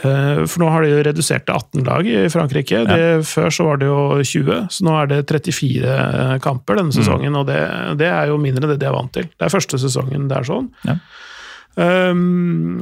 [0.00, 2.84] For nå har de jo redusert til 18 lag i Frankrike.
[2.88, 5.96] Det, før så var det jo 20, så nå er det 34
[6.44, 7.36] kamper denne sesongen.
[7.36, 7.58] Og det,
[8.00, 9.28] det er jo mindre enn det de er vant til.
[9.28, 10.70] Det er første sesongen det er sånn.
[10.88, 10.96] Ja.
[11.80, 12.80] Um,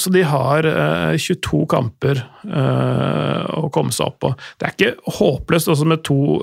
[0.00, 4.32] så de har uh, 22 kamper uh, å komme seg opp på.
[4.56, 5.74] Det er ikke håpløst.
[5.74, 6.38] også med to,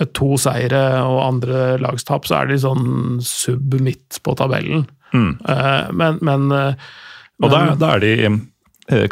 [0.00, 4.86] med to seire og andre lagstap, så er de sånn sub midt på tabellen.
[5.14, 6.74] Eh, men, men, eh,
[7.42, 8.38] Og da, da er de eh,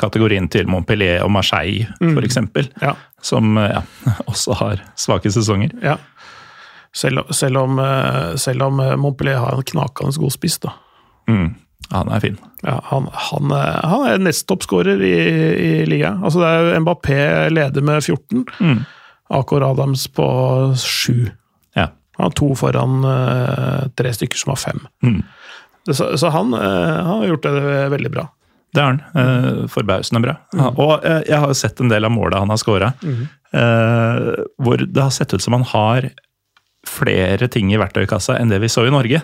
[0.01, 2.69] kategorien til Montpellier og Marseille, for eksempel.
[2.83, 3.83] ja, Som eh, ja,
[4.31, 5.75] også har svake sesonger.
[5.85, 5.99] ja.
[6.93, 10.73] Selv, selv, om, eh, selv om eh, Montpellier har en knakende god spiss, da.
[11.31, 11.53] Mm.
[11.91, 12.39] Han er fin.
[12.67, 15.13] Ja, han, han, han er nesttoppskårer i,
[15.55, 16.19] i ligaen.
[16.27, 17.21] Altså det er Mbappé
[17.51, 18.43] leder med 14.
[18.59, 18.81] Mm.
[19.39, 20.27] Akor Adams på
[20.77, 21.31] 7.
[21.79, 21.87] Ja.
[22.19, 24.83] Han har to foran eh, tre stykker som har fem.
[25.07, 25.23] Mm.
[25.91, 27.55] Så, så han, eh, han har gjort det
[27.95, 28.27] veldig bra.
[28.71, 29.03] Det er han.
[29.19, 30.39] Eh, forbausende bra.
[30.55, 30.67] Mm.
[30.71, 34.27] og eh, jeg har jo sett en del av måla han har scora, eh,
[34.63, 36.11] hvor det har sett ut som han har
[36.89, 39.19] flere ting i verktøykassa enn det vi så i Norge.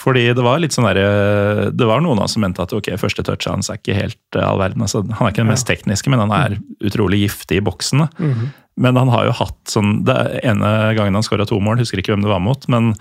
[0.00, 2.94] Fordi det var litt sånn der, Det var noen av oss som mente at ok,
[2.96, 4.80] første touchet hans er ikke helt all verden.
[4.86, 8.06] Altså, han er ikke den mest tekniske, men han er utrolig giftig i boksen.
[8.16, 8.48] Mm.
[8.80, 12.14] Men han har jo hatt sånn Det ene gangen han skåra to mål, husker ikke
[12.14, 12.94] hvem det var mot, men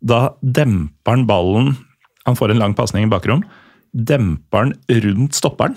[0.00, 1.74] da demper han ballen
[2.28, 3.44] Han får en lang pasning i bakrom.
[3.92, 5.76] Demper han rundt stopperen,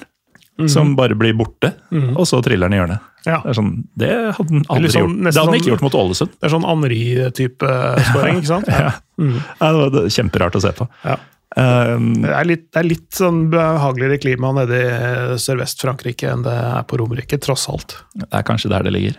[0.70, 1.72] som bare blir borte,
[2.14, 3.10] og så triller den i hjørnet.
[3.26, 3.40] Ja.
[3.46, 5.20] Det sånn, det hadde han aldri sånn- gjort.
[5.24, 6.32] Det hadde han ikke sånn- gjort mot Ålesund.
[6.40, 7.70] Det er sånn Anri-type
[8.10, 8.68] skåring, ikke sant?
[8.68, 8.92] Ja.
[9.18, 10.88] Ja, det var kjemperart å se på.
[11.08, 11.16] Ja.
[11.56, 16.42] Um, Det er litt, det er litt sånn behageligere klima nede i eh, Sørvest-Frankrike enn
[16.46, 17.96] det er på Romerike, tross alt.
[18.18, 19.18] det er kanskje der det ligger.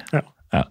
[0.53, 0.65] Ja.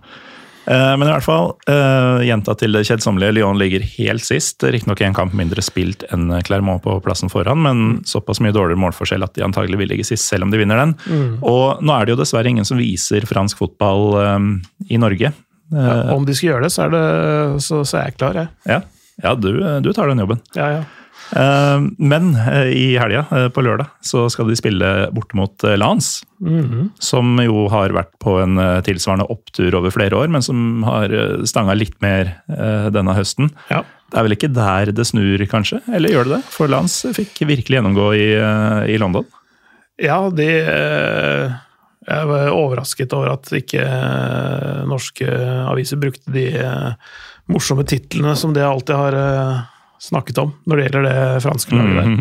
[0.65, 4.63] Eh, Men i hvert fall, jenta gjenta til det kjedsommelige, Lyon ligger helt sist.
[4.63, 9.23] Riktignok en kamp mindre spilt enn Clermont på plassen foran, men såpass mye dårligere målforskjell
[9.25, 10.95] at de antagelig vil ligge sist, selv om de vinner den.
[11.41, 14.49] Og nå er det jo dessverre ingen som viser fransk fotball um,
[14.89, 15.33] i Norge.
[15.73, 17.05] Ja, Om de skal gjøre det, så er, det,
[17.65, 18.51] så, så er jeg klar, jeg.
[18.69, 18.81] ja,
[19.23, 19.49] ja du,
[19.81, 20.41] du tar den jobben.
[20.57, 20.83] Ja, ja.
[21.35, 26.21] Eh, Men eh, i helga, eh, på lørdag, så skal de spille borte mot Lans.
[26.99, 31.13] Som jo har vært på en tilsvarende opptur over flere år, men som har
[31.47, 32.33] stanga litt mer
[32.91, 33.51] denne høsten.
[33.71, 33.83] ja.
[34.13, 35.79] Det er vel ikke der det snur, kanskje?
[35.89, 36.41] Eller gjør det det?
[36.53, 38.27] For Lans fikk virkelig gjennomgå i,
[38.93, 39.25] i London.
[39.97, 40.45] Ja, de
[42.05, 43.87] Jeg var overrasket over at ikke
[44.85, 45.25] norske
[45.71, 46.45] aviser brukte de
[47.49, 49.17] morsomme titlene som de alltid har
[50.03, 52.15] snakket om når det gjelder det franske laget der.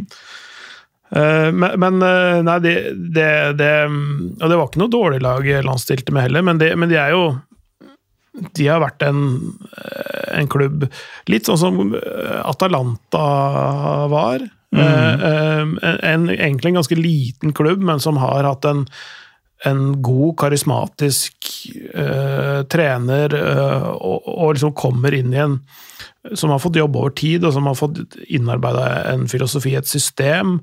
[1.13, 2.77] Eh, Men, men eh, nei, det,
[3.13, 6.71] det, det Og det var ikke noe dårlig lag Lans stilte med heller, men, det,
[6.81, 7.25] men de er jo
[8.57, 9.19] de har vært en,
[9.77, 10.87] eh, en klubb
[11.29, 11.81] litt sånn som
[12.49, 13.27] Atalanta
[14.09, 14.47] var.
[14.73, 14.81] Mm.
[14.81, 18.87] eh, En, egentlig en ganske liten klubb, men som har hatt en,
[19.69, 21.53] en god, karismatisk
[21.95, 25.61] uh, trener, uh, og, og liksom kommer inn i en
[26.39, 30.61] Som har fått jobbe over tid, og som har fått innarbeida en filosofi, et system.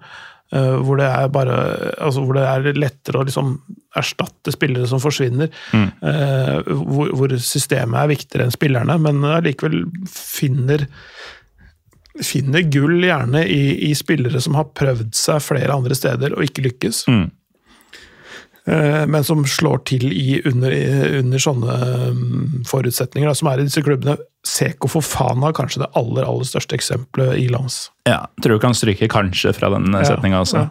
[0.51, 1.57] eh, hvor det bare
[2.01, 3.57] altså hvor det er lettere å liksom
[3.99, 5.51] erstatte spillere som forsvinner.
[6.01, 10.87] eh, hvor, hvor systemet er viktigere enn spillerne, men allikevel finner
[12.25, 16.65] finner gull gjerne i, i spillere som har prøvd seg flere andre steder og ikke
[16.65, 17.05] lykkes.
[17.07, 17.27] Mm.
[18.69, 20.73] Eh, Men som slår til i under,
[21.19, 21.75] under sånne
[22.13, 24.17] mm, forutsetninger da, som er i disse klubbene.
[24.45, 27.89] Seko Fofana er kanskje det aller aller største eksempelet i lands.
[28.07, 30.57] Ja, tror du kan stryke 'kanskje' fra den Ja, setninga også.
[30.57, 30.69] ja.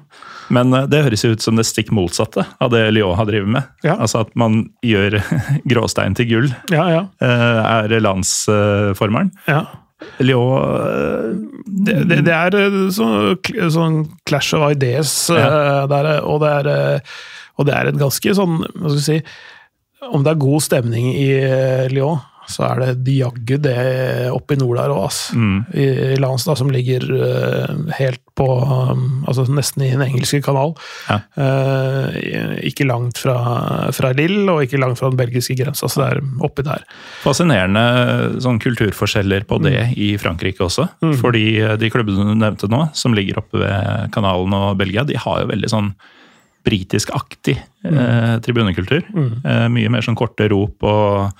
[0.50, 3.48] Men eh, det høres jo ut som det stikk motsatte av det Lyon har drevet
[3.48, 3.62] med.
[3.84, 3.96] Ja.
[4.00, 5.18] Altså at man gjør
[5.68, 7.02] gråstein til gull, Ja, ja.
[7.20, 9.30] eh, er landsformeren.
[9.48, 9.64] ja.
[10.22, 11.34] Lyon eh,
[11.66, 12.54] Det, det, det er
[12.94, 13.36] sånn,
[13.74, 13.96] sånn
[14.26, 15.86] clash of ideas, ja.
[15.90, 17.00] der, og, det er, eh,
[17.58, 19.20] og det er et ganske sånn hva skal si,
[20.08, 23.76] Om det er god stemning i eh, Lyon, så er det de jaggu det
[24.32, 25.18] oppe i nord der òg, ass.
[25.76, 30.40] I, I Lans, da, som ligger eh, helt på um, Altså nesten i den engelske
[30.44, 30.72] kanal.
[31.10, 31.18] Ja.
[31.42, 33.36] Eh, ikke langt fra,
[33.94, 36.86] fra Lille, og ikke langt fra den belgiske grensa, så det er oppi der.
[37.24, 40.88] Fascinerende sånn kulturforskjeller på det i Frankrike også.
[41.20, 45.18] Fordi eh, de klubbene du nevnte nå, som ligger oppe ved kanalen og Belgia, de
[45.20, 45.92] har jo veldig sånn
[46.66, 49.04] britisk-aktig eh, tribunekultur.
[49.44, 51.30] Eh, mye mer sånn korte rop og,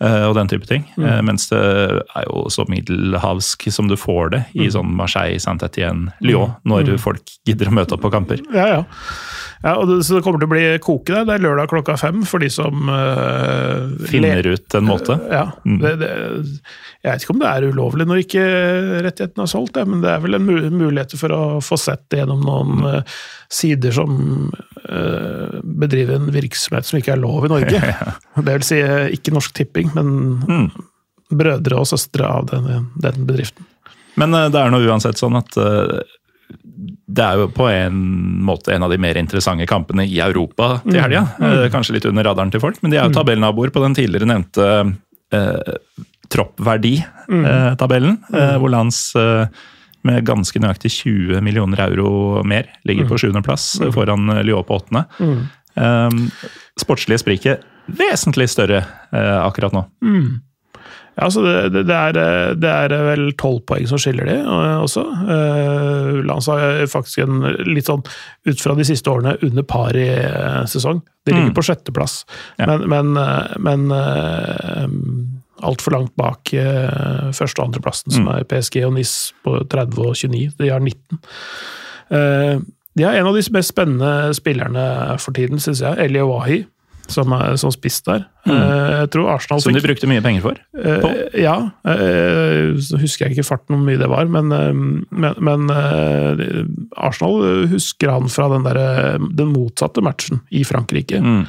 [0.00, 0.84] eh, og den type ting.
[1.00, 6.12] Eh, mens det er jo så middelhavsk som du får det i sånn Marseille, Saint-Étienne,
[6.20, 8.44] Lyon, når folk gidder å møte opp på kamper.
[8.54, 8.82] Ja, ja.
[9.60, 11.26] Ja og det, så det kommer til å bli koke der.
[11.28, 15.16] Det er lørdag klokka fem for de som uh, Finner le- ut en måte.
[15.28, 15.42] Ja.
[15.64, 16.10] Det, det,
[17.04, 18.44] jeg vet ikke om det er ulovlig når ikke
[19.06, 22.44] rettighetene er solgt, men det er vel en mulighet for å få sett det gjennom
[22.44, 23.16] noen mm.
[23.60, 24.14] sider som
[24.84, 27.82] eh, bedriver en virksomhet som ikke er lov i Norge.
[28.44, 30.70] Det vil si eh, ikke Norsk Tipping, men
[31.30, 33.68] brødre og søstre av den, den bedriften.
[34.20, 36.00] Men eh, det er nå uansett sånn at eh,
[36.80, 37.96] det er jo på en
[38.46, 41.26] måte en av de mer interessante kampene i Europa til helga.
[41.40, 41.66] Mm.
[41.74, 44.68] Kanskje litt under radaren til folk, men de er jo tabellnaboer på den tidligere nevnte
[45.36, 45.74] eh,
[46.30, 49.46] troppverdi-tabellen, eh, hvor lands eh,
[50.08, 53.90] med ganske nøyaktig 20 millioner euro mer ligger på sjuendeplass mm.
[53.96, 55.04] foran eh, Lyon på åttende.
[55.76, 56.46] Eh,
[56.80, 59.84] sportslige spriket vesentlig større eh, akkurat nå.
[61.18, 64.36] Ja, så det, det, det, er, eh, det er vel tolv poeng som skiller de
[64.40, 65.02] eh, også.
[65.26, 68.04] Uh, Lans har faktisk en litt sånn,
[68.48, 71.02] ut fra de siste årene, under par i eh, sesong.
[71.28, 72.22] De ligger på sjetteplass,
[72.56, 72.70] Ja.
[72.70, 74.86] men, men, eh, men uh,
[75.66, 79.14] altfor langt bak eh, første- og andreplassen, som er PSG og NIS
[79.44, 80.54] på 30 og 29.
[80.56, 81.20] De har 19.
[82.16, 82.60] Eh,
[82.96, 84.84] de har en av de mest spennende spillerne
[85.20, 85.98] for tiden, syns jeg.
[86.06, 86.62] Eli Wahi,
[87.12, 88.24] som som spiss der.
[88.46, 88.56] Mm.
[88.56, 90.60] jeg tror Arsenal Som de brukte mye penger for.
[90.80, 91.56] Eh, ja.
[91.84, 96.64] eh, så husker jeg ikke farten hvor mye det var, men, eh, men, men eh,
[96.96, 101.20] Arsenal husker han fra den, der, eh, den motsatte matchen i Frankrike.
[101.20, 101.44] Mm.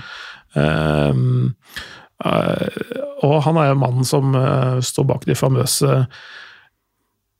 [0.59, 1.23] Eh,
[2.27, 2.79] eh,
[3.23, 6.01] og han er jo mannen som eh, står bak de famøse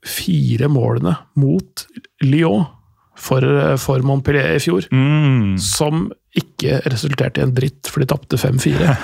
[0.02, 1.84] fire målene mot
[2.24, 2.64] Lyon
[3.22, 5.58] for, eh, for Montpellier i fjor Mm.
[5.58, 8.96] som ikke resulterte i en dritt, for de tapte 5-4.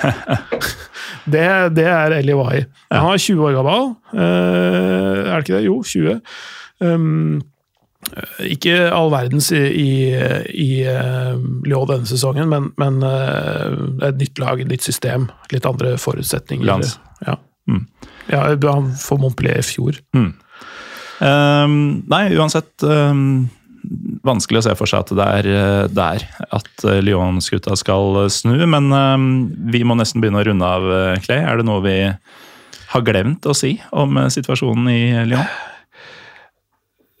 [1.33, 1.45] det,
[1.77, 2.63] det er Eli Wahi.
[2.91, 3.93] Han er 20 år gammel.
[4.13, 5.65] Eh, er det ikke det?
[5.67, 6.21] Jo, 20.
[6.81, 7.41] Um,
[8.39, 9.91] ikke all verdens i, i,
[10.55, 11.35] i uh,
[11.67, 16.65] Lyon denne sesongen, men, men uh, et nytt lag, et nytt system, litt andre forutsetninger.
[16.65, 16.95] Lans.
[17.27, 17.35] Ja.
[17.69, 17.83] Mm.
[18.31, 18.45] ja,
[19.03, 19.99] for Montpellier i fjor.
[21.19, 21.75] Ehm,
[22.09, 23.49] nei, uansett ehm,
[24.25, 26.25] Vanskelig å se for seg at det er eh, der
[26.55, 28.91] at eh, Lyon-skuta skal snu, men
[29.71, 31.39] vi må nesten begynne å runde av, eh, Clay.
[31.39, 31.97] Er det noe vi
[32.89, 35.49] har glemt å si om eh, situasjonen i Lyon?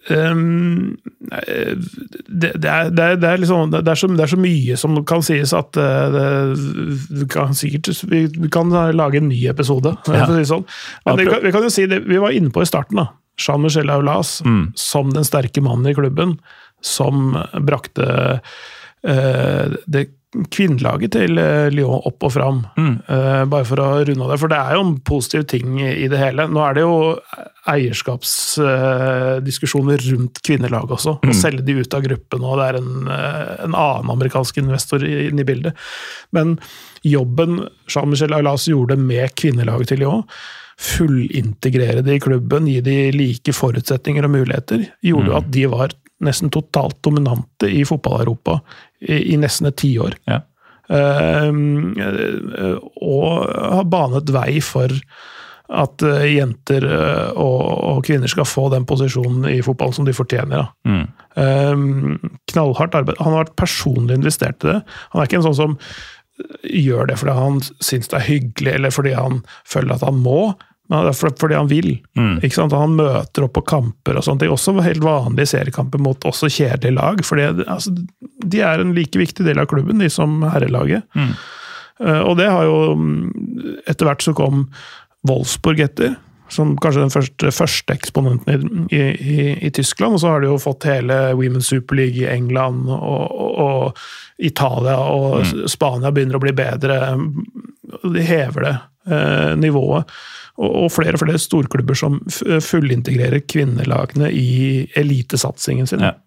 [0.09, 4.39] Um, det, det, er, det, er, det, er liksom, det, er så, det er så
[4.41, 9.93] mye som kan sies at vi, kan sikkert, vi, vi kan lage en ny episode.
[10.09, 10.25] Ja.
[10.33, 10.65] Si sånn.
[11.05, 13.03] Men vi, kan, vi kan jo si det vi var inne på i starten.
[13.03, 13.11] da.
[13.39, 14.71] Jean-Michel Aulas Mm.
[14.75, 16.39] som den sterke mannen i klubben,
[16.81, 18.39] som brakte
[19.03, 20.07] eh, det
[20.53, 22.59] kvinnelaget til uh, Lyon opp og fram.
[22.77, 22.95] Mm.
[23.01, 26.05] Eh, bare for å runde av det, for det er jo en positiv ting i
[26.11, 26.45] det hele.
[26.45, 27.17] Nå er det jo
[27.69, 31.11] eierskapsdiskusjoner rundt kvinnelaget også.
[31.25, 35.01] Å selge de ut av gruppen, og det er en, eh, en annen amerikansk investor
[35.03, 35.73] inne i bildet.
[36.31, 36.59] Men
[37.01, 40.23] jobben Jean-Michel Aulas gjorde med kvinnelaget til Lyon,
[40.79, 46.51] fullintegrere de i klubben, gi de like forutsetninger og muligheter, gjorde at de var nesten
[46.51, 48.59] totalt dominante i fotball-Europa
[49.01, 50.15] i, i nesten et tiår.
[50.29, 50.43] Ja.
[50.89, 51.53] Uh,
[52.97, 54.95] og har banet vei for
[55.69, 60.71] at eh, jenter eh, og, kvinner skal få den posisjonen i fotballen som de fortjener.
[60.87, 61.03] Mm.
[61.37, 63.19] Um, knallhardt arbeid.
[63.21, 64.79] Han har vært personlig investert i det.
[65.13, 65.77] Han er ikke en sånn som
[66.63, 70.39] gjør det fordi han syns det er hyggelig, eller fordi han føler at han må.
[70.89, 71.91] Er fordi han vil.
[72.17, 72.39] Mm.
[72.41, 72.73] Ikke sant?
[72.73, 74.41] Han møter opp på kamper og sånt.
[74.41, 77.21] Det er også helt vanlige seriekamper mot også kjedelige lag.
[77.25, 77.93] For altså,
[78.41, 81.05] de er en like viktig del av klubben, de som herrelaget.
[81.13, 81.35] Mm.
[81.99, 82.77] Uh, og det har jo
[83.91, 84.69] Etter hvert så kom
[85.27, 86.13] Wolfsburg etter,
[86.49, 90.15] som kanskje den første, første eksponenten i, i, i, Tyskland.
[90.15, 94.39] Og så har de jo fått hele Women's Super League i England og, og, og
[94.39, 95.67] Italia, og mm.
[95.69, 97.01] Spania begynner å bli bedre.
[98.07, 98.75] De hever det
[99.11, 100.15] eh, nivået.
[100.59, 106.03] Og, flere og flere storklubber som fullintegrerer kvinnelagene i elitesatsingen sin.
[106.03, 106.17] Ja.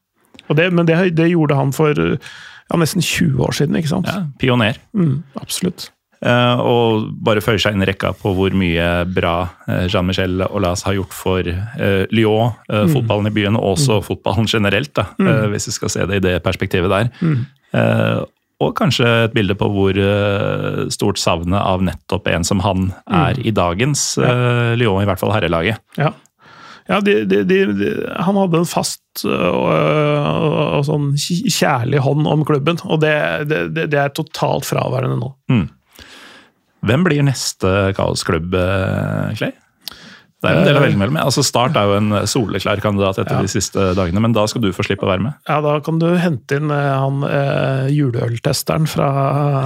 [0.49, 4.09] Det, men det, det, gjorde han for ja, nesten 20 år siden, ikke sant?
[4.09, 4.81] Ja, Pioner.
[4.97, 5.91] Mm, absolutt.
[6.23, 9.35] Uh, og bare føyer seg inn i rekka på hvor mye bra
[9.67, 12.93] uh, Jean-Michel Aulas har gjort for uh, Lyon, mm.
[12.93, 14.05] fotballen i byen, og også mm.
[14.07, 15.51] fotballen generelt, da, mm.
[15.51, 17.11] hvis vi skal se det i det perspektivet der.
[18.63, 19.99] Og kanskje et bilde på hvor
[20.95, 23.47] stort savnet av nettopp en som han er mm.
[23.49, 24.35] i dagens ja.
[24.79, 25.83] Lyon, i hvert fall herrelaget.
[25.99, 26.13] Ja.
[26.91, 32.43] Ja, de, de, de, han hadde en fast og, og, og, sånn kjærlig hånd om
[32.47, 33.15] klubben, og det,
[33.49, 35.31] det, det er totalt fraværende nå.
[35.53, 35.67] Mm.
[36.83, 39.55] Hvem blir neste kaosklubb, eh, Clay?
[40.43, 41.17] Det er en del å velge mellom.
[41.23, 43.47] Altså Start er jo en soleklar kandidat etter ja.
[43.47, 45.39] de siste dagene, men da skal du få slippe å være med.
[45.47, 49.09] Ja, da kan du hente inn eh, han eh, juleøltesteren fra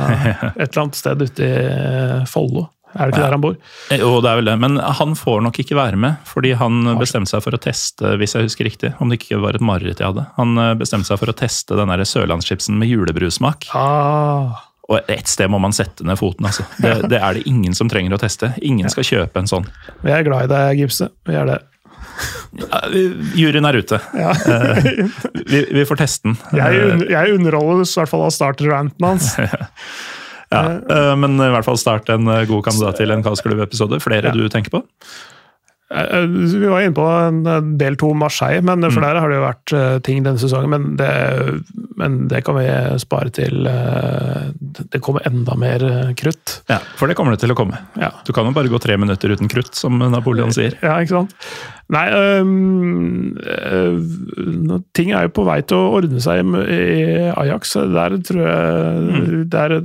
[0.52, 2.68] et eller annet sted ute i Follo.
[2.96, 3.24] Er det ikke ja.
[3.26, 3.56] der han bor?
[3.92, 4.58] Jo, det er vel det.
[4.60, 8.36] Men han får nok ikke være med, fordi han bestemte seg for å teste, hvis
[8.36, 10.28] jeg husker riktig, om det ikke var et mareritt jeg hadde.
[10.38, 13.68] Han bestemte seg for å teste den sørlandschipsen med julebrusmak.
[13.76, 14.65] Ah.
[14.86, 16.46] Og ett sted må man sette ned foten.
[16.46, 16.66] altså.
[16.78, 18.52] Det, det, er det ingen som trenger å teste.
[18.62, 19.66] Ingen skal kjøpe en sånn.
[20.04, 21.10] Vi er glad i deg, Gipse.
[21.26, 21.58] Vi er det.
[22.56, 22.80] Ja,
[23.36, 23.98] juryen er ute.
[24.16, 24.30] Ja.
[24.32, 24.86] Eh,
[25.50, 26.38] vi, vi, får teste den.
[26.56, 29.32] Jeg, jeg underholdes i hvert fall av starterranten hans.
[30.54, 33.98] ja, eh, men i hvert fall start en god kandidat til en Kaosklubb-episode.
[34.04, 34.36] Flere ja.
[34.36, 34.84] du tenker på?
[35.94, 39.06] Eh, vi var inne på en del to Marseille, men for mm.
[39.06, 40.72] der har det jo vært eh, ting denne sesongen.
[40.72, 41.10] Men det,
[42.00, 42.66] men det, kan vi
[43.02, 45.86] spare til eh, det kommer enda mer
[46.18, 46.60] krutt.
[46.70, 47.78] Ja, for det kommer det til å komme.
[48.00, 48.10] Ja.
[48.26, 50.74] Du kan jo bare gå tre minutter uten krutt, som Napoleon sier.
[50.82, 51.38] Ja, ikke sant.
[51.94, 52.42] Nei, øh,
[54.96, 57.76] ting er jo på vei til å ordne seg i Ajax.
[57.94, 59.44] Der tror jeg mm.
[59.52, 59.76] der,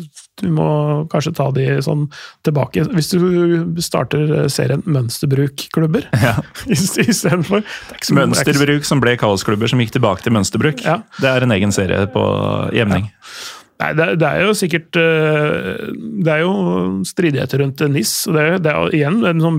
[0.41, 0.69] Du må
[1.11, 2.07] kanskje ta de sånn
[2.47, 2.87] tilbake.
[2.95, 3.21] Hvis du
[3.85, 6.35] starter serien Mønsterbruk-klubber ja.
[6.73, 7.61] istedenfor
[8.17, 10.81] Mønsterbruk som ble kaosklubber som gikk tilbake til mønsterbruk.
[10.87, 11.03] Ja.
[11.21, 12.23] Det er en egen serie på
[12.73, 13.11] jevning.
[13.13, 13.59] Ja.
[13.81, 15.89] Nei, det, det, er jo sikkert eh,
[16.21, 16.51] Det er jo
[17.07, 18.13] stridigheter rundt NIS.
[18.29, 19.57] Det, det er jo igjen en sånn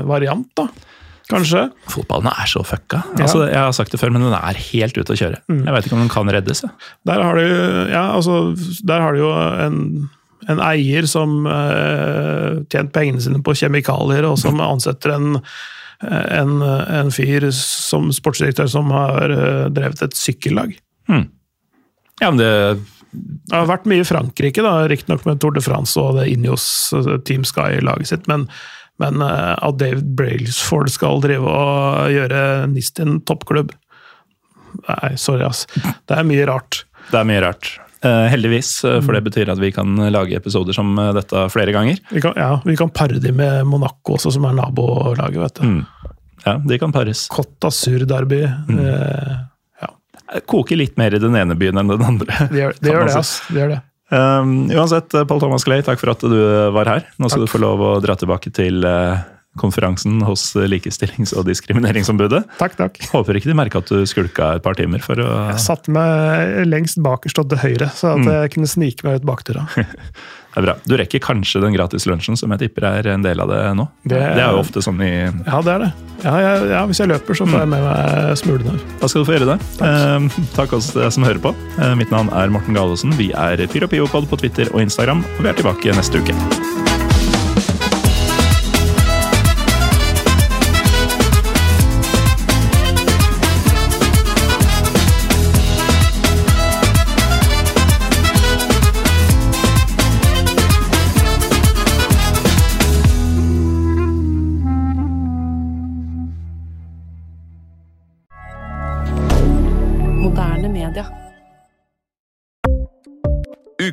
[0.00, 0.68] multiklubb-variant, da.
[1.30, 1.68] Kanskje.
[1.88, 3.04] Fotballen er så fucka.
[3.14, 3.24] Ja.
[3.24, 5.42] Altså, jeg har sagt det før, men den er helt ute å kjøre.
[5.48, 5.60] Mm.
[5.66, 6.64] Jeg vet ikke om den kan reddes.
[7.06, 7.44] Der har du,
[7.90, 10.08] ja, altså, der har du jo en,
[10.50, 15.44] en eier som uh, tjent pengene sine på kjemikalier, og som ansetter en
[16.00, 20.72] en, en fyr som sportsdirektør som har uh, drevet et sykkellag.
[21.12, 21.26] Mm.
[22.22, 22.48] Ja, men det
[23.10, 26.64] det har vært mye i Frankrike, da, riktignok med Tour de France og det Injos
[26.94, 28.46] eh, Team Sky-laget sitt, men,
[29.00, 33.74] men uh, at David Brailsford skal drive og gjøre NIST til en toppklubb
[34.86, 35.64] Nei, sorry, ass.
[36.06, 36.84] Det er mye rart.
[37.08, 37.72] Det er mye rart.
[38.04, 38.68] Uh, heldigvis,
[39.02, 41.98] for det betyr at vi kan lage episoder som dette flere ganger.
[42.14, 45.66] Vi kan, ja, vi kan pare de med Monaco også, som er nabolaget, vet du.
[45.66, 46.14] Mm.
[46.46, 47.26] Ja, de kan pares.
[47.34, 48.44] Côte Sur-derby.
[48.70, 48.78] Mm.
[48.78, 52.48] Uh, koker litt mer i den ene byen enn den andre.
[52.50, 53.32] Det gjør det, gjør det, ass.
[53.48, 53.80] det, gjør det.
[54.10, 56.38] Um, uansett, Paul Thomas Clay, takk for at du
[56.74, 57.04] var her.
[57.18, 57.50] Nå skal takk.
[57.50, 59.22] du få lov å dra tilbake til uh,
[59.58, 62.44] konferansen hos Likestillings- og diskrimineringsombudet.
[62.60, 63.00] Takk, takk.
[63.10, 66.60] Håper ikke de merka at du skulka et par timer for å Jeg satte meg
[66.68, 68.30] lengst bakerst og til høyre, så at mm.
[68.36, 69.66] jeg kunne snike meg ut bakdøra.
[70.50, 70.74] Det er bra.
[70.82, 73.86] Du rekker kanskje den gratis lunsjen, som jeg tipper er en del av det nå?
[74.02, 75.90] Det, det er jo ofte sånn i Ja, det er det.
[76.24, 78.74] Ja, ja, ja hvis jeg løper, så får jeg med meg smulene.
[79.00, 79.58] Da skal du få gjøre det.
[79.78, 81.54] Takk, eh, takk oss som hører på.
[81.78, 83.14] Eh, mitt navn er Morten Galesen.
[83.20, 86.79] Vi er Pyropiopod på Twitter og Instagram, og vi er tilbake neste uke.